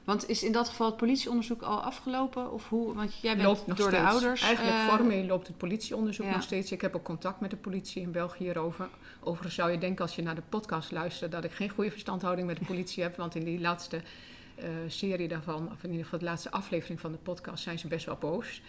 want 0.05 0.29
is 0.29 0.43
in 0.43 0.53
dat 0.53 0.69
geval 0.69 0.87
het 0.87 0.97
politieonderzoek 0.97 1.63
al 1.63 1.81
afgelopen? 1.83 2.53
Of 2.53 2.69
hoe? 2.69 2.95
Want 2.95 3.19
jij 3.21 3.35
bent 3.37 3.47
Loopt 3.47 3.67
nog 3.67 3.77
door 3.77 3.89
steeds. 3.89 4.03
de 4.03 4.09
ouders. 4.11 4.43
Eigenlijk 4.43 4.77
eh, 4.77 4.87
formeel 4.89 5.25
loopt 5.25 5.47
het 5.47 5.57
politieonderzoek 5.57 6.27
ja. 6.27 6.33
nog 6.33 6.43
steeds. 6.43 6.73
Ik 6.73 6.81
heb 6.81 6.95
ook 6.97 7.03
contact 7.05 7.41
met 7.41 7.51
de 7.51 7.57
politie 7.57 8.03
in 8.03 8.11
België 8.13 8.45
hierover. 8.45 8.89
Overigens 9.21 9.55
zou 9.55 9.71
je 9.71 9.79
denken 9.79 10.03
als 10.05 10.17
je 10.17 10.23
naar 10.23 10.35
de 10.35 10.43
podcast 10.49 10.91
luistert 10.93 11.33
dat 11.33 11.45
ik 11.45 11.53
geen 11.53 11.71
goede 11.71 11.91
verstandhouding 11.91 12.47
met 12.47 12.59
de 12.59 12.65
politie 12.65 13.03
heb. 13.03 13.17
Want 13.17 13.35
in 13.35 13.45
die 13.45 13.61
laatste 13.61 14.01
eh, 14.55 14.69
serie 14.87 15.29
daarvan, 15.29 15.69
of 15.73 15.83
in 15.83 15.89
ieder 15.91 16.05
geval 16.05 16.19
de 16.19 16.25
laatste 16.25 16.51
aflevering 16.51 17.01
van 17.01 17.13
de 17.13 17.19
podcast, 17.19 17.63
zijn 17.63 17.79
ze 17.79 17.89
best 17.89 18.07
wel 18.07 18.17
boos. 18.17 18.63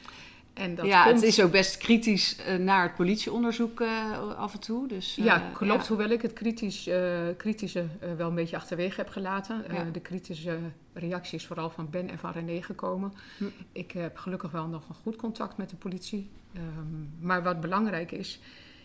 En 0.53 0.75
dat 0.75 0.85
ja, 0.85 1.03
komt- 1.03 1.15
het 1.15 1.23
is 1.23 1.41
ook 1.41 1.51
best 1.51 1.77
kritisch 1.77 2.35
eh, 2.35 2.55
naar 2.57 2.83
het 2.83 2.95
politieonderzoek 2.95 3.81
eh, 3.81 4.37
af 4.37 4.53
en 4.53 4.59
toe. 4.59 4.87
Dus, 4.87 5.17
eh, 5.17 5.25
Ja, 5.25 5.49
klopt. 5.53 5.81
ja. 5.81 5.87
Hoewel 5.87 6.09
ik 6.09 6.21
het 6.21 6.33
kritisch, 6.33 6.89
kritische 7.37 7.85
wel 8.17 8.29
een 8.29 8.35
beetje 8.35 8.55
achterwege 8.55 8.95
heb 9.01 9.09
gelaten. 9.09 9.63
Ja. 9.71 9.83
de 9.91 9.99
kritische 9.99 10.57
reacties 10.93 11.45
vooral 11.47 11.69
van 11.69 11.89
Ben 11.89 12.09
en 12.09 12.17
van 12.19 12.31
René 12.31 12.61
gekomen. 12.61 13.13
Hm. 13.37 13.43
Ik 13.71 13.91
heb 13.91 14.17
gelukkig 14.17 14.51
wel 14.51 14.67
nog 14.67 14.89
een 14.89 14.95
goed 14.95 15.15
contact 15.15 15.57
met 15.57 15.69
de 15.69 15.75
politie. 15.75 16.29
Ehm, 16.53 17.25
maar 17.25 17.43
wat 17.43 17.61
belangrijk 17.61 18.11
is, 18.11 18.39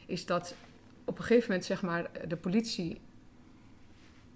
is 0.06 0.26
dat 0.26 0.54
op 1.04 1.18
een 1.18 1.24
gegeven 1.24 1.48
moment 1.48 1.64
zeg 1.66 1.82
maar, 1.82 2.10
de 2.28 2.36
politie 2.36 3.00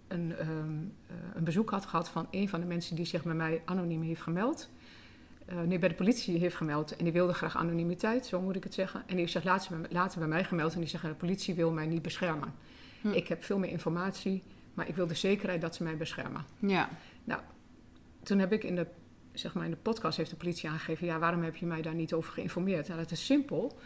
een, 0.08 0.36
ehm, 0.36 0.48
eh, 0.48 1.14
een 1.34 1.44
bezoek 1.44 1.70
had 1.70 1.86
gehad 1.86 2.08
van 2.08 2.26
een 2.30 2.48
van 2.48 2.60
de 2.60 2.66
mensen 2.66 2.96
die 2.96 3.04
zich 3.04 3.22
bij 3.22 3.34
mij 3.34 3.62
anoniem 3.64 4.02
heeft 4.02 4.22
gemeld. 4.22 4.68
Eh, 5.50 5.60
nee, 5.60 5.78
bij 5.78 5.88
de 5.88 5.94
politie 5.94 6.38
heeft 6.38 6.56
gemeld 6.56 6.96
en 6.96 7.04
die 7.04 7.12
wilde 7.12 7.32
graag 7.34 7.56
anonimiteit, 7.56 8.26
zo 8.26 8.40
moet 8.40 8.56
ik 8.56 8.64
het 8.64 8.74
zeggen. 8.74 9.00
En 9.00 9.06
die 9.08 9.16
heeft 9.18 9.32
zich 9.32 9.44
later, 9.44 9.80
bij- 9.80 9.90
later 9.92 10.18
bij 10.18 10.28
mij 10.28 10.44
gemeld 10.44 10.72
en 10.72 10.78
die 10.80 10.88
zegt: 10.88 11.04
de 11.04 11.14
politie 11.14 11.54
wil 11.54 11.72
mij 11.72 11.86
niet 11.86 12.02
beschermen. 12.02 12.54
Hm. 13.00 13.08
Ik 13.12 13.28
heb 13.28 13.44
veel 13.44 13.58
meer 13.58 13.70
informatie, 13.70 14.42
maar 14.74 14.88
ik 14.88 14.94
wil 14.96 15.06
de 15.06 15.14
zekerheid 15.14 15.60
dat 15.60 15.74
ze 15.74 15.82
mij 15.82 15.96
beschermen. 15.96 16.44
Ja, 17.24 17.44
Toen 18.22 18.38
heb 18.38 18.52
ik 18.52 18.64
in 18.64 18.74
de, 18.76 18.86
zeg 19.32 19.54
maar 19.54 19.64
in 19.64 19.70
de 19.70 19.76
podcast 19.76 20.16
heeft 20.16 20.30
de 20.30 20.36
politie 20.36 20.68
aangegeven: 20.68 21.06
ja, 21.06 21.18
waarom 21.18 21.42
heb 21.42 21.56
je 21.56 21.66
mij 21.66 21.82
daar 21.82 21.94
niet 21.94 22.12
over 22.12 22.32
geïnformeerd? 22.32 22.86
Nou, 22.88 23.00
dat 23.00 23.10
is 23.10 23.24
simpel. 23.26 23.78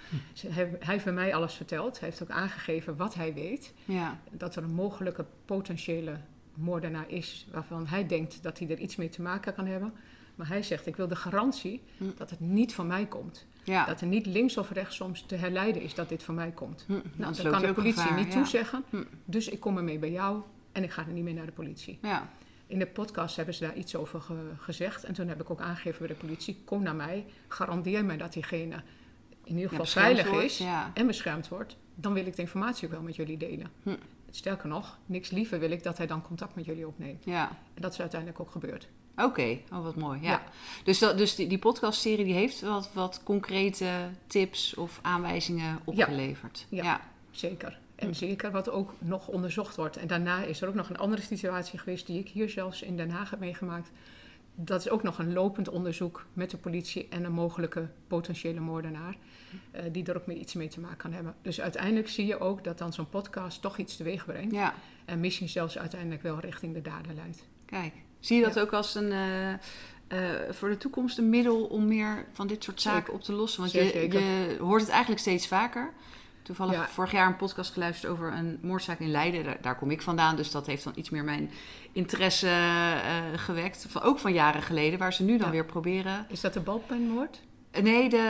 Hij, 0.48 0.64
hij 0.78 0.92
heeft 0.92 1.04
bij 1.04 1.12
mij 1.12 1.34
alles 1.34 1.54
verteld. 1.54 2.00
Hij 2.00 2.08
heeft 2.08 2.22
ook 2.22 2.30
aangegeven 2.30 2.96
wat 2.96 3.14
hij 3.14 3.34
weet. 3.34 3.72
ja, 3.84 4.18
Dat 4.30 4.56
er 4.56 4.62
een 4.62 4.74
mogelijke 4.74 5.24
potentiële 5.44 6.16
moordenaar 6.54 7.08
is 7.10 7.46
waarvan 7.52 7.86
hij 7.86 8.06
denkt 8.06 8.42
dat 8.42 8.58
hij 8.58 8.68
er 8.70 8.78
iets 8.78 8.96
mee 8.96 9.08
te 9.08 9.22
maken 9.22 9.54
kan 9.54 9.66
hebben. 9.66 9.92
Maar 10.34 10.48
hij 10.48 10.62
zegt: 10.62 10.86
ik 10.86 10.96
wil 10.96 11.08
de 11.08 11.16
garantie 11.16 11.82
Hm. 11.96 12.04
dat 12.16 12.30
het 12.30 12.40
niet 12.40 12.74
van 12.74 12.86
mij 12.86 13.06
komt. 13.06 13.46
ja. 13.64 13.84
Dat 13.86 14.00
er 14.00 14.06
niet 14.06 14.26
links 14.26 14.56
of 14.56 14.70
rechts 14.70 14.96
soms 14.96 15.22
te 15.26 15.34
herleiden 15.36 15.82
is 15.82 15.94
dat 15.94 16.08
dit 16.08 16.22
van 16.22 16.34
mij 16.34 16.50
komt. 16.50 16.84
Hm, 16.86 16.92
Nou, 16.92 17.02
anders 17.16 17.36
dat 17.42 17.52
kan 17.52 17.62
de 17.62 17.72
politie 17.72 18.00
gevaar, 18.02 18.18
niet 18.18 18.26
ja. 18.26 18.32
toezeggen. 18.32 18.84
Hm. 18.90 19.02
Dus 19.24 19.48
ik 19.48 19.60
kom 19.60 19.76
ermee 19.76 19.98
bij 19.98 20.10
jou 20.10 20.42
en 20.72 20.82
ik 20.82 20.90
ga 20.90 21.06
er 21.06 21.12
niet 21.12 21.24
meer 21.24 21.34
naar 21.34 21.46
de 21.46 21.52
politie. 21.52 21.98
Ja, 22.02 22.28
In 22.66 22.78
de 22.78 22.86
podcast 22.86 23.36
hebben 23.36 23.54
ze 23.54 23.64
daar 23.64 23.76
iets 23.76 23.96
over 23.96 24.20
ge- 24.20 24.52
gezegd. 24.58 25.04
En 25.04 25.14
toen 25.14 25.28
heb 25.28 25.40
ik 25.40 25.50
ook 25.50 25.60
aangegeven 25.60 25.98
bij 25.98 26.08
de 26.08 26.14
politie: 26.14 26.62
kom 26.64 26.82
naar 26.82 26.94
mij, 26.94 27.24
garandeer 27.48 28.04
mij 28.04 28.16
dat 28.16 28.32
diegene 28.32 28.82
in 29.44 29.54
ieder 29.54 29.68
geval 29.68 29.84
veilig 29.86 30.28
wordt, 30.30 30.44
is 30.44 30.62
en 30.94 31.06
beschermd 31.06 31.48
wordt. 31.48 31.76
Dan 31.94 32.12
wil 32.12 32.26
ik 32.26 32.36
de 32.36 32.42
informatie 32.42 32.86
ook 32.86 32.92
wel 32.92 33.02
met 33.02 33.16
jullie 33.16 33.36
delen. 33.36 33.66
Hm. 33.82 33.96
Sterker 34.30 34.68
nog, 34.68 34.98
niks 35.06 35.30
liever 35.30 35.58
wil 35.58 35.70
ik 35.70 35.82
dat 35.82 35.96
hij 35.98 36.06
dan 36.06 36.22
contact 36.22 36.54
met 36.54 36.64
jullie 36.64 36.86
opneemt. 36.86 37.24
ja. 37.24 37.48
En 37.74 37.82
dat 37.82 37.92
is 37.92 38.00
uiteindelijk 38.00 38.40
ook 38.40 38.50
gebeurd. 38.50 38.88
Oké, 39.16 39.58
oh 39.72 39.82
wat 39.82 39.96
mooi. 39.96 40.20
Ja. 40.22 40.30
Ja. 40.30 40.42
Dus, 40.84 40.98
dat, 40.98 41.18
dus 41.18 41.34
die, 41.34 41.46
die 41.46 41.58
podcastserie 41.58 42.24
die 42.24 42.34
heeft 42.34 42.60
wat, 42.60 42.90
wat 42.92 43.20
concrete 43.24 43.88
tips 44.26 44.74
of 44.74 44.98
aanwijzingen 45.02 45.78
opgeleverd. 45.84 46.66
Ja. 46.68 46.84
ja. 46.84 47.00
Zeker. 47.30 47.78
En 47.94 48.14
zeker 48.14 48.50
wat 48.50 48.70
ook 48.70 48.94
nog 48.98 49.28
onderzocht 49.28 49.76
wordt. 49.76 49.96
En 49.96 50.06
daarna 50.06 50.42
is 50.42 50.60
er 50.62 50.68
ook 50.68 50.74
nog 50.74 50.88
een 50.90 50.96
andere 50.98 51.22
situatie 51.22 51.78
geweest 51.78 52.06
die 52.06 52.18
ik 52.18 52.28
hier 52.28 52.48
zelfs 52.48 52.82
in 52.82 52.96
Den 52.96 53.10
Haag 53.10 53.30
heb 53.30 53.38
meegemaakt. 53.40 53.90
Dat 54.54 54.80
is 54.80 54.88
ook 54.88 55.02
nog 55.02 55.18
een 55.18 55.32
lopend 55.32 55.68
onderzoek 55.68 56.26
met 56.32 56.50
de 56.50 56.56
politie 56.56 57.06
en 57.10 57.24
een 57.24 57.32
mogelijke 57.32 57.88
potentiële 58.06 58.60
moordenaar. 58.60 59.16
eh, 59.70 59.82
die 59.92 60.04
er 60.04 60.16
ook 60.16 60.26
mee 60.26 60.38
iets 60.38 60.54
mee 60.54 60.68
te 60.68 60.80
maken 60.80 60.96
kan 60.96 61.12
hebben. 61.12 61.34
Dus 61.42 61.60
uiteindelijk 61.60 62.08
zie 62.08 62.26
je 62.26 62.38
ook 62.40 62.64
dat 62.64 62.78
dan 62.78 62.92
zo'n 62.92 63.08
podcast 63.08 63.62
toch 63.62 63.78
iets 63.78 63.96
teweeg 63.96 64.24
brengt. 64.24 64.54
ja. 64.54 64.74
En 65.04 65.20
misschien 65.20 65.48
zelfs 65.48 65.78
uiteindelijk 65.78 66.22
wel 66.22 66.40
richting 66.40 66.74
de 66.74 66.82
dader 66.82 67.14
leidt. 67.14 67.44
Kijk, 67.64 67.92
zie 68.26 68.36
je 68.38 68.44
dat 68.44 68.58
ook 68.60 68.72
als 68.72 68.94
een, 68.94 69.12
eh, 69.12 69.52
eh, 69.52 69.58
voor 70.50 70.68
de 70.68 70.76
toekomst 70.76 71.18
een 71.18 71.30
middel 71.30 71.64
om 71.64 71.86
meer 71.88 72.26
van 72.32 72.46
dit 72.46 72.64
soort 72.64 72.80
zaken 72.80 72.98
Zeker. 73.00 73.14
op 73.14 73.22
te 73.22 73.32
lossen? 73.32 73.60
Want 73.60 73.72
je, 73.72 74.08
je 74.12 74.56
hoort 74.60 74.80
het 74.80 74.90
eigenlijk 74.90 75.20
steeds 75.20 75.46
vaker. 75.46 75.92
Toevallig 76.42 76.74
Ja. 76.74 76.88
vorig 76.88 77.12
jaar 77.12 77.26
een 77.26 77.36
podcast 77.36 77.72
geluisterd 77.72 78.12
over 78.12 78.32
een 78.32 78.58
moordzaak 78.62 78.98
in 78.98 79.10
Leiden. 79.10 79.44
Daar, 79.44 79.58
daar 79.60 79.76
kom 79.76 79.90
ik 79.90 80.02
vandaan, 80.02 80.36
dus 80.36 80.50
dat 80.50 80.66
heeft 80.66 80.84
dan 80.84 80.92
iets 80.96 81.10
meer 81.10 81.24
mijn 81.24 81.50
interesse 81.92 82.48
eh, 82.48 83.38
gewekt. 83.38 83.86
Van, 83.88 84.02
ook 84.02 84.18
van 84.18 84.32
jaren 84.32 84.62
geleden, 84.62 84.98
waar 84.98 85.12
ze 85.12 85.22
nu 85.22 85.36
dan 85.38 85.46
Ja. 85.46 85.52
weer 85.52 85.64
proberen. 85.64 86.26
Is 86.28 86.40
dat 86.40 86.52
de 86.54 86.60
balpenmoord? 86.60 87.40
Nee, 87.82 88.08
de, 88.08 88.24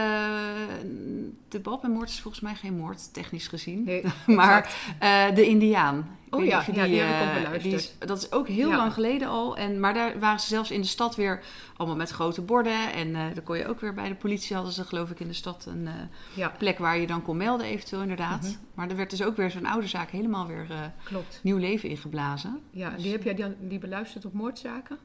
de 1.49 1.61
balpenmoord 1.61 2.09
is 2.09 2.21
volgens 2.21 2.43
mij 2.43 2.55
geen 2.55 2.77
moord, 2.77 3.13
technisch 3.15 3.49
gezien. 3.49 3.85
Nee, 3.85 4.03
Maar 4.27 4.75
eh, 4.99 5.35
de 5.35 5.47
Indiaan. 5.47 6.17
Oh 6.31 6.45
ja, 6.45 6.63
je 6.67 6.73
ja, 6.75 6.85
die 6.87 7.01
heb 7.01 7.21
ik 7.23 7.29
ook 7.29 7.35
beluisterd. 7.35 7.63
die 7.63 7.73
is- 7.75 7.95
dat 7.99 8.19
is 8.19 8.33
ook 8.33 8.49
heel 8.49 8.69
Ja. 8.69 8.77
lang 8.77 8.93
geleden 8.93 9.29
al. 9.29 9.57
En, 9.57 9.81
maar 9.81 9.95
daar 9.95 10.19
waren 10.19 10.41
ze 10.41 10.47
zelfs 10.47 10.71
in 10.71 10.81
de 10.81 10.87
stad 10.87 11.17
weer 11.17 11.43
allemaal 11.77 11.97
met 11.97 12.11
grote 12.11 12.41
borden. 12.41 12.93
En 12.93 13.15
eh 13.15 13.23
dan 13.35 13.43
kon 13.45 13.59
je 13.59 13.67
ook 13.69 13.81
weer 13.81 13.95
bij 13.95 14.09
de 14.09 14.15
politie 14.15 14.55
hadden 14.57 14.73
ze 14.75 14.85
geloof 14.85 15.11
ik 15.11 15.21
in 15.21 15.27
de 15.29 15.33
stad 15.35 15.67
een 15.69 15.89
Ja, 16.35 16.49
plek 16.59 16.79
waar 16.79 16.99
je 16.99 17.07
dan 17.07 17.23
kon 17.23 17.37
melden 17.37 17.67
eventueel 17.67 18.03
inderdaad. 18.03 18.43
Mhm. 18.43 18.53
Maar 18.75 18.89
er 18.91 18.97
werd 18.97 19.11
dus 19.11 19.23
ook 19.23 19.37
weer 19.37 19.51
zo'n 19.51 19.67
oude 19.67 19.87
zaak 19.87 20.11
helemaal 20.11 20.47
weer 20.47 20.67
klopt. 21.05 21.41
nieuw 21.43 21.57
leven 21.59 21.89
ingeblazen. 21.89 22.61
Ja, 22.71 22.89
en 22.89 22.95
Dus- 22.95 23.03
die 23.03 23.13
heb 23.13 23.23
jij 23.23 23.35
die, 23.35 23.45
die 23.61 23.79
beluisterd 23.79 24.25
op 24.25 24.33
moordzaken? 24.33 24.99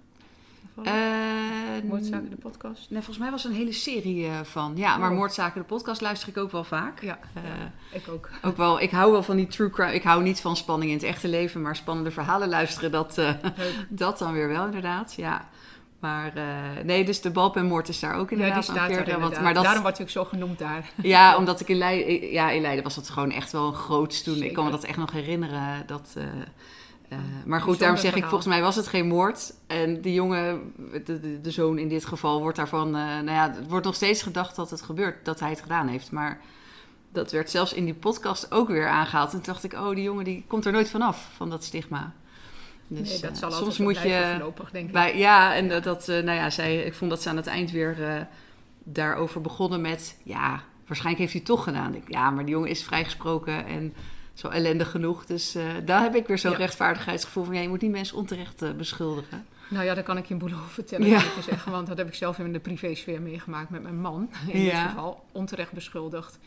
Eh, 0.86 1.90
moordzaken, 1.90 2.30
de 2.30 2.36
podcast? 2.36 2.80
Nee, 2.90 2.98
volgens 3.02 3.18
mij 3.18 3.32
was 3.32 3.44
er 3.44 3.50
een 3.50 3.56
hele 3.56 3.72
serie 3.72 4.26
eh, 4.26 4.32
van. 4.44 4.74
Ja, 4.76 4.98
maar 4.98 5.10
Oh. 5.10 5.16
Moordzaken, 5.18 5.62
de 5.62 5.68
podcast 5.68 6.02
luister 6.02 6.30
ik 6.30 6.38
ook 6.38 6.52
wel 6.52 6.64
vaak. 6.64 7.02
Ja, 7.02 7.20
Eh, 7.34 7.42
ja, 7.44 7.72
ik 7.98 8.08
ook. 8.10 8.30
Ook 8.42 8.58
wel, 8.58 8.82
ik 8.82 8.92
hou 8.92 9.12
wel 9.12 9.24
van 9.24 9.36
die 9.36 9.48
true 9.48 9.70
crime. 9.70 9.94
Ik 9.94 10.04
hou 10.04 10.24
niet 10.24 10.42
van 10.42 10.56
spanning 10.58 10.92
in 10.92 10.98
het 10.98 11.06
echte 11.06 11.28
leven, 11.28 11.62
maar 11.62 11.76
spannende 11.76 12.12
verhalen 12.12 12.50
luisteren, 12.50 12.92
dat, 12.92 13.22
dat 13.90 14.18
dan 14.18 14.34
weer 14.34 14.48
wel 14.48 14.66
inderdaad. 14.66 15.14
Ja. 15.18 15.48
Maar 16.00 16.34
nee, 16.84 17.06
dus 17.06 17.22
de 17.22 17.30
balpenmoord 17.32 17.88
is 17.90 18.00
daar 18.00 18.14
ook 18.16 18.22
Ja, 18.22 18.28
die 18.28 18.38
inderdaad 18.38 18.64
staat 18.64 18.90
er 18.90 18.96
want- 18.96 19.08
inderdaad. 19.08 19.42
maar 19.42 19.54
dat, 19.54 19.64
Daarom 19.64 19.82
wordt 19.82 19.98
hij 19.98 20.06
ook 20.06 20.12
zo 20.12 20.26
genoemd 20.26 20.60
daar. 20.60 20.92
ja, 21.02 21.38
omdat 21.38 21.60
ik 21.60 21.68
in 21.70 21.78
Leiden, 21.78 22.32
ja, 22.32 22.50
in 22.50 22.62
Leiden 22.62 22.84
was 22.84 22.96
dat 22.96 23.10
gewoon 23.10 23.32
echt 23.32 23.52
wel 23.52 23.68
een 23.68 23.74
groots 23.74 24.24
toen. 24.24 24.42
Ik 24.44 24.54
kan 24.54 24.66
me 24.66 24.72
dat 24.72 24.84
echt 24.84 24.98
nog 24.98 25.12
herinneren. 25.12 25.84
Dat, 25.86 26.16
eh, 27.10 27.20
maar 27.46 27.62
goed, 27.62 27.80
daarom 27.80 27.98
zeg 27.98 28.16
ik, 28.16 28.24
volgens 28.24 28.46
mij 28.46 28.62
was 28.62 28.76
het 28.76 28.88
geen 28.88 29.08
moord. 29.08 29.54
En 29.68 30.02
die 30.02 30.14
jongen, 30.14 30.74
de, 31.06 31.20
de, 31.20 31.42
de 31.42 31.52
zoon 31.52 31.78
in 31.78 31.90
dit 31.90 32.06
geval, 32.06 32.42
wordt 32.42 32.58
daarvan... 32.58 32.88
eh, 32.88 33.04
nou 33.04 33.32
ja, 33.32 33.54
het 33.56 33.68
wordt 33.68 33.86
nog 33.86 33.96
steeds 33.96 34.22
gedacht 34.22 34.56
dat 34.56 34.70
het 34.70 34.82
gebeurt, 34.82 35.26
dat 35.26 35.40
hij 35.40 35.50
het 35.50 35.62
gedaan 35.62 35.88
heeft. 35.88 36.12
Maar 36.12 36.42
dat 37.12 37.32
werd 37.32 37.50
zelfs 37.50 37.74
in 37.74 37.86
die 37.86 37.94
podcast 37.94 38.52
ook 38.52 38.68
weer 38.68 38.88
aangehaald. 38.88 39.34
En 39.34 39.42
toen 39.42 39.54
dacht 39.54 39.64
ik, 39.64 39.74
oh, 39.74 39.90
die 39.90 40.04
jongen 40.04 40.24
die 40.24 40.44
komt 40.48 40.66
er 40.66 40.72
nooit 40.72 40.90
vanaf, 40.90 41.30
van 41.36 41.50
dat 41.50 41.64
stigma. 41.64 42.14
Dus 42.88 43.10
nee, 43.10 43.22
dat 43.22 43.32
eh, 43.32 43.38
zal 43.38 43.52
soms 43.52 43.54
altijd 43.54 43.76
zo 43.76 43.84
moet 43.84 44.02
je... 44.02 44.30
voorlopig, 44.32 44.72
denk 44.72 44.88
ik. 44.88 44.94
Bij, 44.94 45.18
ja, 45.18 45.56
en 45.56 45.70
dat, 45.70 45.84
dat, 45.84 46.08
nou 46.08 46.32
ja, 46.32 46.50
zij, 46.50 46.78
ik 46.78 46.94
vond 46.94 47.10
dat 47.10 47.22
ze 47.22 47.30
aan 47.30 47.38
het 47.38 47.48
eind 47.48 47.72
weer 47.72 48.28
daarover 48.84 49.42
begonnen 49.42 49.82
met... 49.82 50.18
Ja, 50.24 50.64
waarschijnlijk 50.88 51.20
heeft 51.20 51.32
hij 51.32 51.42
het 51.46 51.46
toch 51.46 51.64
gedaan. 51.64 51.96
Ik, 51.96 52.04
ja, 52.08 52.30
maar 52.30 52.46
die 52.46 52.54
jongen 52.54 52.70
is 52.70 52.84
vrijgesproken 52.84 53.66
en 53.66 53.94
zo 54.40 54.48
ellendig 54.48 54.92
genoeg. 54.92 55.26
Dus 55.26 55.56
eh, 55.56 55.64
daar 55.86 56.02
heb 56.02 56.16
ik 56.16 56.28
weer 56.28 56.38
zo'n 56.38 56.52
Ja. 56.52 56.58
rechtvaardigheidsgevoel 56.58 57.44
van... 57.44 57.54
Ja, 57.54 57.62
je 57.62 57.68
moet 57.70 57.82
niet 57.82 57.92
mensen 57.92 58.18
onterecht 58.18 58.62
eh, 58.62 58.72
beschuldigen. 58.72 59.46
Nou 59.70 59.86
ja, 59.86 59.94
daar 59.94 60.04
kan 60.04 60.18
ik 60.18 60.26
je 60.26 60.34
een 60.34 60.40
boel 60.40 60.54
over 60.54 60.70
vertellen, 60.70 61.08
Ja. 61.08 61.18
je 61.36 61.42
zeggen. 61.42 61.72
Want 61.72 61.88
dat 61.88 61.98
heb 61.98 62.08
ik 62.08 62.14
zelf 62.16 62.40
in 62.40 62.54
de 62.54 62.60
privésfeer 62.60 63.22
meegemaakt 63.22 63.70
met 63.70 63.82
mijn 63.84 64.02
man. 64.02 64.30
In 64.48 64.62
Ja. 64.62 64.82
dit 64.82 64.90
geval 64.90 65.26
onterecht 65.32 65.72
beschuldigd. 65.72 66.40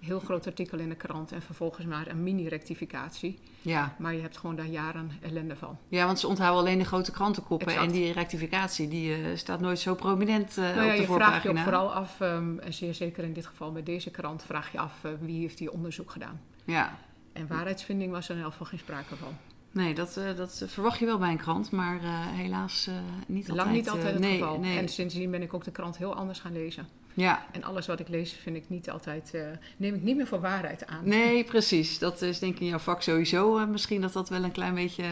Heel 0.00 0.20
groot 0.20 0.46
artikel 0.46 0.78
in 0.78 0.88
de 0.88 0.94
krant 0.94 1.32
en 1.32 1.42
vervolgens 1.42 1.86
maar 1.86 2.06
een 2.06 2.22
mini-rectificatie. 2.22 3.38
Ja. 3.60 3.94
Maar 3.98 4.14
je 4.14 4.20
hebt 4.20 4.36
gewoon 4.36 4.56
daar 4.56 4.66
jaren 4.66 5.10
ellende 5.22 5.56
van. 5.56 5.76
ja, 5.88 6.06
want 6.06 6.18
ze 6.20 6.26
onthouden 6.28 6.60
alleen 6.60 6.78
de 6.78 6.84
grote 6.84 7.10
krantenkoppen. 7.10 7.66
Exact. 7.68 7.86
En 7.86 7.92
die 7.92 8.12
rectificatie 8.12 8.88
die, 8.88 9.14
eh, 9.14 9.20
staat 9.34 9.60
nooit 9.60 9.78
zo 9.78 9.94
prominent 9.94 10.56
nou 10.56 10.74
ja, 10.74 10.84
op 10.90 10.90
de 10.96 11.00
je 11.00 11.06
vraagt 11.06 11.42
je 11.42 11.48
ook 11.48 11.58
vooral 11.58 11.92
af, 11.92 12.20
ehm, 12.20 12.58
en 12.58 12.72
zeer 12.72 12.94
zeker 12.94 13.24
in 13.24 13.32
dit 13.32 13.46
geval 13.46 13.72
bij 13.72 13.82
deze 13.82 14.10
krant, 14.10 14.42
vraag 14.42 14.72
je 14.72 14.78
af 14.78 14.92
wie 15.20 15.40
heeft 15.40 15.58
die 15.58 15.72
onderzoek 15.72 16.10
gedaan. 16.10 16.40
Ja. 16.64 16.98
En 17.32 17.46
waarheidsvinding 17.46 18.12
was 18.12 18.28
er 18.28 18.36
in 18.36 18.42
elk 18.42 18.50
geval 18.50 18.66
geen 18.66 18.78
sprake 18.78 19.16
van. 19.16 19.36
Nee, 19.72 19.94
dat, 19.94 20.16
eh, 20.16 20.36
dat 20.36 20.64
verwacht 20.66 20.98
je 20.98 21.06
wel 21.06 21.18
bij 21.18 21.30
een 21.30 21.36
krant, 21.36 21.70
maar 21.70 21.96
eh, 22.02 22.26
helaas 22.26 22.86
eh, 22.86 22.94
niet 23.26 23.50
altijd. 23.50 23.66
Lang 23.66 23.76
niet 23.76 23.88
altijd 23.90 24.12
het 24.12 24.22
nee, 24.22 24.38
geval. 24.38 24.58
Nee. 24.58 24.78
En 24.78 24.88
sindsdien 24.88 25.30
ben 25.30 25.42
ik 25.42 25.54
ook 25.54 25.64
de 25.64 25.70
krant 25.70 25.96
heel 25.96 26.14
anders 26.14 26.40
gaan 26.40 26.52
lezen. 26.52 26.88
Ja, 27.14 27.46
En 27.52 27.64
alles 27.64 27.86
wat 27.86 28.00
ik 28.00 28.08
lees 28.08 28.32
vind 28.32 28.56
ik 28.56 28.68
niet 28.68 28.90
altijd, 28.90 29.32
neem 29.76 29.94
ik 29.94 30.02
niet 30.02 30.16
meer 30.16 30.26
voor 30.26 30.40
waarheid 30.40 30.86
aan. 30.86 31.08
Nee, 31.08 31.44
precies. 31.44 31.98
Dat 31.98 32.22
is 32.22 32.38
denk 32.38 32.54
ik 32.54 32.60
in 32.60 32.66
jouw 32.66 32.78
vak 32.78 33.02
sowieso. 33.02 33.66
misschien 33.66 34.00
dat 34.00 34.12
dat 34.12 34.28
wel 34.28 34.44
een 34.44 34.52
klein 34.52 34.74
beetje. 34.74 35.04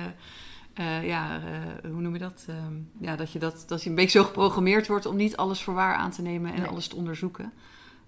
ja, 1.03 1.41
hoe 1.83 2.01
noem 2.01 2.13
je 2.13 2.19
dat? 2.19 2.45
Ehm, 2.49 2.75
ja, 3.01 3.17
dat 3.17 3.33
je, 3.33 3.39
dat, 3.39 3.65
dat 3.67 3.83
je 3.83 3.89
een 3.89 3.95
beetje 3.95 4.19
zo 4.19 4.25
geprogrammeerd 4.25 4.87
wordt 4.87 5.07
om 5.07 5.17
niet 5.17 5.37
alles 5.37 5.63
voor 5.63 5.75
waar 5.75 5.95
aan 5.95 6.11
te 6.11 6.23
nemen 6.23 6.53
en 6.53 6.61
Nee. 6.61 6.69
alles 6.69 6.87
te 6.87 6.97
onderzoeken. 6.97 7.53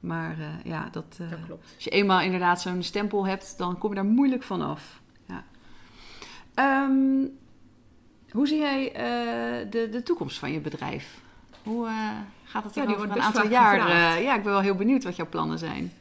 Maar 0.02 0.36
eh, 0.38 0.46
ja, 0.64 0.88
dat, 0.92 1.18
eh, 1.20 1.30
Dat 1.30 1.38
klopt. 1.46 1.72
als 1.74 1.84
je 1.84 1.90
eenmaal 1.90 2.20
inderdaad 2.20 2.60
zo'n 2.60 2.82
stempel 2.82 3.26
hebt, 3.26 3.58
dan 3.58 3.78
kom 3.78 3.88
je 3.88 3.94
daar 3.94 4.04
moeilijk 4.04 4.42
van 4.42 4.62
af. 4.62 5.00
Ja. 5.26 5.44
Ehm, 6.54 7.24
hoe 8.30 8.46
zie 8.46 8.58
jij 8.58 8.92
eh, 8.92 9.70
de, 9.70 9.88
de 9.88 10.02
toekomst 10.02 10.38
van 10.38 10.52
je 10.52 10.60
bedrijf? 10.60 11.20
Hoe 11.62 11.88
gaat 12.44 12.64
het 12.64 12.74
Ja, 12.74 12.80
er 12.80 12.86
die 12.86 12.96
over 12.96 13.10
een 13.10 13.22
aantal 13.22 13.48
jaar? 13.48 13.88
ja, 14.22 14.34
ik 14.34 14.42
ben 14.42 14.52
wel 14.52 14.60
heel 14.60 14.74
benieuwd 14.74 15.04
wat 15.04 15.16
jouw 15.16 15.28
plannen 15.28 15.58
zijn. 15.58 15.92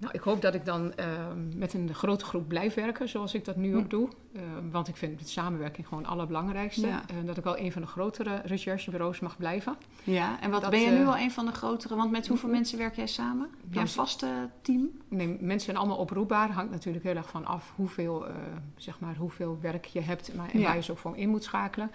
Nou, 0.00 0.12
ik 0.14 0.20
hoop 0.20 0.42
dat 0.42 0.54
ik 0.54 0.64
dan 0.64 0.94
ehm, 0.94 1.58
met 1.58 1.74
een 1.74 1.94
grote 1.94 2.24
groep 2.24 2.48
blijf 2.48 2.74
werken, 2.74 3.08
zoals 3.08 3.34
ik 3.34 3.44
dat 3.44 3.56
nu 3.56 3.70
Hm. 3.72 3.78
ook 3.78 3.90
doe. 3.90 4.08
Eh, 4.32 4.42
want 4.70 4.88
ik 4.88 4.96
vind 4.96 5.18
de 5.18 5.24
samenwerking 5.28 5.88
gewoon 5.88 6.02
het 6.02 6.12
allerbelangrijkste. 6.12 6.86
Ja. 6.86 7.02
En 7.18 7.26
dat 7.26 7.36
ik 7.36 7.44
wel 7.44 7.58
een 7.58 7.72
van 7.72 7.82
de 7.82 7.88
grotere 7.88 8.40
recherchebureaus 8.44 9.20
mag 9.20 9.36
blijven. 9.36 9.76
Ja, 10.04 10.40
en 10.40 10.50
wat 10.50 10.60
Dat, 10.60 10.70
ben 10.70 10.80
je 10.80 10.90
nu 10.90 11.00
eh, 11.00 11.08
al 11.08 11.16
een 11.18 11.30
van 11.30 11.46
de 11.46 11.52
grotere? 11.52 11.96
Want 11.96 12.10
met 12.10 12.26
hoeveel 12.28 12.48
mensen 12.48 12.78
werk 12.78 12.96
jij 12.96 13.06
samen? 13.06 13.50
Heb 13.70 13.80
een 13.82 13.88
vaste 13.88 14.48
team? 14.62 14.88
Nee, 15.08 15.28
mensen 15.40 15.60
zijn 15.60 15.76
allemaal 15.76 15.96
oproepbaar. 15.96 16.50
Hangt 16.50 16.70
natuurlijk 16.70 17.04
heel 17.04 17.16
erg 17.16 17.28
van 17.30 17.46
af 17.46 17.72
hoeveel, 17.76 18.26
eh, 18.28 18.34
zeg 18.76 19.00
maar, 19.00 19.16
hoeveel 19.16 19.58
werk 19.60 19.84
je 19.84 20.00
hebt 20.00 20.34
maar, 20.34 20.50
en 20.52 20.58
Ja. 20.58 20.66
waar 20.66 20.76
je 20.76 20.82
ze 20.82 20.92
ook 20.92 20.98
voor 20.98 21.16
in 21.16 21.28
moet 21.28 21.44
schakelen. 21.44 21.90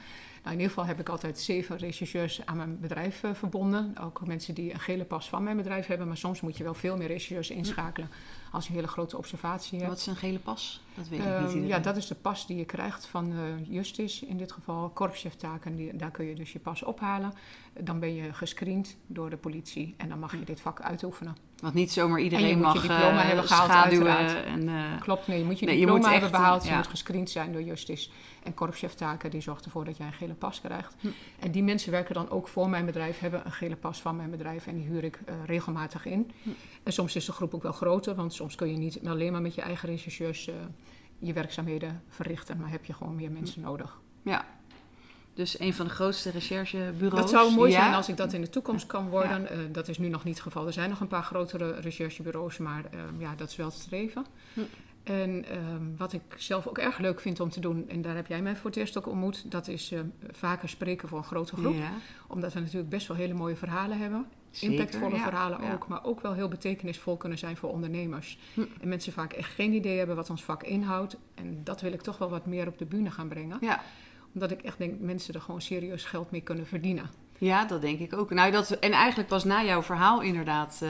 Nou, 0.45 0.57
in 0.57 0.63
ieder 0.63 0.75
geval 0.75 0.95
heb 0.95 0.99
ik 0.99 1.09
altijd 1.09 1.39
zeven 1.39 1.77
rechercheurs 1.77 2.45
aan 2.45 2.57
mijn 2.57 2.79
bedrijf 2.79 3.23
eh, 3.23 3.33
verbonden. 3.33 3.95
Ook 4.01 4.25
mensen 4.25 4.53
die 4.53 4.73
een 4.73 4.79
gele 4.79 5.05
pas 5.05 5.29
van 5.29 5.43
mijn 5.43 5.57
bedrijf 5.57 5.85
hebben. 5.87 6.07
Maar 6.07 6.17
soms 6.17 6.41
moet 6.41 6.57
je 6.57 6.63
wel 6.63 6.73
veel 6.73 6.97
meer 6.97 7.07
rechercheurs 7.07 7.49
inschakelen 7.49 8.09
als 8.51 8.63
je 8.63 8.69
een 8.69 8.75
hele 8.75 8.87
grote 8.87 9.17
observatie 9.17 9.77
hebt. 9.77 9.89
Wat 9.89 9.99
is 9.99 10.05
een 10.05 10.15
gele 10.15 10.39
pas? 10.39 10.81
Dat 10.95 11.07
weet 11.07 11.19
ik 11.19 11.25
Ehm, 11.25 11.43
niet. 11.43 11.51
ja, 11.51 11.59
iedereen. 11.59 11.81
dat 11.81 11.97
is 11.97 12.07
de 12.07 12.15
pas 12.15 12.47
die 12.47 12.57
je 12.57 12.65
krijgt 12.65 13.05
van 13.05 13.31
eh 13.31 13.73
Justis, 13.73 14.23
in 14.23 14.37
dit 14.37 14.51
geval 14.51 14.89
korpscheftaken. 14.89 15.75
Die, 15.75 15.95
daar 15.95 16.11
kun 16.11 16.25
je 16.25 16.35
dus 16.35 16.53
je 16.53 16.59
pas 16.59 16.83
ophalen. 16.83 17.33
Dan 17.79 17.99
ben 17.99 18.15
je 18.15 18.33
gescreend 18.33 18.95
door 19.07 19.29
de 19.29 19.37
politie 19.37 19.93
en 19.97 20.09
dan 20.09 20.19
mag 20.19 20.31
je 20.31 20.43
dit 20.45 20.61
vak 20.61 20.81
uitoefenen. 20.81 21.35
Want 21.61 21.73
niet 21.73 21.91
zomaar 21.91 22.19
iedereen 22.19 22.43
En 22.45 22.49
je 22.49 22.55
moet 22.55 22.65
mag 22.65 22.73
je 22.73 22.81
diploma 22.81 23.21
eh, 23.21 23.27
hebben 23.27 23.45
gehaald, 23.45 23.69
uiteraard. 23.71 24.43
en 24.45 24.69
eh, 24.69 25.01
Klopt, 25.01 25.27
nee, 25.27 25.37
je 25.39 25.45
moet 25.45 25.59
je 25.59 25.65
Nee, 25.65 25.73
je 25.75 25.79
diploma 25.79 26.01
moet 26.01 26.11
hebben 26.11 26.29
echt, 26.29 26.39
behaald. 26.39 26.63
Je 26.63 26.69
ja. 26.69 26.75
moet 26.75 26.87
gescreend 26.87 27.29
zijn 27.29 27.51
door 27.51 27.61
Justis. 27.61 28.11
En 28.43 28.53
korpscheftaken 28.53 29.31
die 29.31 29.41
zorgt 29.41 29.65
ervoor 29.65 29.85
dat 29.85 29.97
jij 29.97 30.07
een 30.07 30.13
gele 30.13 30.33
pas 30.33 30.61
krijgt. 30.61 30.95
Hm. 30.99 31.07
En 31.39 31.51
die 31.51 31.63
mensen 31.63 31.91
werken 31.91 32.13
dan 32.13 32.29
ook 32.29 32.47
voor 32.47 32.69
mijn 32.69 32.85
bedrijf, 32.85 33.19
hebben 33.19 33.41
een 33.45 33.51
gele 33.51 33.75
pas 33.75 34.01
van 34.01 34.15
mijn 34.15 34.29
bedrijf 34.29 34.67
en 34.67 34.75
die 34.75 34.85
huur 34.85 35.03
ik 35.03 35.19
regelmatig 35.45 36.05
in. 36.05 36.31
Hm. 36.43 36.49
En 36.83 36.93
soms 36.93 37.15
is 37.15 37.25
de 37.25 37.31
groep 37.31 37.53
ook 37.53 37.63
wel 37.63 37.71
groter, 37.71 38.15
want 38.15 38.33
soms 38.33 38.55
kun 38.55 38.71
je 38.71 38.77
niet 38.77 38.99
alleen 39.05 39.31
maar 39.31 39.41
met 39.41 39.55
je 39.55 39.61
eigen 39.61 39.89
rechercheurs 39.89 40.49
je 41.25 41.33
werkzaamheden 41.33 42.03
verrichten, 42.09 42.57
maar 42.57 42.69
heb 42.69 42.85
je 42.85 42.93
gewoon 42.93 43.15
meer 43.15 43.31
mensen 43.31 43.61
Hm. 43.61 43.67
nodig. 43.67 43.99
ja. 44.21 44.45
Dus 45.33 45.59
een 45.59 45.73
van 45.73 45.85
de 45.85 45.91
grootste 45.91 46.29
recherchebureaus. 46.29 47.19
Dat 47.19 47.29
zou 47.29 47.53
mooi 47.53 47.71
Ja? 47.71 47.81
zijn 47.81 47.93
als 47.93 48.09
ik 48.09 48.17
dat 48.17 48.33
in 48.33 48.41
de 48.41 48.49
toekomst 48.49 48.85
kan 48.87 49.09
worden. 49.09 49.49
Eh, 49.49 49.57
dat 49.71 49.87
is 49.87 49.97
nu 49.97 50.07
nog 50.07 50.23
niet 50.23 50.33
het 50.33 50.43
geval. 50.43 50.65
Er 50.67 50.73
zijn 50.73 50.89
nog 50.89 50.99
een 50.99 51.07
paar 51.07 51.23
grotere 51.23 51.71
recherchebureaus, 51.79 52.57
maar 52.57 52.85
eh, 52.91 52.99
ja, 53.17 53.35
dat 53.35 53.49
is 53.49 53.55
wel 53.55 53.65
het 53.65 53.75
streven. 53.75 54.25
Hm. 54.53 54.59
En 55.03 55.45
ehm, 55.49 55.83
wat 55.97 56.13
ik 56.13 56.21
zelf 56.37 56.67
ook 56.67 56.77
erg 56.77 56.97
leuk 56.97 57.19
vind 57.19 57.39
om 57.39 57.49
te 57.49 57.59
doen, 57.59 57.89
en 57.89 58.01
daar 58.01 58.15
heb 58.15 58.27
jij 58.27 58.41
mij 58.41 58.55
voor 58.55 58.69
het 58.69 58.79
eerst 58.79 58.97
ook 58.97 59.07
ontmoet, 59.07 59.51
dat 59.51 59.67
is 59.67 59.91
eh, 59.91 59.99
vaker 60.31 60.69
spreken 60.69 61.07
voor 61.07 61.17
een 61.17 61.23
grote 61.23 61.55
groep. 61.55 61.75
Ja, 61.75 61.91
Omdat 62.27 62.53
we 62.53 62.59
natuurlijk 62.59 62.89
best 62.89 63.07
wel 63.07 63.17
hele 63.17 63.33
mooie 63.33 63.55
verhalen 63.55 63.97
hebben. 63.99 64.25
Zeker, 64.57 64.75
Impactvolle 64.75 65.15
ja, 65.15 65.23
verhalen 65.23 65.61
ja. 65.61 65.73
ook, 65.73 65.87
maar 65.87 66.03
ook 66.03 66.21
wel 66.21 66.33
heel 66.33 66.47
betekenisvol 66.47 67.17
kunnen 67.17 67.37
zijn 67.37 67.57
voor 67.57 67.69
ondernemers. 67.69 68.37
Hm. 68.53 68.61
En 68.81 68.87
mensen 68.87 69.13
vaak 69.13 69.33
echt 69.33 69.53
geen 69.53 69.73
idee 69.73 69.97
hebben 69.97 70.15
wat 70.15 70.29
ons 70.29 70.43
vak 70.43 70.63
inhoudt. 70.63 71.17
En 71.35 71.61
dat 71.63 71.81
wil 71.81 71.93
ik 71.93 72.01
toch 72.01 72.17
wel 72.17 72.29
wat 72.29 72.45
meer 72.45 72.67
op 72.67 72.77
de 72.77 72.85
bühne 72.85 73.11
gaan 73.11 73.27
brengen. 73.27 73.57
Ja. 73.61 73.81
Omdat 74.33 74.51
ik 74.51 74.61
echt 74.61 74.77
denk 74.77 74.91
dat 74.91 74.99
mensen 74.99 75.33
er 75.33 75.41
gewoon 75.41 75.61
serieus 75.61 76.03
geld 76.03 76.31
mee 76.31 76.41
kunnen 76.41 76.67
verdienen. 76.67 77.09
ja, 77.37 77.65
dat 77.65 77.81
denk 77.81 77.99
ik 77.99 78.17
ook. 78.17 78.29
Nou, 78.29 78.51
dat, 78.51 78.69
en 78.69 78.91
eigenlijk 78.91 79.29
pas 79.29 79.43
na 79.43 79.63
jouw 79.63 79.81
verhaal 79.81 80.21
inderdaad... 80.21 80.79
eh, 80.83 80.89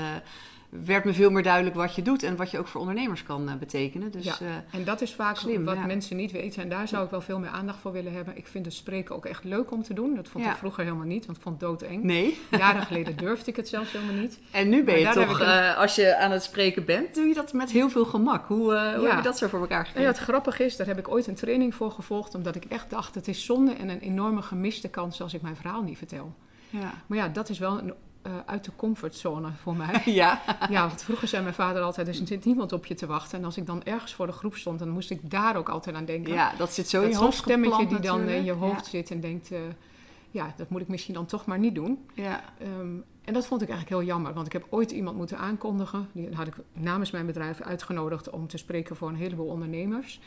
werd 0.85 1.03
me 1.05 1.13
veel 1.13 1.31
meer 1.31 1.43
duidelijk 1.43 1.75
wat 1.75 1.95
je 1.95 2.01
doet 2.01 2.23
en 2.23 2.35
wat 2.35 2.51
je 2.51 2.59
ook 2.59 2.67
voor 2.67 2.81
ondernemers 2.81 3.23
kan 3.23 3.49
eh, 3.49 3.55
betekenen. 3.55 4.11
Dus 4.11 4.23
Ja. 4.25 4.35
eh, 4.39 4.47
En 4.79 4.83
dat 4.83 5.01
is 5.01 5.13
vaak 5.13 5.35
Slim, 5.37 5.65
wat 5.65 5.75
ja. 5.75 5.85
mensen 5.85 6.17
niet 6.17 6.31
weten. 6.31 6.61
En 6.63 6.69
daar 6.69 6.87
zou 6.87 7.03
ik 7.05 7.09
wel 7.09 7.21
veel 7.21 7.39
meer 7.39 7.49
aandacht 7.49 7.79
voor 7.79 7.91
willen 7.91 8.13
hebben. 8.13 8.37
Ik 8.37 8.47
vind 8.47 8.65
het 8.65 8.73
spreken 8.73 9.15
ook 9.15 9.25
echt 9.25 9.43
leuk 9.43 9.71
om 9.71 9.83
te 9.83 9.93
doen. 9.93 10.15
Dat 10.15 10.27
vond 10.27 10.43
Ja. 10.43 10.51
ik 10.51 10.57
vroeger 10.57 10.83
helemaal 10.83 11.05
niet, 11.05 11.25
want 11.25 11.37
ik 11.37 11.43
vond 11.43 11.61
het 11.61 11.69
doodeng. 11.69 12.03
nee. 12.03 12.37
Jaren 12.51 12.81
geleden 12.81 13.17
durfde 13.25 13.49
ik 13.51 13.55
het 13.55 13.67
zelfs 13.67 13.91
helemaal 13.91 14.15
niet. 14.21 14.39
En 14.51 14.69
nu 14.69 14.83
ben 14.83 14.99
je 14.99 15.09
toch, 15.09 15.39
een- 15.39 15.45
eh, 15.45 15.77
als 15.77 15.95
je 15.95 16.17
aan 16.17 16.31
het 16.31 16.43
spreken 16.43 16.85
bent, 16.85 17.15
doe 17.15 17.25
je 17.25 17.33
dat 17.33 17.53
met 17.53 17.71
heel 17.71 17.89
veel 17.89 18.05
gemak. 18.05 18.45
Hoe, 18.47 18.57
hoe 18.95 19.07
heb 19.07 19.15
je 19.17 19.23
dat 19.23 19.37
zo 19.37 19.47
voor 19.47 19.59
elkaar 19.59 19.79
En 19.79 19.85
gekregen? 19.85 20.09
ja, 20.11 20.15
het 20.17 20.23
grappige 20.27 20.63
is, 20.63 20.75
daar 20.77 20.87
heb 20.87 20.97
ik 20.97 21.07
ooit 21.09 21.27
een 21.27 21.35
training 21.35 21.75
voor 21.75 21.91
gevolgd. 21.91 22.35
Omdat 22.35 22.55
ik 22.55 22.65
echt 22.65 22.89
dacht, 22.89 23.15
het 23.15 23.27
is 23.27 23.45
zonde 23.45 23.73
en 23.73 23.89
een 23.89 23.99
enorme 23.99 24.41
gemiste 24.41 24.87
kans 24.89 25.21
als 25.21 25.33
ik 25.33 25.41
mijn 25.41 25.55
verhaal 25.55 25.81
niet 25.81 25.97
vertel. 25.97 26.33
Ja. 26.69 26.93
Maar 27.07 27.17
ja, 27.17 27.27
dat 27.27 27.49
is 27.49 27.59
wel 27.59 27.77
een, 27.79 27.93
eh, 28.25 28.31
uit 28.45 28.63
de 28.63 28.71
comfortzone 28.75 29.49
voor 29.61 29.75
mij. 29.75 30.01
ja. 30.21 30.41
Ja, 30.69 30.87
want 30.87 31.03
vroeger 31.03 31.27
zei 31.27 31.43
mijn 31.43 31.55
vader 31.55 31.81
altijd, 31.81 32.07
er 32.07 32.13
zit 32.13 32.45
niemand 32.45 32.71
op 32.71 32.85
je 32.85 32.93
te 32.93 33.05
wachten. 33.05 33.39
En 33.39 33.45
als 33.45 33.57
ik 33.57 33.65
dan 33.65 33.83
ergens 33.83 34.13
voor 34.13 34.25
de 34.25 34.31
groep 34.31 34.55
stond, 34.55 34.79
dan 34.79 34.89
moest 34.89 35.09
ik 35.09 35.29
daar 35.29 35.55
ook 35.55 35.69
altijd 35.69 35.95
aan 35.95 36.05
denken. 36.05 36.33
ja, 36.33 36.53
dat 36.57 36.73
zit 36.73 36.89
zo 36.89 37.01
in 37.01 37.03
dat 37.03 37.17
je 37.17 37.23
hoofd 37.23 37.37
stemmetje 37.37 37.77
geplant 37.77 38.01
die 38.01 38.09
dan 38.09 38.29
in 38.29 38.43
je 38.43 38.51
hoofd 38.51 38.85
zit 38.85 39.11
en 39.11 39.19
denkt... 39.19 39.51
eh, 39.51 39.59
ja, 40.29 40.53
dat 40.57 40.69
moet 40.69 40.81
ik 40.81 40.87
misschien 40.87 41.13
dan 41.13 41.25
toch 41.25 41.45
maar 41.45 41.59
niet 41.59 41.75
doen. 41.75 42.05
Ja. 42.13 42.23
ja. 42.23 42.43
Ehm, 42.59 42.95
en 43.23 43.33
dat 43.33 43.45
vond 43.47 43.61
ik 43.61 43.69
eigenlijk 43.69 43.99
heel 43.99 44.07
jammer, 44.13 44.33
want 44.33 44.45
ik 44.45 44.53
heb 44.53 44.65
ooit 44.69 44.91
iemand 44.91 45.17
moeten 45.17 45.37
aankondigen. 45.37 46.09
Die 46.11 46.29
had 46.33 46.47
ik 46.47 46.55
namens 46.73 47.11
mijn 47.11 47.25
bedrijf 47.25 47.61
uitgenodigd 47.61 48.29
om 48.29 48.47
te 48.47 48.57
spreken 48.57 48.95
voor 48.95 49.09
een 49.09 49.15
heleboel 49.15 49.47
ondernemers. 49.47 50.19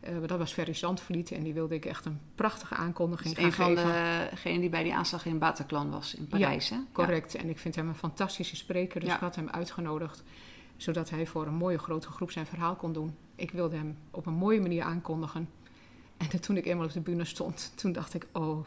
Eh, 0.00 0.12
dat 0.26 0.38
was 0.38 0.52
Ferry 0.52 0.72
Zandvliet 0.74 1.30
en 1.30 1.42
die 1.42 1.52
wilde 1.54 1.74
ik 1.74 1.84
echt 1.84 2.04
een 2.04 2.20
prachtige 2.34 2.74
aankondiging 2.74 3.36
een 3.38 3.52
gaan 3.52 3.76
van 3.76 3.84
geven. 3.86 4.30
degenen 4.30 4.60
die 4.60 4.70
bij 4.70 4.82
die 4.82 4.94
aanslag 4.94 5.26
in 5.26 5.38
Bataclan 5.38 5.90
was 5.90 6.14
in 6.14 6.26
Parijs. 6.26 6.68
hè? 6.68 6.76
Correct, 6.92 7.34
en 7.34 7.48
ik 7.48 7.58
vind 7.58 7.74
hem 7.74 7.88
een 7.88 7.94
fantastische 7.94 8.56
spreker, 8.56 9.00
dus 9.00 9.08
Ja. 9.08 9.14
ik 9.14 9.20
had 9.20 9.36
hem 9.36 9.48
uitgenodigd. 9.48 10.22
Zodat 10.76 11.10
hij 11.10 11.26
voor 11.26 11.46
een 11.46 11.54
mooie 11.54 11.78
grote 11.78 12.08
groep 12.10 12.30
zijn 12.30 12.46
verhaal 12.46 12.74
kon 12.74 12.92
doen. 12.92 13.14
Ik 13.34 13.50
wilde 13.50 13.76
hem 13.76 13.98
op 14.10 14.26
een 14.26 14.34
mooie 14.34 14.60
manier 14.60 14.82
aankondigen. 14.82 15.48
En 16.16 16.40
toen 16.40 16.56
ik 16.56 16.66
eenmaal 16.66 16.86
op 16.86 16.92
de 16.92 17.00
bühne 17.00 17.24
stond, 17.24 17.72
toen 17.76 17.92
dacht 17.92 18.14
ik, 18.14 18.26
oh, 18.32 18.66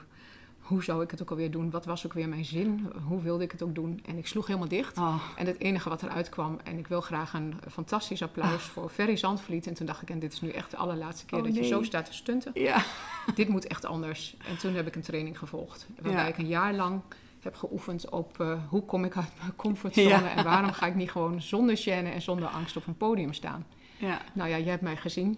hoe 0.70 0.84
zou 0.84 1.04
ik 1.04 1.12
het 1.12 1.22
ook 1.22 1.30
alweer 1.30 1.52
doen? 1.52 1.70
Wat 1.70 1.86
was 1.86 2.06
ook 2.06 2.14
weer 2.14 2.30
mijn 2.30 2.46
zin? 2.46 2.92
Hoe 3.08 3.22
wilde 3.22 3.44
ik 3.44 3.52
het 3.52 3.62
ook 3.62 3.76
doen? 3.76 4.00
En 4.06 4.18
ik 4.18 4.28
sloeg 4.28 4.48
helemaal 4.48 4.68
dicht. 4.68 4.98
Oh, 4.98 5.22
En 5.38 5.46
het 5.46 5.60
enige 5.60 5.90
wat 5.90 6.04
eruit 6.04 6.30
kwam, 6.30 6.60
en 6.64 6.78
ik 6.78 6.88
wil 6.88 7.02
graag 7.02 7.34
een 7.34 7.54
fantastisch 7.72 8.22
applaus 8.24 8.64
voor 8.64 8.90
Ferry 8.90 9.16
Zandvliet. 9.16 9.68
En 9.68 9.74
toen 9.74 9.86
dacht 9.86 10.02
ik, 10.02 10.10
en 10.10 10.20
dit 10.20 10.34
is 10.34 10.42
nu 10.42 10.50
echt 10.50 10.72
de 10.72 10.78
allerlaatste 10.78 11.26
keer 11.26 11.38
Oh, 11.38 11.44
dat 11.46 11.56
je 11.56 11.64
zo 11.66 11.84
staat 11.84 12.06
te 12.06 12.14
stunten. 12.14 12.52
ja. 12.54 12.84
dit 13.36 13.48
moet 13.50 13.68
echt 13.68 13.86
anders. 13.86 14.36
En 14.50 14.58
toen 14.58 14.74
heb 14.74 14.88
ik 14.88 14.96
een 14.96 15.02
training 15.02 15.38
gevolgd. 15.38 15.88
Waarbij 16.02 16.22
Ja. 16.24 16.28
ik 16.28 16.38
een 16.38 16.48
jaar 16.48 16.74
lang 16.74 17.02
heb 17.40 17.56
geoefend 17.56 18.10
op 18.10 18.40
eh, 18.40 18.58
hoe 18.70 18.86
kom 18.86 19.04
ik 19.06 19.18
uit 19.18 19.32
mijn 19.40 19.56
comfortzone. 19.56 20.08
Ja. 20.10 20.36
En 20.36 20.44
waarom 20.44 20.72
ga 20.72 20.86
ik 20.86 20.96
niet 20.96 21.12
gewoon 21.12 21.42
zonder 21.42 21.78
gêne 21.78 22.14
en 22.14 22.22
zonder 22.22 22.48
angst 22.48 22.78
op 22.78 22.88
een 22.88 22.98
podium 22.98 23.34
staan. 23.34 23.66
ja. 23.98 24.22
Nou 24.34 24.50
ja, 24.50 24.58
jij 24.58 24.70
hebt 24.70 24.82
mij 24.82 24.96
gezien. 24.98 25.38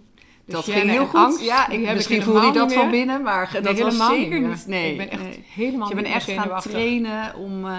Dat 0.51 0.65
gêne 0.65 0.71
ging 0.71 0.89
heel 0.89 1.05
goed. 1.05 1.19
angst, 1.19 1.41
ja, 1.41 1.69
ik, 1.69 1.85
heb 1.85 1.95
misschien 1.95 2.23
voelde 2.23 2.45
je 2.45 2.51
dat 2.51 2.73
van 2.73 2.91
binnen, 2.91 3.21
maar 3.21 3.49
Nee, 3.53 3.61
dat 3.61 3.79
was 3.79 4.07
zeker 4.07 4.39
niet. 4.39 4.67
Nee, 4.67 4.91
ik 4.91 4.97
ben 4.97 5.09
echt 5.09 5.21
nee. 5.21 5.43
helemaal 5.53 5.79
Dus 5.79 5.97
je 5.97 6.03
bent 6.03 6.15
echt 6.15 6.31
gaan 6.31 6.61
trainen 6.61 7.35
om, 7.35 7.65
eh, 7.65 7.73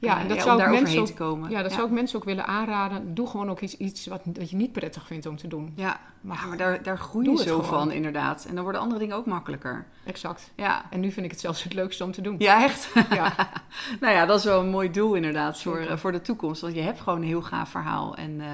Ja, 0.00 0.16
eh, 0.16 0.22
en 0.22 0.28
dat 0.28 0.42
zou 0.42 0.58
daar 0.58 0.70
mensen 0.70 1.00
ook- 1.00 1.06
te 1.06 1.14
komen. 1.14 1.50
Ja, 1.50 1.62
dat 1.62 1.72
zou 1.72 1.86
ik 1.86 1.92
mensen 1.92 2.18
ook 2.18 2.24
willen 2.24 2.46
aanraden. 2.46 3.14
Doe 3.14 3.26
gewoon 3.26 3.50
ook 3.50 3.60
iets, 3.60 3.76
iets 3.76 4.06
wat 4.06 4.20
dat 4.24 4.50
je 4.50 4.56
niet 4.56 4.72
prettig 4.72 5.06
vindt 5.06 5.26
om 5.26 5.36
te 5.36 5.48
doen. 5.48 5.72
Ja, 5.76 6.00
Maar, 6.20 6.36
ja, 6.36 6.46
maar 6.46 6.56
daar, 6.56 6.82
daar 6.82 6.98
groei 6.98 7.30
je 7.30 7.36
zo 7.42 7.62
van 7.62 7.90
inderdaad. 7.92 8.44
En 8.48 8.54
dan 8.54 8.62
worden 8.62 8.80
andere 8.80 9.00
dingen 9.00 9.16
ook 9.16 9.26
makkelijker. 9.26 9.86
Exact. 10.04 10.50
Ja, 10.56 10.84
En 10.90 11.00
nu 11.00 11.10
vind 11.12 11.24
ik 11.26 11.30
het 11.32 11.40
zelfs 11.40 11.62
het 11.62 11.74
leukste 11.74 12.04
om 12.04 12.12
te 12.12 12.20
doen. 12.20 12.34
ja 12.38 12.64
echt. 12.64 12.92
Ja. 13.10 13.32
nou 14.00 14.14
ja, 14.14 14.26
dat 14.26 14.38
is 14.38 14.44
wel 14.44 14.60
een 14.60 14.68
mooi 14.70 14.90
doel 14.90 15.14
inderdaad 15.14 15.62
voor, 15.62 15.78
eh, 15.78 15.96
voor 15.96 16.12
de 16.12 16.20
toekomst. 16.20 16.60
Want 16.60 16.74
je 16.74 16.80
hebt 16.80 17.00
gewoon 17.00 17.18
een 17.20 17.26
heel 17.28 17.42
gaaf 17.42 17.68
verhaal. 17.68 18.14
En 18.16 18.40
eh, 18.40 18.46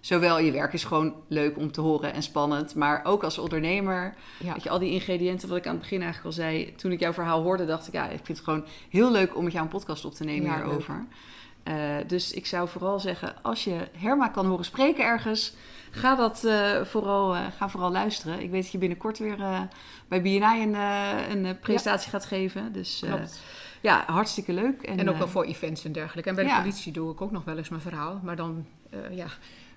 zowel 0.00 0.38
je 0.38 0.52
werk 0.52 0.72
is 0.72 0.84
gewoon 0.84 1.14
leuk 1.28 1.56
om 1.58 1.72
te 1.72 1.80
horen 1.80 2.12
en 2.14 2.22
spannend. 2.22 2.74
Maar 2.74 3.00
ook 3.04 3.24
als 3.24 3.38
ondernemer, 3.38 4.14
weet 4.52 4.62
je, 4.62 4.70
al 4.70 4.78
die 4.78 4.90
ingrediënten 4.90 5.48
wat 5.48 5.58
ik 5.58 5.66
aan 5.66 5.72
het 5.72 5.80
begin 5.80 6.02
eigenlijk 6.02 6.26
al 6.36 6.42
zei. 6.42 6.74
Toen 6.76 6.92
ik 6.92 7.00
jouw 7.00 7.12
verhaal 7.12 7.42
hoorde, 7.42 7.64
dacht 7.64 7.86
ik, 7.86 7.92
ja, 7.92 8.04
ik 8.04 8.20
vind 8.24 8.28
het 8.38 8.46
gewoon 8.46 8.64
heel 8.90 9.10
leuk 9.10 9.36
om 9.36 9.44
met 9.44 9.52
jou 9.52 9.64
een 9.64 9.70
podcast 9.70 10.04
op 10.04 10.14
te 10.14 10.24
nemen 10.24 10.50
Ja, 10.50 10.64
Eh, 11.62 11.74
dus 12.06 12.32
ik 12.32 12.46
zou 12.46 12.68
vooral 12.68 13.00
zeggen, 13.00 13.42
als 13.42 13.64
je 13.64 13.88
Herma 13.98 14.28
kan 14.28 14.46
horen 14.46 14.64
spreken 14.64 15.04
ergens, 15.04 15.54
ga 15.90 16.14
dat 16.14 16.44
eh, 16.44 16.84
vooral, 16.84 17.34
eh, 17.34 17.40
ga 17.56 17.68
vooral 17.68 17.90
luisteren. 17.90 18.40
Ik 18.40 18.50
weet 18.50 18.62
dat 18.62 18.72
je 18.72 18.78
binnenkort 18.78 19.18
weer 19.18 19.68
bij 20.08 20.22
BNI 20.22 20.62
een, 20.62 20.74
een 21.30 21.58
presentatie 21.58 22.10
gaat 22.10 22.24
geven. 22.24 22.72
Dus 22.72 23.02
ja, 23.82 24.04
hartstikke 24.06 24.52
leuk. 24.52 24.82
En 24.82 25.08
ook 25.08 25.14
eh, 25.14 25.18
wel 25.18 25.28
voor 25.28 25.44
events 25.44 25.84
en 25.84 25.92
dergelijke. 25.92 26.28
En 26.28 26.34
bij 26.34 26.44
de 26.44 26.54
politie 26.60 26.92
doe 26.92 27.12
ik 27.12 27.20
ook 27.20 27.30
nog 27.30 27.44
wel 27.44 27.56
eens 27.56 27.68
mijn 27.68 27.82
verhaal. 27.82 28.20
Maar 28.22 28.36
dan 28.36 28.66
ja, 29.10 29.26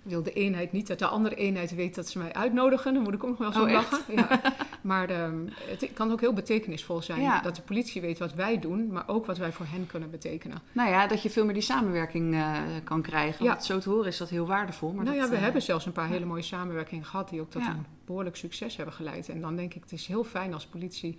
wil 0.04 0.24
de 0.24 0.34
eenheid 0.34 0.72
niet 0.72 0.88
dat 0.88 1.00
de 1.00 1.08
andere 1.08 1.36
eenheid 1.36 1.76
weet 1.76 1.96
dat 1.96 2.10
ze 2.10 2.18
mij 2.18 2.34
uitnodigen. 2.34 2.94
Dan 2.94 3.04
moet 3.04 3.14
ik 3.14 3.24
ook 3.24 3.30
nog 3.30 3.38
wel 3.40 3.52
zo 3.52 3.64
Oh, 3.64 3.72
lachen. 3.72 4.16
Ja. 4.16 4.42
Maar 4.86 5.10
ehm, 5.10 5.48
het 5.54 5.90
kan 5.94 6.12
ook 6.12 6.20
heel 6.20 6.34
betekenisvol 6.34 7.02
zijn 7.02 7.22
Ja. 7.22 7.42
dat 7.42 7.56
de 7.56 7.62
politie 7.62 8.02
weet 8.02 8.20
wat 8.20 8.34
wij 8.34 8.60
doen, 8.60 8.92
maar 8.92 9.08
ook 9.08 9.26
wat 9.26 9.38
wij 9.38 9.52
voor 9.52 9.66
hen 9.66 9.88
kunnen 9.88 10.12
betekenen. 10.12 10.58
Nou 10.72 10.90
ja, 10.90 11.08
dat 11.08 11.22
je 11.22 11.30
veel 11.30 11.46
meer 11.46 11.54
die 11.54 11.64
samenwerking 11.64 12.34
eh, 12.34 12.58
kan 12.84 13.02
krijgen. 13.02 13.46
Ja. 13.46 13.52
Want 13.52 13.66
zo 13.66 13.80
te 13.80 13.90
horen 13.90 14.08
is 14.08 14.18
dat 14.18 14.30
heel 14.30 14.48
waardevol. 14.48 14.92
Maar 14.92 15.04
nou 15.04 15.16
dat, 15.16 15.26
ja, 15.26 15.32
we 15.32 15.38
eh, 15.38 15.44
hebben 15.44 15.62
zelfs 15.62 15.86
een 15.86 15.92
paar 15.92 16.08
hele 16.08 16.26
mooie 16.26 16.42
samenwerkingen 16.42 17.06
gehad 17.06 17.30
die 17.30 17.42
ook 17.42 17.50
tot 17.50 17.62
een 17.62 17.86
behoorlijk 18.06 18.36
succes 18.36 18.76
hebben 18.76 18.96
geleid. 18.96 19.30
En 19.30 19.42
dan 19.42 19.56
denk 19.56 19.74
ik, 19.74 19.82
het 19.82 19.92
is 19.92 20.08
heel 20.08 20.24
fijn 20.24 20.54
als 20.54 20.66
politie, 20.66 21.18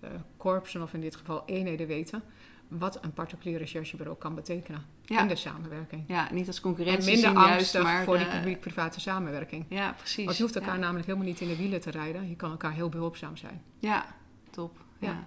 eh, 0.00 0.10
korpsen 0.36 0.82
of 0.82 0.94
in 0.94 1.00
dit 1.00 1.16
geval 1.16 1.42
eenheden 1.46 1.86
weten 1.86 2.22
wat 2.68 2.98
een 3.02 3.12
particulier 3.12 3.58
recherchebureau 3.58 4.18
kan 4.18 4.34
betekenen 4.34 4.84
Ja. 5.04 5.20
in 5.20 5.28
de 5.28 5.36
samenwerking. 5.36 6.04
Ja, 6.06 6.28
niet 6.32 6.46
als 6.46 6.56
En 6.56 6.62
concurrentie 6.62 7.12
minder 7.12 7.30
zien 7.30 7.40
juist, 7.40 7.74
angstig 7.76 8.04
voor 8.04 8.18
die 8.18 8.26
eh, 8.26 8.36
publiek-private 8.36 9.00
samenwerking. 9.00 9.64
Ja, 9.68 9.92
precies. 9.92 10.24
Want 10.24 10.36
je 10.36 10.42
hoeft 10.42 10.56
elkaar 10.56 10.74
ja. 10.74 10.80
namelijk 10.80 11.06
helemaal 11.06 11.28
niet 11.28 11.40
in 11.40 11.48
de 11.48 11.56
wielen 11.56 11.80
te 11.80 11.90
rijden. 11.90 12.28
Je 12.28 12.36
kan 12.36 12.50
elkaar 12.50 12.72
heel 12.72 12.88
behulpzaam 12.88 13.36
zijn. 13.36 13.62
Ja, 13.78 14.06
top. 14.50 14.84
Ja. 14.98 15.08
Ja. 15.08 15.22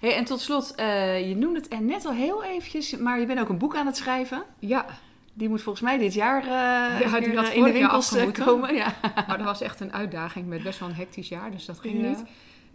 Hey, 0.00 0.16
en 0.16 0.24
tot 0.24 0.40
slot, 0.40 0.74
eh, 0.74 1.28
je 1.28 1.36
noemde 1.36 1.58
het 1.58 1.72
er 1.72 1.82
net 1.82 2.04
al 2.04 2.12
heel 2.12 2.44
eventjes, 2.44 2.96
maar 2.96 3.20
je 3.20 3.26
bent 3.26 3.40
ook 3.40 3.48
een 3.48 3.58
boek 3.58 3.76
aan 3.76 3.86
het 3.86 3.96
schrijven. 3.96 4.42
Ja, 4.58 4.86
Die 5.34 5.48
moet 5.48 5.62
volgens 5.62 5.84
mij 5.84 5.98
dit 5.98 6.14
jaar 6.14 6.42
uh, 6.42 6.50
ja, 6.50 6.98
die 7.20 7.36
had 7.36 7.52
in 7.52 7.64
de 7.64 7.72
winkels 7.72 8.16
komen. 8.32 8.74
Ja. 8.74 8.94
Maar 9.26 9.36
dat 9.36 9.46
was 9.46 9.60
echt 9.60 9.80
een 9.80 9.92
uitdaging 9.92 10.46
met 10.46 10.62
best 10.62 10.78
wel 10.78 10.88
een 10.88 10.94
hectisch 10.94 11.28
jaar, 11.28 11.50
dus 11.50 11.64
dat 11.64 11.80
ging 11.80 12.02
niet. 12.08 12.22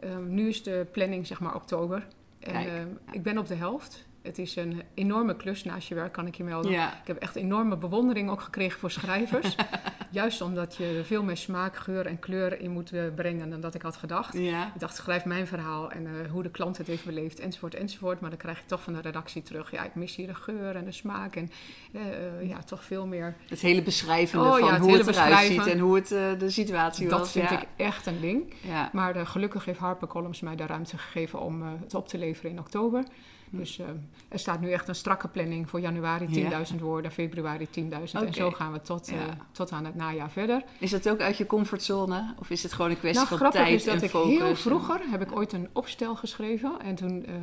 Um, 0.04 0.34
nu 0.34 0.48
is 0.48 0.64
de 0.64 0.88
planning 0.92 1.28
zeg 1.28 1.40
maar 1.40 1.56
oktober. 1.56 2.08
En 2.40 2.66
uh, 2.66 2.72
ik 3.12 3.24
ben 3.24 3.38
op 3.38 3.48
de 3.48 3.56
helft. 3.56 4.07
Het 4.28 4.38
is 4.38 4.56
een 4.56 4.82
enorme 4.94 5.36
klus 5.36 5.64
naast 5.64 5.88
je 5.88 5.96
werk, 5.96 6.14
kan 6.14 6.28
ik 6.28 6.36
je 6.36 6.44
melden. 6.44 6.72
Ik 6.72 7.08
heb 7.08 7.18
echt 7.18 7.36
enorme 7.36 7.78
bewondering 7.78 8.30
ook 8.30 8.42
gekregen 8.42 8.80
voor 8.80 8.92
schrijvers. 8.92 9.56
Juist 10.12 10.42
omdat 10.42 10.76
je 10.76 11.02
veel 11.06 11.24
meer 11.24 11.38
smaak, 11.38 11.76
geur 11.76 12.06
en 12.06 12.20
kleur 12.20 12.62
in 12.62 12.72
moet 12.72 12.92
eh, 12.92 13.02
brengen 13.16 13.50
dan 13.50 13.62
dat 13.62 13.76
ik 13.76 13.82
had 13.82 13.96
gedacht. 13.96 14.36
Ik 14.36 14.54
dacht, 14.78 14.96
schrijf 14.96 15.26
mijn 15.26 15.48
verhaal 15.48 15.92
en 15.92 16.04
uh, 16.04 16.32
hoe 16.32 16.44
de 16.44 16.50
klant 16.50 16.78
het 16.78 16.88
heeft 16.88 17.06
beleefd, 17.06 17.40
enzovoort, 17.40 17.76
enzovoort. 17.76 18.20
Maar 18.20 18.30
dan 18.30 18.40
krijg 18.40 18.58
je 18.58 18.66
toch 18.66 18.84
van 18.84 18.94
de 18.94 19.02
redactie 19.02 19.42
terug. 19.42 19.72
Ja, 19.72 19.84
ik 19.84 19.96
mis 19.96 20.16
hier 20.16 20.28
de 20.28 20.36
geur 20.36 20.76
en 20.76 20.86
de 20.86 20.92
smaak 20.92 21.36
en 21.36 21.52
uh, 21.92 22.50
ja, 22.50 22.64
toch 22.64 22.84
veel 22.84 23.06
meer... 23.06 23.36
Het 23.50 23.60
hele 23.60 23.82
beschrijvende 23.82 24.46
oh, 24.46 24.52
van 24.52 24.68
ja, 24.68 24.74
het 24.74 24.82
hoe 24.82 24.98
het 24.98 25.08
eruit 25.08 25.48
ziet 25.48 25.66
en 25.66 25.80
hoe 25.80 25.96
het 25.96 26.08
de 26.40 26.50
situatie 26.50 27.08
dat 27.08 27.20
was. 27.20 27.34
Dat 27.34 27.48
vind 27.48 27.62
ik 27.62 27.68
echt 27.76 28.06
een 28.06 28.22
ding. 28.22 28.54
Maar 28.92 29.26
gelukkig 29.26 29.66
heeft 29.66 29.80
Harper 29.80 30.08
Columns 30.08 30.40
mij 30.40 30.56
de 30.56 30.66
ruimte 30.66 30.98
gegeven 30.98 31.40
om 31.40 31.62
het 31.62 31.94
op 31.94 32.08
te 32.08 32.18
leveren 32.18 32.52
in 32.52 32.60
oktober. 32.60 33.04
Dus 33.50 33.80
uh, 33.80 33.86
er 34.28 34.40
staat 34.40 34.62
nu 34.62 34.72
echt 34.72 34.88
een 34.88 34.96
strakke 34.96 35.28
planning 35.28 35.70
voor 35.70 35.80
januari 35.80 36.50
10.000 36.72 36.80
woorden, 36.80 37.12
februari 37.12 37.68
10.000. 37.80 37.82
En 38.12 38.34
zo 38.34 38.52
gaan 38.52 38.72
we 38.72 38.82
tot, 38.82 39.12
uh, 39.12 39.18
tot 39.52 39.72
aan 39.72 39.86
het 39.86 39.96
najaar 39.96 40.32
verder. 40.32 40.64
Is 40.80 40.92
dat 40.92 41.10
ook 41.10 41.22
uit 41.22 41.38
je 41.38 41.46
comfortzone? 41.46 42.34
Of 42.40 42.50
is 42.50 42.64
het 42.64 42.74
gewoon 42.74 42.92
een 42.92 43.00
kwestie 43.00 43.26
nou, 43.30 43.38
van 43.38 43.52
tijd 43.52 43.74
is 43.74 43.84
dat 43.84 44.02
ik 44.02 44.12
Heel 44.12 44.56
vroeger 44.56 45.00
heb 45.10 45.22
ik 45.22 45.36
ooit 45.36 45.54
een 45.54 45.70
opstel 45.74 46.16
geschreven. 46.16 46.80
En 46.82 46.96
toen, 46.96 47.30
uh, 47.30 47.36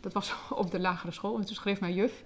dat 0.00 0.12
was 0.12 0.34
op 0.50 0.70
de 0.70 0.80
lagere 0.80 1.12
school. 1.12 1.38
En 1.38 1.44
toen 1.44 1.54
schreef 1.54 1.80
mijn 1.80 1.94
juf... 1.94 2.22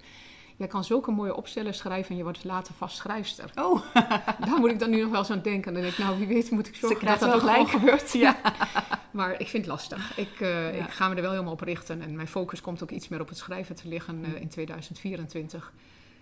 Jij 0.57 0.67
kan 0.67 0.83
zulke 0.83 1.11
mooie 1.11 1.35
opstellen 1.35 1.73
schrijven 1.73 2.11
en 2.11 2.17
je 2.17 2.23
wordt 2.23 2.43
later 2.43 2.73
vast 2.73 2.97
schrijfster. 2.97 3.51
Oh. 3.55 3.81
Daar 4.47 4.59
moet 4.59 4.71
ik 4.71 4.79
dan 4.79 4.89
nu 4.89 5.01
nog 5.01 5.09
wel 5.09 5.19
eens 5.19 5.31
aan 5.31 5.41
denken. 5.41 5.73
Dan 5.73 5.81
denk 5.81 5.93
ik, 5.93 5.99
nou 5.99 6.17
wie 6.17 6.27
weet 6.27 6.51
moet 6.51 6.67
ik 6.67 6.75
zorgen 6.75 7.05
dat 7.05 7.19
dat 7.19 7.33
ook 7.33 7.39
gelijk 7.39 7.69
gebeurt. 7.69 8.13
Ja. 8.13 8.37
maar 9.11 9.31
ik 9.31 9.47
vind 9.47 9.65
het 9.65 9.65
lastig. 9.65 10.17
Ik, 10.17 10.39
uh, 10.39 10.75
ik 10.75 10.89
ga 10.89 11.09
me 11.09 11.15
er 11.15 11.21
wel 11.21 11.31
helemaal 11.31 11.53
op 11.53 11.61
richten. 11.61 12.01
En 12.01 12.15
mijn 12.15 12.27
focus 12.27 12.61
komt 12.61 12.83
ook 12.83 12.91
iets 12.91 13.07
meer 13.07 13.21
op 13.21 13.29
het 13.29 13.37
schrijven 13.37 13.75
te 13.75 13.87
liggen 13.87 14.25
uh, 14.25 14.41
in 14.41 14.49
2024. 14.49 15.73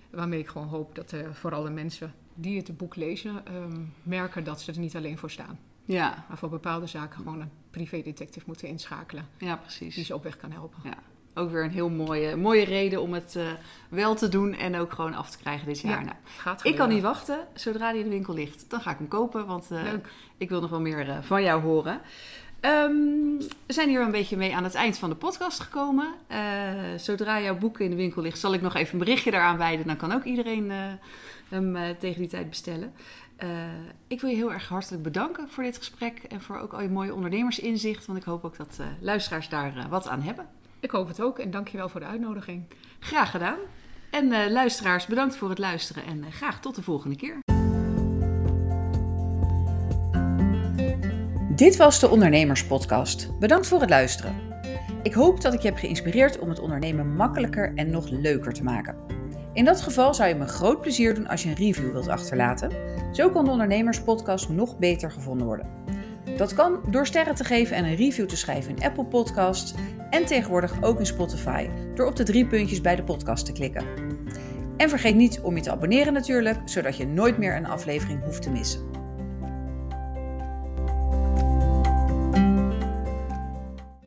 Waarmee 0.10 0.40
ik 0.40 0.48
gewoon 0.48 0.68
hoop 0.68 0.96
dat 0.96 1.12
uh, 1.12 1.28
vooral 1.32 1.64
de 1.64 1.70
mensen 1.70 2.14
die 2.34 2.58
het 2.58 2.78
boek 2.78 2.96
lezen... 2.96 3.44
Um, 3.56 3.94
merken 4.04 4.44
dat 4.44 4.62
ze 4.62 4.72
er 4.72 4.80
niet 4.80 4.96
alleen 4.96 5.18
voor 5.18 5.32
staan. 5.32 5.60
Ja. 5.86 6.26
Maar 6.28 6.38
voor 6.38 6.50
bepaalde 6.50 6.88
zaken 6.88 7.18
gewoon 7.18 7.42
een 7.42 7.52
privédetective 7.70 8.46
moeten 8.48 8.68
inschakelen. 8.68 9.28
Ja, 9.38 9.56
precies. 9.56 9.96
Die 9.96 10.06
ze 10.06 10.14
op 10.14 10.24
weg 10.24 10.38
kan 10.38 10.52
helpen. 10.52 10.80
Ja 10.84 10.98
ook 11.36 11.52
weer 11.52 11.64
een 11.64 11.72
heel 11.72 11.90
mooie, 11.90 12.36
mooie 12.36 12.66
reden 12.66 13.02
om 13.02 13.14
het 13.14 13.36
uh, 13.38 13.44
wel 13.90 14.16
te 14.16 14.30
doen 14.30 14.54
en 14.54 14.76
ook 14.76 14.94
gewoon 14.94 15.14
af 15.14 15.30
te 15.30 15.38
krijgen 15.38 15.68
dit 15.68 15.80
jaar. 15.80 16.06
Ja, 16.06 16.16
nou, 16.46 16.58
ik 16.64 16.76
kan 16.76 16.90
niet 16.90 17.02
wachten. 17.02 17.48
Zodra 17.54 17.92
die 17.92 18.00
in 18.00 18.06
de 18.06 18.14
winkel 18.14 18.34
ligt, 18.34 18.70
dan 18.70 18.82
ga 18.82 18.92
ik 18.92 18.98
hem 18.98 19.08
kopen. 19.08 19.46
Want 19.46 19.68
uh, 19.72 19.80
ik 20.38 20.50
wil 20.50 20.62
nog 20.62 20.70
wel 20.70 20.82
meer 20.82 21.08
uh, 21.08 21.18
van 21.22 21.44
jou 21.44 21.62
horen. 21.62 22.02
Um, 22.62 23.38
we 23.66 23.74
zijn 23.74 23.90
hier 23.90 24.02
een 24.02 24.12
beetje 24.12 24.38
mee 24.38 24.56
aan 24.56 24.64
het 24.64 24.76
eind 24.76 24.98
van 24.98 25.10
de 25.10 25.16
podcast 25.16 25.60
gekomen. 25.60 26.08
zodra 26.98 27.42
jouw 27.42 27.58
boek 27.58 27.80
in 27.80 27.90
de 27.90 27.96
winkel 27.96 28.22
ligt, 28.22 28.40
zal 28.40 28.54
ik 28.54 28.62
nog 28.62 28.76
even 28.76 28.94
een 28.94 29.06
berichtje 29.06 29.32
daaraan 29.32 29.58
wijden. 29.58 29.88
Dan 29.88 29.98
kan 29.98 30.12
ook 30.12 30.24
iedereen 30.24 30.72
hem 31.50 31.98
tegen 32.00 32.20
die 32.22 32.30
tijd 32.30 32.50
bestellen. 32.50 32.94
ik 34.08 34.22
wil 34.22 34.30
je 34.30 34.36
heel 34.36 34.54
erg 34.54 34.68
hartelijk 34.68 35.04
bedanken 35.04 35.50
voor 35.50 35.64
dit 35.64 35.78
gesprek 35.78 36.24
en 36.30 36.42
voor 36.42 36.60
ook 36.60 36.74
al 36.74 36.82
je 36.82 36.90
mooie 36.90 37.14
ondernemersinzicht. 37.14 38.06
Want 38.06 38.20
ik 38.20 38.26
hoop 38.26 38.46
ook 38.46 38.58
dat 38.58 38.80
luisteraars 39.00 39.50
daar 39.50 39.88
wat 39.90 40.08
aan 40.08 40.22
hebben. 40.22 40.48
Ik 40.84 40.92
hoop 40.92 41.08
het 41.08 41.22
ook 41.22 41.40
en 41.40 41.52
dankjewel 41.52 41.90
voor 41.90 42.00
de 42.00 42.06
uitnodiging. 42.06 42.64
Graag 43.00 43.32
gedaan. 43.32 43.58
En 44.12 44.26
uh, 44.26 44.40
luisteraars, 44.50 45.06
bedankt 45.06 45.36
voor 45.36 45.50
het 45.50 45.58
luisteren 45.58 46.04
en 46.06 46.18
uh, 46.18 46.32
graag 46.32 46.60
tot 46.60 46.76
de 46.76 46.82
volgende 46.82 47.16
keer. 47.16 47.40
Dit 51.56 51.76
was 51.76 52.00
de 52.00 52.10
Ondernemerspodcast. 52.10 53.40
Bedankt 53.40 53.68
voor 53.68 53.80
het 53.80 53.90
luisteren. 53.90 54.36
Ik 55.04 55.14
hoop 55.14 55.42
dat 55.42 55.54
ik 55.54 55.60
je 55.60 55.68
heb 55.68 55.78
geïnspireerd 55.78 56.40
om 56.40 56.50
het 56.50 56.60
ondernemen 56.60 57.16
makkelijker 57.16 57.72
en 57.76 57.90
nog 57.90 58.10
leuker 58.10 58.54
te 58.54 58.64
maken. 58.64 58.96
In 59.54 59.66
dat 59.66 59.82
geval 59.82 60.14
zou 60.14 60.30
je 60.30 60.36
me 60.36 60.48
groot 60.48 60.82
plezier 60.82 61.16
doen 61.16 61.28
als 61.28 61.44
je 61.44 61.50
een 61.50 61.56
review 61.56 61.92
wilt 61.92 62.08
achterlaten. 62.08 62.72
Zo 63.12 63.30
kan 63.30 63.46
de 63.46 63.52
Ondernemerspodcast 63.52 64.50
nog 64.50 64.78
beter 64.78 65.12
gevonden 65.12 65.48
worden. 65.48 65.68
Dat 66.38 66.54
kan 66.54 66.80
door 66.90 67.06
sterren 67.06 67.36
te 67.36 67.44
geven 67.44 67.76
en 67.76 67.86
een 67.86 67.96
review 67.96 68.26
te 68.26 68.38
schrijven 68.38 68.76
in 68.76 68.84
Apple 68.84 69.06
Podcasts 69.06 69.74
en 70.14 70.26
tegenwoordig 70.26 70.84
ook 70.84 71.00
in 71.00 71.06
Spotify 71.06 71.70
door 71.96 72.08
op 72.08 72.16
de 72.16 72.24
drie 72.24 72.46
puntjes 72.46 72.82
bij 72.82 72.96
de 72.96 73.04
podcast 73.04 73.46
te 73.46 73.52
klikken. 73.52 73.86
En 74.78 74.90
vergeet 74.90 75.16
niet 75.16 75.40
om 75.42 75.56
je 75.56 75.62
te 75.62 75.72
abonneren 75.72 76.14
natuurlijk, 76.14 76.60
zodat 76.66 76.98
je 76.98 77.08
nooit 77.08 77.38
meer 77.38 77.56
een 77.56 77.68
aflevering 77.68 78.24
hoeft 78.24 78.42
te 78.42 78.50
missen. 78.50 79.03